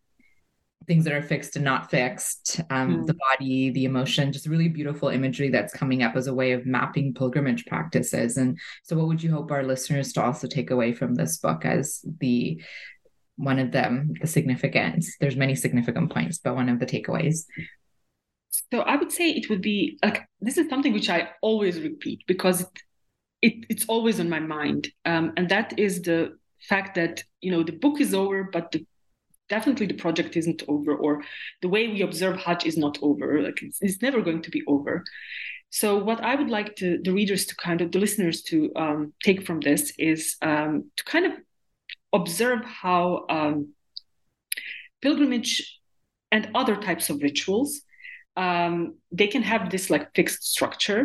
things 0.88 1.04
that 1.06 1.14
are 1.14 1.22
fixed 1.22 1.56
and 1.56 1.66
not 1.66 1.90
fixed, 1.90 2.62
um, 2.70 3.04
mm. 3.04 3.08
the 3.08 3.16
body, 3.32 3.70
the 3.70 3.86
emotion, 3.86 4.32
just 4.32 4.48
really 4.48 4.68
beautiful 4.68 5.10
imagery 5.10 5.50
that's 5.50 5.74
coming 5.74 6.04
up 6.04 6.16
as 6.16 6.28
a 6.28 6.34
way 6.34 6.52
of 6.52 6.66
mapping 6.66 7.14
pilgrimage 7.14 7.66
practices. 7.66 8.38
And 8.38 8.60
so, 8.84 8.96
what 8.98 9.08
would 9.08 9.24
you 9.24 9.32
hope 9.32 9.52
our 9.52 9.64
listeners 9.64 10.14
to 10.14 10.24
also 10.24 10.48
take 10.48 10.72
away 10.72 10.94
from 10.94 11.16
this 11.16 11.38
book 11.38 11.66
as 11.66 12.04
the 12.20 12.62
one 13.36 13.60
of 13.60 13.72
them, 13.72 14.14
the 14.22 14.28
significance? 14.28 15.16
There's 15.20 15.36
many 15.36 15.56
significant 15.56 16.12
points, 16.12 16.38
but 16.38 16.56
one 16.56 16.70
of 16.70 16.80
the 16.80 16.86
takeaways. 16.86 17.46
So 18.72 18.82
I 18.82 18.96
would 18.96 19.12
say 19.12 19.32
it 19.32 19.50
would 19.50 19.62
be 19.62 19.98
like 20.04 20.28
this 20.40 20.58
is 20.58 20.70
something 20.70 20.94
which 20.94 21.10
I 21.10 21.30
always 21.42 21.80
repeat 21.80 22.24
because 22.28 22.62
it, 22.62 22.70
it 23.42 23.54
it's 23.70 23.86
always 23.88 24.20
on 24.20 24.30
my 24.30 24.40
mind, 24.40 24.90
um, 25.06 25.34
and 25.38 25.50
that 25.50 25.78
is 25.80 26.02
the 26.02 26.38
fact 26.60 26.96
that 26.96 27.24
you 27.42 27.52
know 27.52 27.64
the 27.64 27.72
book 27.72 28.00
is 28.00 28.14
over, 28.14 28.44
but 28.44 28.72
the 28.72 28.86
definitely 29.56 29.88
the 29.88 30.04
project 30.06 30.32
isn't 30.42 30.62
over 30.74 30.92
or 31.06 31.14
the 31.62 31.72
way 31.74 31.84
we 31.88 32.02
observe 32.02 32.36
hajj 32.38 32.66
is 32.66 32.78
not 32.86 32.98
over. 33.08 33.28
Like 33.48 33.60
it's, 33.62 33.80
it's 33.86 34.02
never 34.02 34.22
going 34.28 34.42
to 34.44 34.52
be 34.58 34.64
over. 34.76 34.94
So 35.80 35.88
what 36.08 36.20
i 36.30 36.34
would 36.40 36.52
like 36.58 36.70
to 36.80 36.88
the 37.06 37.14
readers 37.20 37.44
to 37.48 37.56
kind 37.68 37.80
of 37.82 37.88
the 37.92 38.02
listeners 38.06 38.38
to 38.50 38.56
um, 38.84 39.00
take 39.28 39.40
from 39.48 39.60
this 39.68 39.84
is 40.12 40.22
um, 40.50 40.72
to 40.98 41.04
kind 41.14 41.26
of 41.30 41.34
observe 42.20 42.62
how 42.84 43.26
um, 43.38 43.58
pilgrimage 45.04 45.54
and 46.36 46.44
other 46.62 46.76
types 46.88 47.06
of 47.10 47.24
rituals 47.28 47.70
um, 48.46 48.74
they 49.20 49.30
can 49.34 49.44
have 49.52 49.64
this 49.70 49.86
like 49.94 50.06
fixed 50.18 50.44
structure 50.56 51.04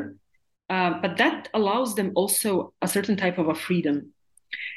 uh, 0.71 0.93
but 1.01 1.17
that 1.17 1.49
allows 1.55 1.95
them 1.95 2.13
also 2.15 2.73
a 2.83 2.89
certain 2.89 3.17
type 3.17 3.39
of 3.39 3.49
a 3.49 3.55
freedom. 3.55 4.13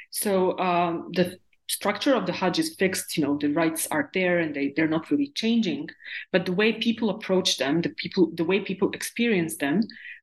So 0.10 0.58
um, 0.58 1.10
the 1.14 1.38
structure 1.78 2.14
of 2.16 2.26
the 2.26 2.34
Hajj 2.34 2.60
is 2.60 2.76
fixed. 2.76 3.18
You 3.18 3.24
know, 3.24 3.38
the 3.38 3.54
rites 3.62 3.88
are 3.92 4.10
there 4.14 4.40
and 4.40 4.54
they 4.56 4.74
they're 4.76 4.96
not 4.98 5.10
really 5.12 5.32
changing. 5.42 5.90
But 6.32 6.46
the 6.46 6.54
way 6.54 6.74
people 6.74 7.10
approach 7.10 7.58
them, 7.58 7.82
the 7.82 7.94
people, 8.02 8.32
the 8.40 8.44
way 8.52 8.60
people 8.60 8.90
experience 8.92 9.58
them, 9.58 9.82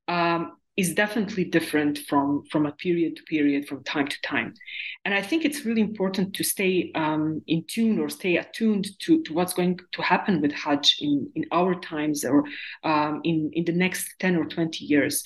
um, 0.09 0.53
is 0.77 0.95
definitely 0.95 1.45
different 1.45 1.99
from 2.09 2.45
from 2.51 2.67
a 2.67 2.73
period 2.73 3.17
to 3.17 3.23
period, 3.25 3.67
from 3.67 3.83
time 3.85 4.09
to 4.09 4.19
time. 4.23 4.55
And 5.05 5.13
I 5.15 5.23
think 5.23 5.45
it's 5.45 5.65
really 5.65 5.81
important 5.91 6.35
to 6.35 6.45
stay 6.45 6.93
um, 6.95 7.43
in 7.47 7.65
tune 7.67 7.99
or 7.99 8.09
stay 8.09 8.37
attuned 8.37 8.87
to 9.03 9.23
to 9.25 9.33
what's 9.33 9.55
going 9.55 9.81
to 9.97 10.03
happen 10.03 10.41
with 10.43 10.53
Hajj 10.53 10.97
in 11.01 11.31
in 11.35 11.45
our 11.51 11.75
times 11.93 12.25
or 12.25 12.45
um, 12.85 13.21
in 13.25 13.51
in 13.53 13.65
the 13.65 13.79
next 13.85 14.05
ten 14.19 14.37
or 14.37 14.45
twenty 14.45 14.85
years. 14.85 15.25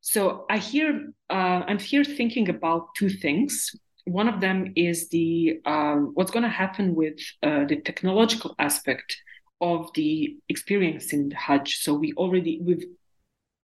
So 0.00 0.44
I 0.50 0.58
hear 0.58 0.88
uh, 1.30 1.60
I'm 1.68 1.78
here 1.78 2.04
thinking 2.04 2.48
about 2.50 2.94
two 2.98 3.08
things 3.08 3.74
one 4.04 4.28
of 4.28 4.40
them 4.40 4.72
is 4.76 5.08
the 5.08 5.60
um, 5.64 6.10
what's 6.14 6.30
going 6.30 6.42
to 6.42 6.48
happen 6.48 6.94
with 6.94 7.18
uh, 7.42 7.64
the 7.64 7.80
technological 7.80 8.54
aspect 8.58 9.16
of 9.60 9.90
the 9.94 10.36
experience 10.48 11.12
in 11.12 11.30
the 11.30 11.36
Hajj. 11.36 11.78
So 11.82 11.94
we 11.94 12.12
already 12.14 12.60
we've 12.62 12.84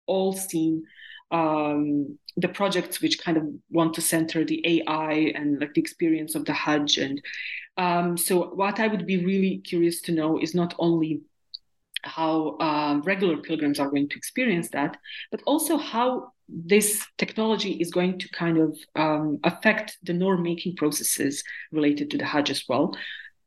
all 0.06 0.34
seen 0.34 0.84
um, 1.32 2.18
the 2.38 2.48
projects 2.48 3.02
which 3.02 3.20
kind 3.20 3.38
of 3.38 3.44
want 3.72 3.96
to 3.96 4.02
center 4.02 4.46
the 4.46 4.62
AI 4.66 5.34
and 5.36 5.60
like 5.60 5.74
the 5.74 5.82
experience 5.82 6.36
of 6.36 6.46
the 6.46 6.54
Hajj. 6.54 6.98
And 7.00 7.22
um, 7.78 8.18
so 8.18 8.50
what 8.50 8.80
I 8.80 8.88
would 8.88 9.08
be 9.08 9.26
really 9.26 9.58
curious 9.58 10.02
to 10.02 10.12
know 10.12 10.40
is 10.40 10.54
not 10.54 10.76
only 10.78 11.22
how 12.04 12.58
uh, 12.60 13.02
regular 13.04 13.38
pilgrims 13.38 13.80
are 13.80 13.90
going 13.90 14.08
to 14.10 14.18
experience 14.18 14.70
that, 14.70 14.98
but 15.32 15.42
also 15.46 15.78
how 15.78 16.32
this 16.50 17.06
technology 17.18 17.74
is 17.74 17.92
going 17.92 18.20
to 18.20 18.30
kind 18.30 18.58
of 18.58 18.78
um, 18.96 19.40
affect 19.44 19.98
the 20.04 20.14
norm 20.14 20.44
making 20.44 20.76
processes 20.76 21.44
related 21.72 22.12
to 22.12 22.18
the 22.18 22.26
Hajj 22.26 22.50
as 22.50 22.64
well. 22.70 22.98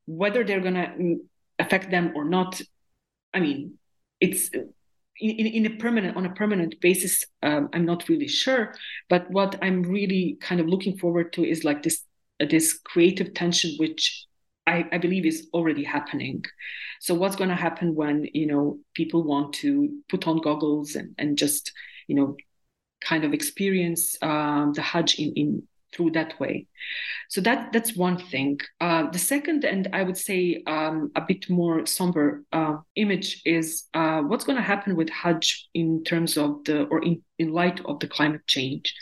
Whether 0.06 0.44
they're 0.44 0.60
going 0.60 0.74
to 0.74 0.86
mm, 0.98 1.16
affect 1.58 1.90
them 1.90 2.12
or 2.14 2.24
not, 2.24 2.60
I 3.32 3.40
mean, 3.40 3.78
it's 4.20 4.50
in, 5.20 5.46
in 5.46 5.66
a 5.66 5.70
permanent 5.70 6.16
on 6.16 6.26
a 6.26 6.34
permanent 6.34 6.80
basis. 6.80 7.24
Um, 7.42 7.68
I'm 7.72 7.84
not 7.84 8.08
really 8.08 8.28
sure, 8.28 8.74
but 9.08 9.30
what 9.30 9.58
I'm 9.62 9.82
really 9.82 10.38
kind 10.40 10.60
of 10.60 10.68
looking 10.68 10.98
forward 10.98 11.32
to 11.34 11.44
is 11.44 11.64
like 11.64 11.82
this 11.82 12.02
uh, 12.40 12.46
this 12.50 12.78
creative 12.84 13.34
tension, 13.34 13.76
which 13.78 14.26
I, 14.66 14.86
I 14.92 14.98
believe 14.98 15.26
is 15.26 15.48
already 15.52 15.84
happening. 15.84 16.44
So 17.00 17.14
what's 17.14 17.36
going 17.36 17.50
to 17.50 17.56
happen 17.56 17.94
when 17.94 18.28
you 18.34 18.46
know 18.46 18.78
people 18.94 19.22
want 19.22 19.54
to 19.54 19.98
put 20.08 20.26
on 20.26 20.38
goggles 20.38 20.96
and 20.96 21.14
and 21.18 21.38
just 21.38 21.72
you 22.06 22.16
know 22.16 22.36
kind 23.00 23.24
of 23.24 23.32
experience 23.32 24.16
um, 24.22 24.72
the 24.74 24.82
Hajj 24.82 25.18
in, 25.18 25.32
in 25.34 25.62
through 25.92 26.12
that 26.12 26.38
way. 26.38 26.66
So 27.28 27.40
that 27.42 27.72
that's 27.72 27.96
one 27.96 28.18
thing. 28.18 28.60
Uh, 28.80 29.10
the 29.10 29.18
second, 29.18 29.64
and 29.64 29.88
I 29.92 30.02
would 30.02 30.16
say 30.16 30.62
um, 30.66 31.10
a 31.16 31.20
bit 31.20 31.48
more 31.50 31.86
somber 31.86 32.44
uh, 32.52 32.76
image 32.96 33.42
is 33.44 33.84
uh, 33.94 34.20
what's 34.20 34.44
going 34.44 34.56
to 34.56 34.62
happen 34.62 34.96
with 34.96 35.08
Hajj 35.10 35.68
in 35.74 36.04
terms 36.04 36.36
of 36.36 36.64
the 36.64 36.84
or 36.84 37.02
in, 37.02 37.22
in 37.38 37.52
light 37.52 37.80
of 37.86 38.00
the 38.00 38.08
climate 38.08 38.46
change. 38.46 38.94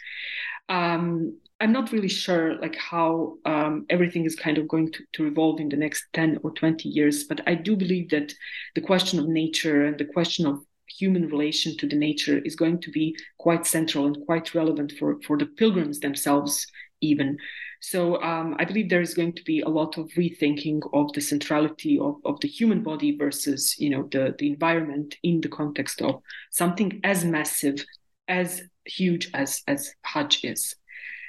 Um, 0.68 1.38
I'm 1.60 1.72
not 1.72 1.90
really 1.90 2.08
sure 2.08 2.56
like 2.60 2.76
how 2.76 3.36
um, 3.44 3.84
everything 3.90 4.24
is 4.24 4.36
kind 4.36 4.58
of 4.58 4.68
going 4.68 4.92
to, 4.92 5.02
to 5.14 5.26
evolve 5.26 5.58
in 5.58 5.68
the 5.68 5.76
next 5.76 6.04
10 6.12 6.38
or 6.44 6.52
20 6.52 6.88
years, 6.88 7.24
but 7.24 7.40
I 7.48 7.54
do 7.54 7.74
believe 7.74 8.10
that 8.10 8.32
the 8.76 8.80
question 8.80 9.18
of 9.18 9.28
nature 9.28 9.84
and 9.84 9.98
the 9.98 10.04
question 10.04 10.46
of 10.46 10.60
human 10.88 11.28
relation 11.28 11.76
to 11.78 11.86
the 11.86 11.96
nature 11.96 12.38
is 12.38 12.56
going 12.56 12.80
to 12.80 12.90
be 12.90 13.16
quite 13.38 13.66
central 13.66 14.06
and 14.06 14.24
quite 14.26 14.54
relevant 14.54 14.92
for, 14.98 15.20
for 15.22 15.36
the 15.38 15.46
pilgrims 15.46 16.00
themselves, 16.00 16.66
even. 17.00 17.38
So 17.80 18.20
um, 18.22 18.56
I 18.58 18.64
believe 18.64 18.88
there 18.88 19.00
is 19.00 19.14
going 19.14 19.34
to 19.34 19.44
be 19.44 19.60
a 19.60 19.68
lot 19.68 19.98
of 19.98 20.08
rethinking 20.16 20.80
of 20.92 21.12
the 21.12 21.20
centrality 21.20 21.98
of, 21.98 22.16
of 22.24 22.40
the 22.40 22.48
human 22.48 22.82
body 22.82 23.16
versus, 23.16 23.76
you 23.78 23.90
know, 23.90 24.08
the, 24.10 24.34
the 24.38 24.48
environment 24.48 25.16
in 25.22 25.40
the 25.40 25.48
context 25.48 26.02
of 26.02 26.20
something 26.50 27.00
as 27.04 27.24
massive, 27.24 27.84
as 28.26 28.62
huge 28.84 29.30
as, 29.32 29.62
as 29.68 29.92
Hajj 30.02 30.44
is. 30.44 30.74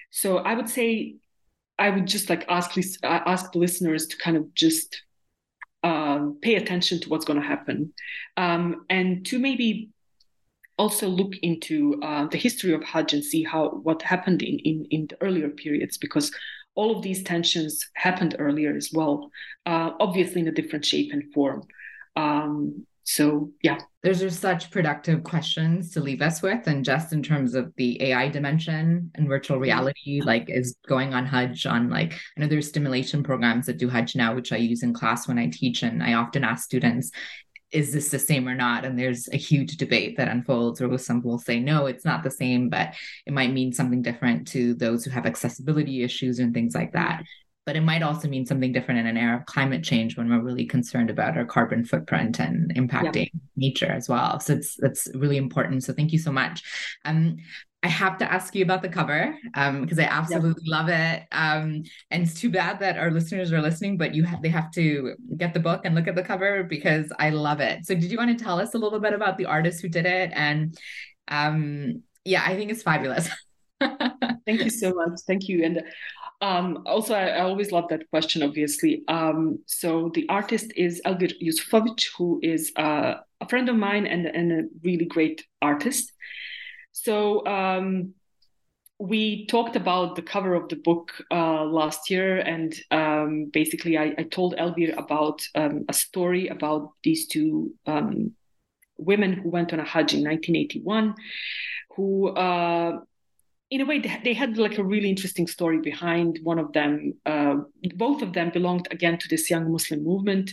So 0.09 0.39
I 0.39 0.55
would 0.55 0.69
say 0.69 1.17
I 1.77 1.89
would 1.89 2.07
just 2.07 2.29
like 2.29 2.45
ask 2.49 2.71
ask 3.03 3.51
the 3.51 3.59
listeners 3.59 4.07
to 4.07 4.17
kind 4.17 4.35
of 4.35 4.53
just 4.53 5.03
um, 5.83 6.37
pay 6.41 6.55
attention 6.55 6.99
to 7.01 7.09
what's 7.09 7.25
going 7.25 7.39
to 7.39 7.47
happen, 7.47 7.93
um, 8.37 8.85
and 8.89 9.25
to 9.27 9.39
maybe 9.39 9.89
also 10.77 11.07
look 11.07 11.35
into 11.43 11.99
uh, 12.01 12.25
the 12.27 12.37
history 12.37 12.73
of 12.73 12.83
Hajj 12.83 13.13
and 13.13 13.23
see 13.23 13.43
how 13.43 13.69
what 13.69 14.01
happened 14.01 14.41
in, 14.41 14.59
in 14.59 14.85
in 14.91 15.07
the 15.07 15.21
earlier 15.21 15.49
periods 15.49 15.97
because 15.97 16.31
all 16.75 16.95
of 16.95 17.03
these 17.03 17.23
tensions 17.23 17.89
happened 17.95 18.35
earlier 18.39 18.73
as 18.75 18.91
well, 18.93 19.31
uh, 19.65 19.91
obviously 19.99 20.41
in 20.41 20.47
a 20.47 20.51
different 20.51 20.85
shape 20.85 21.11
and 21.11 21.33
form. 21.33 21.63
Um, 22.15 22.85
so 23.09 23.49
yeah. 23.63 23.79
Those 24.03 24.21
are 24.21 24.29
such 24.29 24.69
productive 24.69 25.23
questions 25.23 25.91
to 25.93 25.99
leave 25.99 26.21
us 26.21 26.43
with. 26.43 26.67
And 26.67 26.85
just 26.85 27.11
in 27.11 27.23
terms 27.23 27.55
of 27.55 27.73
the 27.75 27.99
ai 28.03 28.29
dimension 28.29 29.09
and 29.15 29.27
virtual 29.27 29.55
mm-hmm. 29.55 29.63
reality 29.63 30.21
like 30.21 30.45
is 30.47 30.77
going 30.87 31.15
on 31.15 31.25
hajj 31.25 31.65
on 31.65 31.89
like 31.89 32.13
i 32.13 32.39
know 32.39 32.47
there's 32.47 32.67
stimulation 32.67 33.23
programs 33.23 33.65
that 33.65 33.77
do 33.77 33.89
hajj 33.89 34.15
now 34.15 34.35
which 34.35 34.51
i 34.51 34.57
use 34.57 34.83
in 34.83 34.93
class 34.93 35.27
when 35.27 35.39
i 35.39 35.49
teach. 35.51 35.81
And 35.81 36.03
i 36.03 36.13
often 36.13 36.43
ask 36.43 36.63
students 36.65 37.11
is 37.71 37.93
this 37.93 38.09
the 38.09 38.17
same 38.17 38.47
or 38.47 38.55
not? 38.55 38.83
And 38.83 38.97
there's 38.97 39.27
a 39.29 39.37
huge 39.37 39.77
debate 39.77 40.17
that 40.17 40.27
unfolds 40.27 40.81
or 40.81 40.97
some 40.99 41.23
will 41.23 41.39
say 41.39 41.59
no 41.59 41.87
it's 41.87 42.05
not 42.05 42.23
the 42.23 42.31
same 42.31 42.69
but 42.69 42.93
it 43.25 43.33
might 43.33 43.53
mean 43.53 43.73
something 43.73 44.03
different 44.03 44.47
to 44.49 44.75
those 44.75 45.03
who 45.03 45.11
have 45.11 45.25
accessibility 45.25 46.03
issues 46.03 46.37
and 46.37 46.53
things 46.53 46.75
like 46.75 46.93
that 46.93 47.23
but 47.69 47.75
it 47.75 47.81
might 47.81 48.01
also 48.01 48.27
mean 48.27 48.47
something 48.47 48.71
different 48.71 48.99
in 48.99 49.05
an 49.05 49.15
era 49.15 49.37
of 49.37 49.45
climate 49.45 49.83
change 49.83 50.17
when 50.17 50.27
we're 50.27 50.41
really 50.41 50.65
concerned 50.65 51.11
about 51.11 51.37
our 51.37 51.45
carbon 51.45 51.85
footprint 51.85 52.39
and 52.39 52.73
impacting 52.73 53.29
nature 53.55 53.91
as 53.91 54.09
well. 54.09 54.39
So 54.39 54.53
it's 54.53 54.75
that's 54.77 55.07
really 55.13 55.37
important. 55.37 55.83
So 55.83 55.93
thank 55.93 56.11
you 56.11 56.17
so 56.17 56.31
much. 56.31 56.63
Um, 57.05 57.37
I 57.83 57.87
have 57.87 58.17
to 58.17 58.33
ask 58.33 58.55
you 58.55 58.63
about 58.63 58.81
the 58.81 58.89
cover 58.89 59.37
um, 59.53 59.81
because 59.83 59.99
I 59.99 60.05
absolutely 60.05 60.63
yep. 60.65 60.79
love 60.79 60.89
it. 60.89 61.23
Um, 61.31 61.83
and 62.09 62.23
it's 62.23 62.33
too 62.33 62.49
bad 62.49 62.79
that 62.79 62.97
our 62.97 63.11
listeners 63.11 63.53
are 63.53 63.61
listening, 63.61 63.99
but 63.99 64.15
you 64.15 64.23
have 64.23 64.41
they 64.41 64.49
have 64.49 64.71
to 64.71 65.13
get 65.37 65.53
the 65.53 65.59
book 65.59 65.81
and 65.83 65.93
look 65.93 66.07
at 66.07 66.15
the 66.15 66.23
cover 66.23 66.63
because 66.63 67.13
I 67.19 67.29
love 67.29 67.59
it. 67.59 67.85
So 67.85 67.93
did 67.93 68.11
you 68.11 68.17
want 68.17 68.35
to 68.35 68.43
tell 68.43 68.59
us 68.59 68.73
a 68.73 68.79
little 68.79 68.99
bit 68.99 69.13
about 69.13 69.37
the 69.37 69.45
artist 69.45 69.79
who 69.83 69.89
did 69.89 70.07
it? 70.07 70.31
And 70.33 70.75
um, 71.27 72.01
yeah, 72.25 72.41
I 72.43 72.55
think 72.55 72.71
it's 72.71 72.81
fabulous. 72.81 73.29
Thank 73.79 74.63
you 74.63 74.71
so 74.71 74.91
much. 74.95 75.19
Thank 75.27 75.47
you. 75.47 75.63
And 75.63 75.83
um, 76.41 76.83
also, 76.85 77.13
I, 77.13 77.27
I, 77.27 77.41
always 77.41 77.71
love 77.71 77.89
that 77.89 78.09
question, 78.09 78.43
obviously. 78.43 79.03
Um, 79.07 79.59
so 79.65 80.09
the 80.13 80.27
artist 80.29 80.71
is 80.75 81.01
Elvir 81.05 81.33
Jusufović, 81.41 82.07
who 82.17 82.39
is 82.41 82.71
uh, 82.77 83.15
a 83.41 83.47
friend 83.49 83.67
of 83.67 83.75
mine 83.75 84.07
and, 84.07 84.25
and 84.25 84.51
a 84.51 84.63
really 84.81 85.05
great 85.05 85.45
artist. 85.61 86.13
So 86.93 87.45
um, 87.45 88.13
we 88.99 89.47
talked 89.47 89.75
about 89.75 90.15
the 90.15 90.21
cover 90.21 90.53
of 90.53 90.69
the 90.69 90.77
book 90.77 91.11
uh, 91.29 91.65
last 91.65 92.09
year, 92.09 92.39
and 92.39 92.73
um, 92.89 93.49
basically, 93.51 93.97
I, 93.97 94.15
I, 94.17 94.23
told 94.23 94.55
Elvir 94.55 94.97
about 94.97 95.41
um, 95.55 95.85
a 95.89 95.93
story 95.93 96.47
about 96.47 96.91
these 97.03 97.27
two 97.27 97.73
um, 97.85 98.31
women 98.97 99.33
who 99.33 99.49
went 99.49 99.73
on 99.73 99.79
a 99.79 99.85
Hajj 99.85 100.13
in 100.13 100.23
1981 100.23 101.15
who 101.95 102.29
uh, 102.29 102.99
in 103.71 103.81
a 103.81 103.85
way 103.85 103.99
they 104.23 104.33
had 104.33 104.57
like 104.57 104.77
a 104.79 104.83
really 104.83 105.09
interesting 105.09 105.45
story 105.45 105.79
behind 105.79 106.39
one 106.41 106.57
of 106.57 106.73
them 106.73 107.13
uh, 107.25 107.55
both 107.95 108.21
of 108.23 108.33
them 108.33 108.49
belonged 108.49 108.87
again 108.89 109.17
to 109.17 109.27
this 109.27 109.49
young 109.49 109.71
muslim 109.71 110.03
movement. 110.03 110.51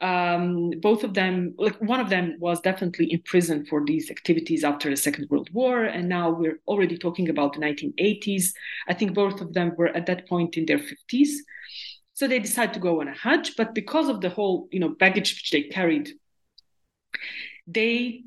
Um, 0.00 0.70
both 0.80 1.02
of 1.02 1.14
them 1.14 1.54
like 1.58 1.80
one 1.80 2.00
of 2.00 2.08
them 2.08 2.36
was 2.38 2.60
definitely 2.60 3.12
in 3.12 3.22
prison 3.22 3.66
for 3.66 3.84
these 3.84 4.10
activities 4.10 4.62
after 4.64 4.90
the 4.90 4.96
second 4.96 5.28
world 5.30 5.50
war 5.52 5.84
and 5.84 6.08
now 6.08 6.30
we're 6.30 6.60
already 6.68 6.96
talking 6.96 7.28
about 7.28 7.52
the 7.52 7.60
1980s 7.60 8.52
i 8.88 8.94
think 8.94 9.14
both 9.14 9.40
of 9.40 9.54
them 9.54 9.72
were 9.76 9.88
at 9.88 10.06
that 10.06 10.28
point 10.28 10.56
in 10.56 10.66
their 10.66 10.78
50s 10.78 11.30
so 12.14 12.28
they 12.28 12.38
decided 12.38 12.74
to 12.74 12.80
go 12.80 13.00
on 13.00 13.08
a 13.08 13.14
hajj 13.14 13.56
but 13.56 13.74
because 13.74 14.08
of 14.08 14.20
the 14.20 14.30
whole 14.30 14.68
you 14.70 14.78
know 14.78 14.90
baggage 14.90 15.32
which 15.32 15.50
they 15.50 15.62
carried 15.62 16.10
they 17.66 18.22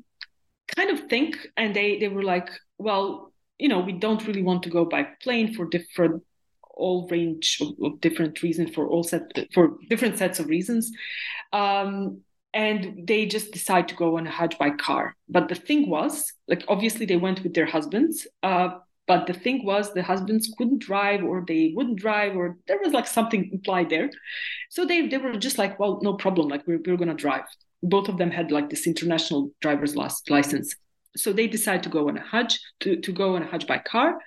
kind 0.76 0.90
of 0.90 1.08
think 1.08 1.36
and 1.56 1.74
they 1.74 1.98
they 1.98 2.08
were 2.08 2.22
like 2.22 2.50
well 2.76 3.31
you 3.62 3.68
know, 3.68 3.78
we 3.78 3.92
don't 3.92 4.26
really 4.26 4.42
want 4.42 4.64
to 4.64 4.70
go 4.70 4.84
by 4.84 5.04
plane 5.22 5.54
for 5.54 5.64
different 5.66 6.24
all 6.74 7.06
range 7.08 7.58
of, 7.60 7.68
of 7.86 8.00
different 8.00 8.42
reasons 8.42 8.74
for 8.74 8.88
all 8.88 9.04
set 9.04 9.22
for 9.54 9.76
different 9.88 10.18
sets 10.18 10.40
of 10.40 10.46
reasons. 10.48 10.90
Um, 11.52 12.22
and 12.52 13.06
they 13.06 13.24
just 13.26 13.52
decide 13.52 13.86
to 13.88 13.94
go 13.94 14.18
on 14.18 14.26
a 14.26 14.30
Hajj 14.30 14.58
by 14.58 14.70
car. 14.70 15.14
But 15.28 15.48
the 15.48 15.54
thing 15.54 15.88
was, 15.88 16.32
like 16.48 16.64
obviously 16.66 17.06
they 17.06 17.16
went 17.16 17.42
with 17.44 17.54
their 17.54 17.70
husbands, 17.76 18.26
uh, 18.42 18.70
but 19.06 19.26
the 19.28 19.32
thing 19.44 19.64
was 19.64 19.94
the 19.94 20.02
husbands 20.02 20.52
couldn't 20.58 20.80
drive 20.80 21.22
or 21.22 21.44
they 21.46 21.72
wouldn't 21.76 22.00
drive 22.00 22.34
or 22.36 22.58
there 22.66 22.80
was 22.82 22.92
like 22.92 23.06
something 23.06 23.48
implied 23.52 23.90
there. 23.90 24.10
So 24.70 24.84
they 24.84 25.06
they 25.06 25.18
were 25.18 25.36
just 25.46 25.58
like, 25.58 25.78
well, 25.78 26.00
no 26.02 26.14
problem, 26.14 26.48
like 26.48 26.66
we're 26.66 26.82
we're 26.84 27.02
gonna 27.02 27.14
drive. 27.26 27.44
Both 27.94 28.08
of 28.08 28.18
them 28.18 28.32
had 28.32 28.50
like 28.50 28.70
this 28.70 28.88
international 28.88 29.52
driver's 29.60 29.94
license. 29.94 30.74
So 31.16 31.32
they 31.32 31.46
decide 31.46 31.82
to 31.82 31.88
go 31.88 32.08
on 32.08 32.16
a 32.16 32.22
Hajj, 32.22 32.58
to, 32.80 32.96
to 32.96 33.12
go 33.12 33.36
on 33.36 33.42
a 33.42 33.46
Hajj 33.46 33.66
by 33.66 33.78
car. 33.78 34.18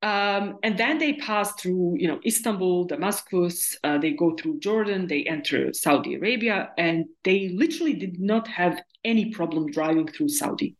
Um, 0.00 0.58
and 0.62 0.78
then 0.78 0.98
they 0.98 1.14
pass 1.14 1.52
through, 1.60 1.96
you 1.98 2.06
know, 2.06 2.20
Istanbul, 2.24 2.84
Damascus. 2.84 3.76
Uh, 3.82 3.98
they 3.98 4.12
go 4.12 4.36
through 4.36 4.60
Jordan. 4.60 5.08
They 5.08 5.24
enter 5.24 5.72
Saudi 5.72 6.14
Arabia, 6.14 6.70
and 6.78 7.06
they 7.24 7.48
literally 7.48 7.94
did 7.94 8.20
not 8.20 8.46
have 8.46 8.80
any 9.04 9.30
problem 9.30 9.70
driving 9.70 10.06
through 10.06 10.28
Saudi. 10.28 10.76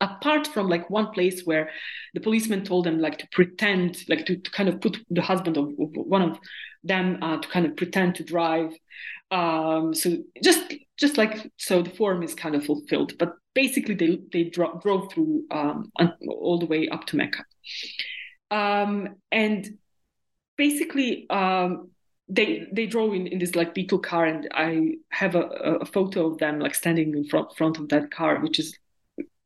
Apart 0.00 0.46
from 0.46 0.68
like 0.68 0.90
one 0.90 1.10
place 1.10 1.42
where 1.44 1.70
the 2.14 2.20
policeman 2.20 2.64
told 2.64 2.84
them 2.84 3.00
like 3.00 3.18
to 3.18 3.28
pretend, 3.32 4.04
like 4.08 4.26
to, 4.26 4.36
to 4.36 4.50
kind 4.50 4.68
of 4.68 4.80
put 4.80 4.98
the 5.10 5.22
husband 5.22 5.56
of, 5.56 5.64
of 5.64 5.90
one 5.94 6.22
of 6.22 6.38
them 6.84 7.18
uh, 7.22 7.38
to 7.38 7.48
kind 7.48 7.66
of 7.66 7.76
pretend 7.76 8.14
to 8.16 8.24
drive. 8.24 8.72
Um, 9.30 9.94
so 9.94 10.18
just 10.42 10.74
just 10.98 11.16
like 11.16 11.50
so, 11.56 11.82
the 11.82 11.90
form 11.90 12.22
is 12.22 12.34
kind 12.34 12.54
of 12.54 12.64
fulfilled. 12.64 13.14
But 13.18 13.32
basically 13.58 13.96
they 13.96 14.20
they 14.32 14.44
dro- 14.44 14.78
drove 14.80 15.12
through 15.12 15.44
um, 15.50 15.90
all 16.28 16.58
the 16.60 16.66
way 16.66 16.88
up 16.88 17.04
to 17.06 17.16
Mecca, 17.16 17.44
um, 18.52 19.16
and 19.32 19.78
basically 20.56 21.28
um, 21.28 21.90
they 22.28 22.68
they 22.72 22.86
drove 22.86 23.14
in, 23.14 23.26
in 23.26 23.40
this 23.40 23.56
like 23.56 23.74
Beetle 23.74 23.98
car, 23.98 24.26
and 24.26 24.48
I 24.54 24.98
have 25.10 25.34
a, 25.34 25.42
a 25.84 25.86
photo 25.86 26.30
of 26.30 26.38
them 26.38 26.60
like 26.60 26.76
standing 26.76 27.16
in 27.16 27.24
front 27.24 27.56
front 27.56 27.78
of 27.78 27.88
that 27.88 28.12
car, 28.12 28.38
which 28.40 28.60
is 28.60 28.78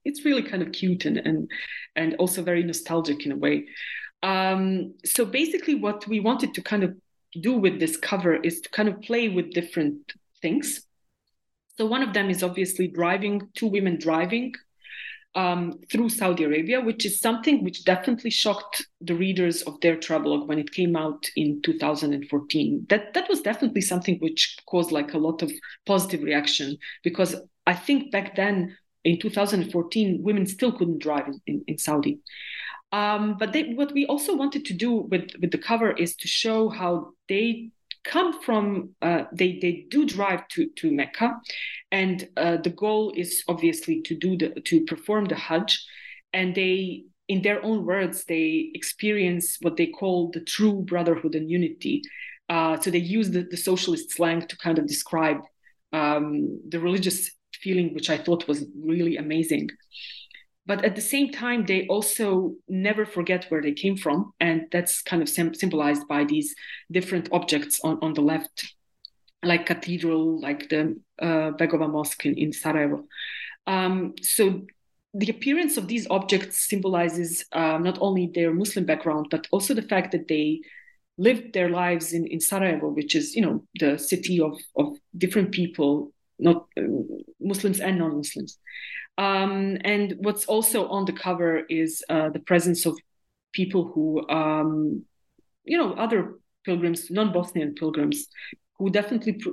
it's 0.04 0.26
really 0.26 0.42
kind 0.42 0.62
of 0.62 0.72
cute 0.72 1.06
and 1.06 1.16
and 1.16 1.50
and 1.96 2.14
also 2.16 2.42
very 2.42 2.64
nostalgic 2.64 3.24
in 3.24 3.32
a 3.32 3.36
way. 3.36 3.64
Um, 4.22 4.94
so 5.06 5.24
basically, 5.24 5.74
what 5.74 6.06
we 6.06 6.20
wanted 6.20 6.52
to 6.54 6.62
kind 6.62 6.84
of 6.84 6.94
do 7.40 7.54
with 7.54 7.80
this 7.80 7.96
cover 7.96 8.34
is 8.34 8.60
to 8.60 8.68
kind 8.68 8.90
of 8.90 9.00
play 9.00 9.30
with 9.30 9.52
different 9.52 10.12
things 10.42 10.86
so 11.78 11.86
one 11.86 12.02
of 12.02 12.12
them 12.12 12.30
is 12.30 12.42
obviously 12.42 12.88
driving, 12.88 13.48
two 13.54 13.66
women 13.66 13.98
driving 13.98 14.54
um, 15.34 15.80
through 15.90 16.10
Saudi 16.10 16.44
Arabia, 16.44 16.80
which 16.80 17.06
is 17.06 17.20
something 17.20 17.64
which 17.64 17.84
definitely 17.84 18.30
shocked 18.30 18.86
the 19.00 19.14
readers 19.14 19.62
of 19.62 19.80
their 19.80 19.96
travelogue 19.96 20.48
when 20.48 20.58
it 20.58 20.72
came 20.72 20.96
out 20.96 21.26
in 21.36 21.62
2014. 21.62 22.86
That 22.90 23.14
that 23.14 23.28
was 23.28 23.40
definitely 23.40 23.80
something 23.80 24.18
which 24.18 24.56
caused 24.66 24.92
like 24.92 25.14
a 25.14 25.18
lot 25.18 25.42
of 25.42 25.50
positive 25.86 26.22
reaction 26.22 26.76
because 27.02 27.34
I 27.66 27.74
think 27.74 28.12
back 28.12 28.36
then 28.36 28.76
in 29.04 29.18
2014 29.18 30.22
women 30.22 30.46
still 30.46 30.72
couldn't 30.72 31.02
drive 31.02 31.26
in, 31.26 31.40
in, 31.46 31.64
in 31.66 31.78
Saudi. 31.78 32.20
Um, 32.92 33.36
but 33.38 33.54
they, 33.54 33.72
what 33.72 33.92
we 33.92 34.04
also 34.04 34.36
wanted 34.36 34.66
to 34.66 34.74
do 34.74 34.92
with 34.92 35.30
with 35.40 35.50
the 35.50 35.58
cover 35.58 35.92
is 35.92 36.14
to 36.16 36.28
show 36.28 36.68
how 36.68 37.12
they 37.28 37.70
come 38.04 38.40
from 38.42 38.90
uh, 39.02 39.24
they 39.32 39.58
they 39.60 39.86
do 39.90 40.06
drive 40.06 40.46
to 40.48 40.68
to 40.76 40.92
Mecca, 40.92 41.40
and 41.90 42.28
uh, 42.36 42.56
the 42.58 42.70
goal 42.70 43.12
is 43.16 43.44
obviously 43.48 44.02
to 44.02 44.14
do 44.14 44.36
the 44.36 44.60
to 44.60 44.84
perform 44.84 45.26
the 45.26 45.36
Hajj, 45.36 45.84
and 46.32 46.54
they 46.54 47.04
in 47.28 47.42
their 47.42 47.64
own 47.64 47.86
words 47.86 48.24
they 48.24 48.70
experience 48.74 49.58
what 49.62 49.76
they 49.76 49.86
call 49.86 50.30
the 50.32 50.40
true 50.40 50.82
brotherhood 50.82 51.34
and 51.34 51.50
unity. 51.50 52.02
Uh, 52.48 52.78
so 52.78 52.90
they 52.90 52.98
use 52.98 53.30
the, 53.30 53.46
the 53.50 53.56
socialist 53.56 54.12
slang 54.12 54.42
to 54.42 54.56
kind 54.58 54.78
of 54.78 54.86
describe 54.86 55.38
um, 55.92 56.60
the 56.68 56.78
religious 56.80 57.30
feeling, 57.54 57.94
which 57.94 58.10
I 58.10 58.18
thought 58.18 58.48
was 58.48 58.66
really 58.76 59.16
amazing 59.16 59.70
but 60.66 60.84
at 60.84 60.94
the 60.94 61.02
same 61.02 61.30
time 61.30 61.66
they 61.66 61.86
also 61.88 62.54
never 62.68 63.04
forget 63.04 63.46
where 63.48 63.62
they 63.62 63.72
came 63.72 63.96
from 63.96 64.32
and 64.40 64.66
that's 64.70 65.02
kind 65.02 65.22
of 65.22 65.28
sim- 65.28 65.54
symbolized 65.54 66.06
by 66.08 66.24
these 66.24 66.54
different 66.90 67.28
objects 67.32 67.80
on, 67.82 67.98
on 68.02 68.14
the 68.14 68.20
left 68.20 68.74
like 69.42 69.66
cathedral 69.66 70.40
like 70.40 70.68
the 70.68 70.98
uh, 71.20 71.50
begova 71.52 71.90
mosque 71.90 72.26
in, 72.26 72.36
in 72.38 72.52
sarajevo. 72.52 73.04
Um, 73.66 74.14
so 74.22 74.62
the 75.14 75.30
appearance 75.30 75.76
of 75.76 75.88
these 75.88 76.06
objects 76.10 76.68
symbolizes 76.68 77.44
uh, 77.52 77.78
not 77.78 77.98
only 78.00 78.30
their 78.34 78.52
muslim 78.52 78.86
background 78.86 79.26
but 79.30 79.46
also 79.50 79.74
the 79.74 79.82
fact 79.82 80.12
that 80.12 80.28
they 80.28 80.60
lived 81.18 81.52
their 81.52 81.68
lives 81.68 82.12
in, 82.12 82.26
in 82.26 82.40
sarajevo 82.40 82.88
which 82.88 83.14
is 83.14 83.36
you 83.36 83.42
know 83.42 83.62
the 83.78 83.98
city 83.98 84.40
of, 84.40 84.58
of 84.76 84.96
different 85.18 85.52
people 85.52 86.11
not 86.42 86.66
uh, 86.76 86.82
muslims 87.40 87.80
and 87.80 87.98
non-muslims 87.98 88.58
um, 89.18 89.76
and 89.84 90.14
what's 90.18 90.46
also 90.46 90.88
on 90.88 91.04
the 91.04 91.12
cover 91.12 91.62
is 91.68 92.02
uh, 92.08 92.30
the 92.30 92.40
presence 92.40 92.86
of 92.86 92.96
people 93.52 93.92
who 93.92 94.26
um, 94.28 95.04
you 95.64 95.76
know 95.76 95.92
other 95.94 96.38
pilgrims, 96.64 97.10
non-Bosnian 97.10 97.74
pilgrims, 97.74 98.26
who 98.78 98.88
definitely 98.90 99.34
pr- 99.34 99.50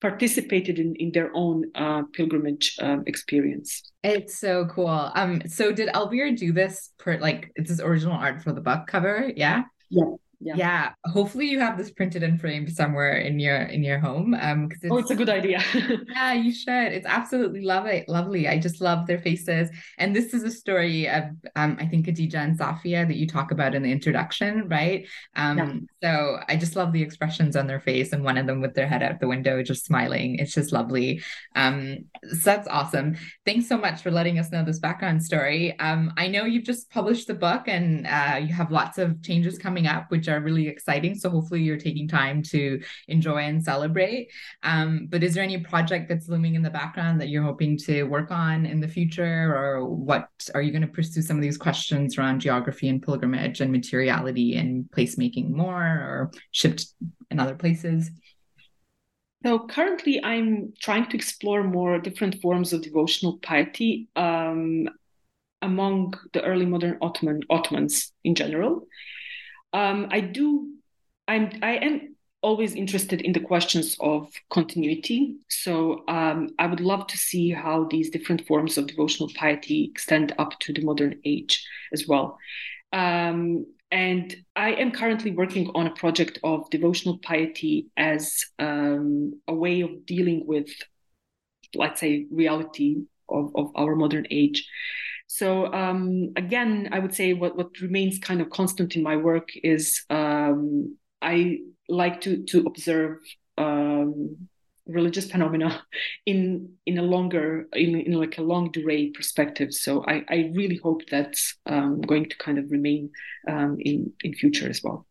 participated 0.00 0.78
in, 0.78 0.94
in 0.96 1.12
their 1.12 1.30
own 1.34 1.64
uh, 1.74 2.02
pilgrimage 2.12 2.76
um, 2.80 3.04
experience. 3.06 3.90
It's 4.04 4.38
so 4.38 4.66
cool. 4.66 5.10
Um, 5.14 5.42
so 5.46 5.72
did 5.72 5.88
Elvira 5.94 6.32
do 6.32 6.52
this 6.52 6.90
per 6.98 7.18
like 7.18 7.50
it's 7.56 7.70
his 7.70 7.80
original 7.80 8.16
art 8.16 8.42
for 8.42 8.52
the 8.52 8.60
book 8.60 8.86
cover? 8.86 9.32
Yeah. 9.34 9.62
Yeah 9.88 10.14
yeah. 10.40 10.54
yeah 10.56 10.92
hopefully 11.06 11.46
you 11.46 11.58
have 11.58 11.76
this 11.76 11.90
printed 11.90 12.22
and 12.22 12.40
framed 12.40 12.70
somewhere 12.70 13.18
in 13.18 13.40
your 13.40 13.56
in 13.56 13.82
your 13.82 13.98
home 13.98 14.34
um 14.34 14.68
because 14.68 14.84
it's, 14.84 14.92
oh 14.92 14.98
it's 14.98 15.10
a 15.10 15.16
good 15.16 15.28
idea. 15.28 15.62
Yeah 16.14 16.32
you 16.32 16.52
should. 16.52 16.92
It's 16.92 17.06
absolutely 17.06 17.62
lovely 17.62 18.04
lovely. 18.08 18.48
I 18.48 18.58
just 18.58 18.80
love 18.80 19.06
their 19.06 19.18
faces. 19.18 19.70
And 19.98 20.14
this 20.14 20.34
is 20.34 20.44
a 20.44 20.50
story 20.50 21.08
of 21.08 21.24
um 21.56 21.76
i 21.80 21.86
think 21.86 22.06
Khadija 22.06 22.36
and 22.36 22.58
Safia 22.58 23.06
that 23.06 23.16
you 23.16 23.26
talk 23.26 23.50
about 23.50 23.74
in 23.74 23.82
the 23.82 23.92
introduction 23.92 24.68
right? 24.68 25.06
Um 25.34 25.58
yeah. 25.58 25.72
So 26.02 26.38
i 26.48 26.56
just 26.56 26.76
love 26.76 26.92
the 26.92 27.02
expressions 27.02 27.56
on 27.56 27.66
their 27.66 27.80
face 27.80 28.12
and 28.12 28.24
one 28.24 28.38
of 28.38 28.46
them 28.46 28.60
with 28.60 28.74
their 28.74 28.86
head 28.86 29.02
out 29.02 29.20
the 29.20 29.28
window 29.28 29.62
just 29.62 29.84
smiling 29.84 30.36
it's 30.38 30.52
just 30.52 30.72
lovely 30.72 31.22
um 31.56 31.98
so 32.30 32.36
that's 32.44 32.68
awesome 32.68 33.16
thanks 33.44 33.68
so 33.68 33.76
much 33.76 34.02
for 34.02 34.10
letting 34.10 34.38
us 34.38 34.50
know 34.50 34.64
this 34.64 34.78
background 34.78 35.22
story 35.22 35.78
um 35.80 36.12
i 36.16 36.26
know 36.26 36.44
you've 36.44 36.64
just 36.64 36.90
published 36.90 37.26
the 37.26 37.34
book 37.34 37.62
and 37.66 38.06
uh 38.06 38.36
you 38.36 38.52
have 38.52 38.70
lots 38.70 38.98
of 38.98 39.22
changes 39.22 39.58
coming 39.58 39.86
up 39.86 40.10
which 40.10 40.28
are 40.28 40.40
really 40.40 40.68
exciting. 40.68 41.14
So 41.14 41.30
hopefully 41.30 41.62
you're 41.62 41.76
taking 41.76 42.08
time 42.08 42.42
to 42.44 42.80
enjoy 43.08 43.38
and 43.38 43.62
celebrate. 43.62 44.30
Um, 44.62 45.06
but 45.10 45.22
is 45.22 45.34
there 45.34 45.42
any 45.42 45.58
project 45.58 46.08
that's 46.08 46.28
looming 46.28 46.54
in 46.54 46.62
the 46.62 46.70
background 46.70 47.20
that 47.20 47.28
you're 47.28 47.42
hoping 47.42 47.76
to 47.78 48.04
work 48.04 48.30
on 48.30 48.66
in 48.66 48.80
the 48.80 48.88
future? 48.88 49.54
Or 49.54 49.86
what 49.86 50.28
are 50.54 50.62
you 50.62 50.70
going 50.70 50.82
to 50.82 50.88
pursue 50.88 51.22
some 51.22 51.36
of 51.36 51.42
these 51.42 51.58
questions 51.58 52.18
around 52.18 52.40
geography 52.40 52.88
and 52.88 53.02
pilgrimage 53.02 53.60
and 53.60 53.72
materiality 53.72 54.56
and 54.56 54.84
placemaking 54.90 55.50
more 55.50 55.87
or 55.88 56.30
shipped 56.50 56.86
in 57.30 57.40
other 57.40 57.54
places? 57.54 58.10
So 59.44 59.66
currently, 59.66 60.22
I'm 60.22 60.72
trying 60.80 61.06
to 61.10 61.16
explore 61.16 61.62
more 61.62 61.98
different 61.98 62.40
forms 62.40 62.72
of 62.72 62.82
devotional 62.82 63.38
piety 63.38 64.08
um, 64.16 64.88
among 65.62 66.14
the 66.32 66.42
early 66.42 66.66
modern 66.66 66.98
Ottoman 67.00 67.40
Ottomans 67.48 68.12
in 68.24 68.34
general 68.34 68.86
um, 69.72 70.08
I 70.10 70.20
do. 70.20 70.74
I'm. 71.26 71.50
I 71.62 71.76
am 71.76 72.16
always 72.40 72.74
interested 72.74 73.20
in 73.20 73.32
the 73.32 73.40
questions 73.40 73.96
of 74.00 74.32
continuity. 74.50 75.36
So 75.48 76.04
um, 76.08 76.50
I 76.58 76.66
would 76.66 76.80
love 76.80 77.08
to 77.08 77.16
see 77.18 77.50
how 77.50 77.84
these 77.90 78.10
different 78.10 78.46
forms 78.46 78.78
of 78.78 78.86
devotional 78.86 79.28
piety 79.34 79.90
extend 79.90 80.32
up 80.38 80.58
to 80.60 80.72
the 80.72 80.82
modern 80.82 81.20
age 81.24 81.66
as 81.92 82.06
well. 82.06 82.38
Um, 82.92 83.66
and 83.90 84.34
I 84.54 84.72
am 84.72 84.90
currently 84.92 85.30
working 85.30 85.70
on 85.74 85.86
a 85.86 85.94
project 85.94 86.38
of 86.44 86.68
devotional 86.70 87.18
piety 87.18 87.88
as 87.96 88.44
um, 88.58 89.40
a 89.48 89.54
way 89.54 89.80
of 89.80 90.04
dealing 90.04 90.46
with, 90.46 90.68
let's 91.74 92.00
say, 92.00 92.26
reality 92.30 92.96
of, 93.28 93.52
of 93.54 93.70
our 93.74 93.96
modern 93.96 94.26
age. 94.30 94.68
So 95.26 95.72
um, 95.72 96.32
again, 96.36 96.88
I 96.92 96.98
would 96.98 97.14
say 97.14 97.32
what, 97.32 97.56
what 97.56 97.80
remains 97.80 98.18
kind 98.18 98.40
of 98.40 98.50
constant 98.50 98.96
in 98.96 99.02
my 99.02 99.16
work 99.16 99.50
is 99.62 100.04
um, 100.10 100.96
I 101.20 101.58
like 101.88 102.20
to 102.22 102.44
to 102.44 102.64
observe 102.66 103.18
um, 103.56 104.48
religious 104.88 105.30
phenomena 105.30 105.82
in 106.26 106.72
in 106.86 106.98
a 106.98 107.02
longer 107.02 107.68
in, 107.72 108.00
in 108.00 108.12
like 108.12 108.38
a 108.38 108.42
longue 108.42 108.72
durée 108.72 109.12
perspective. 109.14 109.72
So 109.72 110.04
I, 110.06 110.24
I 110.28 110.52
really 110.54 110.76
hope 110.76 111.02
that's 111.10 111.56
um, 111.66 112.00
going 112.00 112.28
to 112.28 112.36
kind 112.38 112.58
of 112.58 112.70
remain 112.70 113.10
um, 113.48 113.76
in 113.80 114.12
in 114.22 114.34
future 114.34 114.68
as 114.68 114.82
well. 114.82 115.06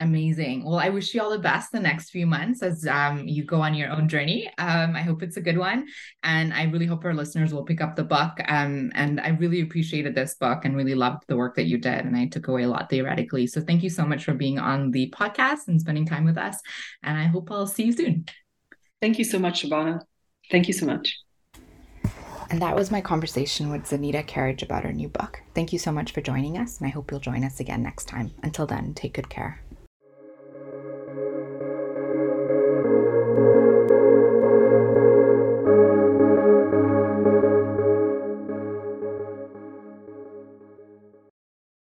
Amazing. 0.00 0.64
Well, 0.64 0.80
I 0.80 0.88
wish 0.88 1.14
you 1.14 1.22
all 1.22 1.30
the 1.30 1.38
best 1.38 1.70
the 1.70 1.78
next 1.78 2.10
few 2.10 2.26
months 2.26 2.62
as 2.62 2.84
um, 2.86 3.28
you 3.28 3.44
go 3.44 3.62
on 3.62 3.74
your 3.74 3.90
own 3.90 4.08
journey. 4.08 4.50
Um, 4.58 4.96
I 4.96 5.02
hope 5.02 5.22
it's 5.22 5.36
a 5.36 5.40
good 5.40 5.56
one. 5.56 5.86
And 6.24 6.52
I 6.52 6.64
really 6.64 6.84
hope 6.84 7.04
our 7.04 7.14
listeners 7.14 7.54
will 7.54 7.64
pick 7.64 7.80
up 7.80 7.94
the 7.94 8.02
book. 8.02 8.32
Um, 8.48 8.90
and 8.96 9.20
I 9.20 9.28
really 9.28 9.60
appreciated 9.60 10.14
this 10.14 10.34
book 10.34 10.64
and 10.64 10.76
really 10.76 10.96
loved 10.96 11.22
the 11.28 11.36
work 11.36 11.54
that 11.56 11.66
you 11.66 11.78
did. 11.78 12.04
And 12.04 12.16
I 12.16 12.26
took 12.26 12.48
away 12.48 12.64
a 12.64 12.68
lot 12.68 12.90
theoretically. 12.90 13.46
So 13.46 13.60
thank 13.60 13.84
you 13.84 13.88
so 13.88 14.04
much 14.04 14.24
for 14.24 14.34
being 14.34 14.58
on 14.58 14.90
the 14.90 15.10
podcast 15.10 15.68
and 15.68 15.80
spending 15.80 16.06
time 16.06 16.24
with 16.24 16.38
us. 16.38 16.58
And 17.04 17.16
I 17.16 17.24
hope 17.24 17.50
I'll 17.52 17.68
see 17.68 17.84
you 17.84 17.92
soon. 17.92 18.26
Thank 19.04 19.18
you 19.18 19.24
so 19.26 19.38
much, 19.38 19.62
Shobhana. 19.62 20.00
Thank 20.50 20.66
you 20.66 20.72
so 20.72 20.86
much. 20.86 21.20
And 22.48 22.62
that 22.62 22.74
was 22.74 22.90
my 22.90 23.02
conversation 23.02 23.70
with 23.70 23.82
Dženita 23.82 24.26
Karić 24.26 24.62
about 24.62 24.84
her 24.84 24.94
new 24.94 25.10
book. 25.10 25.42
Thank 25.54 25.74
you 25.74 25.78
so 25.78 25.92
much 25.92 26.12
for 26.12 26.22
joining 26.22 26.56
us, 26.56 26.78
and 26.78 26.86
I 26.86 26.90
hope 26.90 27.10
you'll 27.10 27.20
join 27.20 27.44
us 27.44 27.60
again 27.60 27.82
next 27.82 28.06
time. 28.06 28.30
Until 28.42 28.66
then, 28.66 28.94
take 28.94 29.12
good 29.12 29.28
care. 29.28 29.60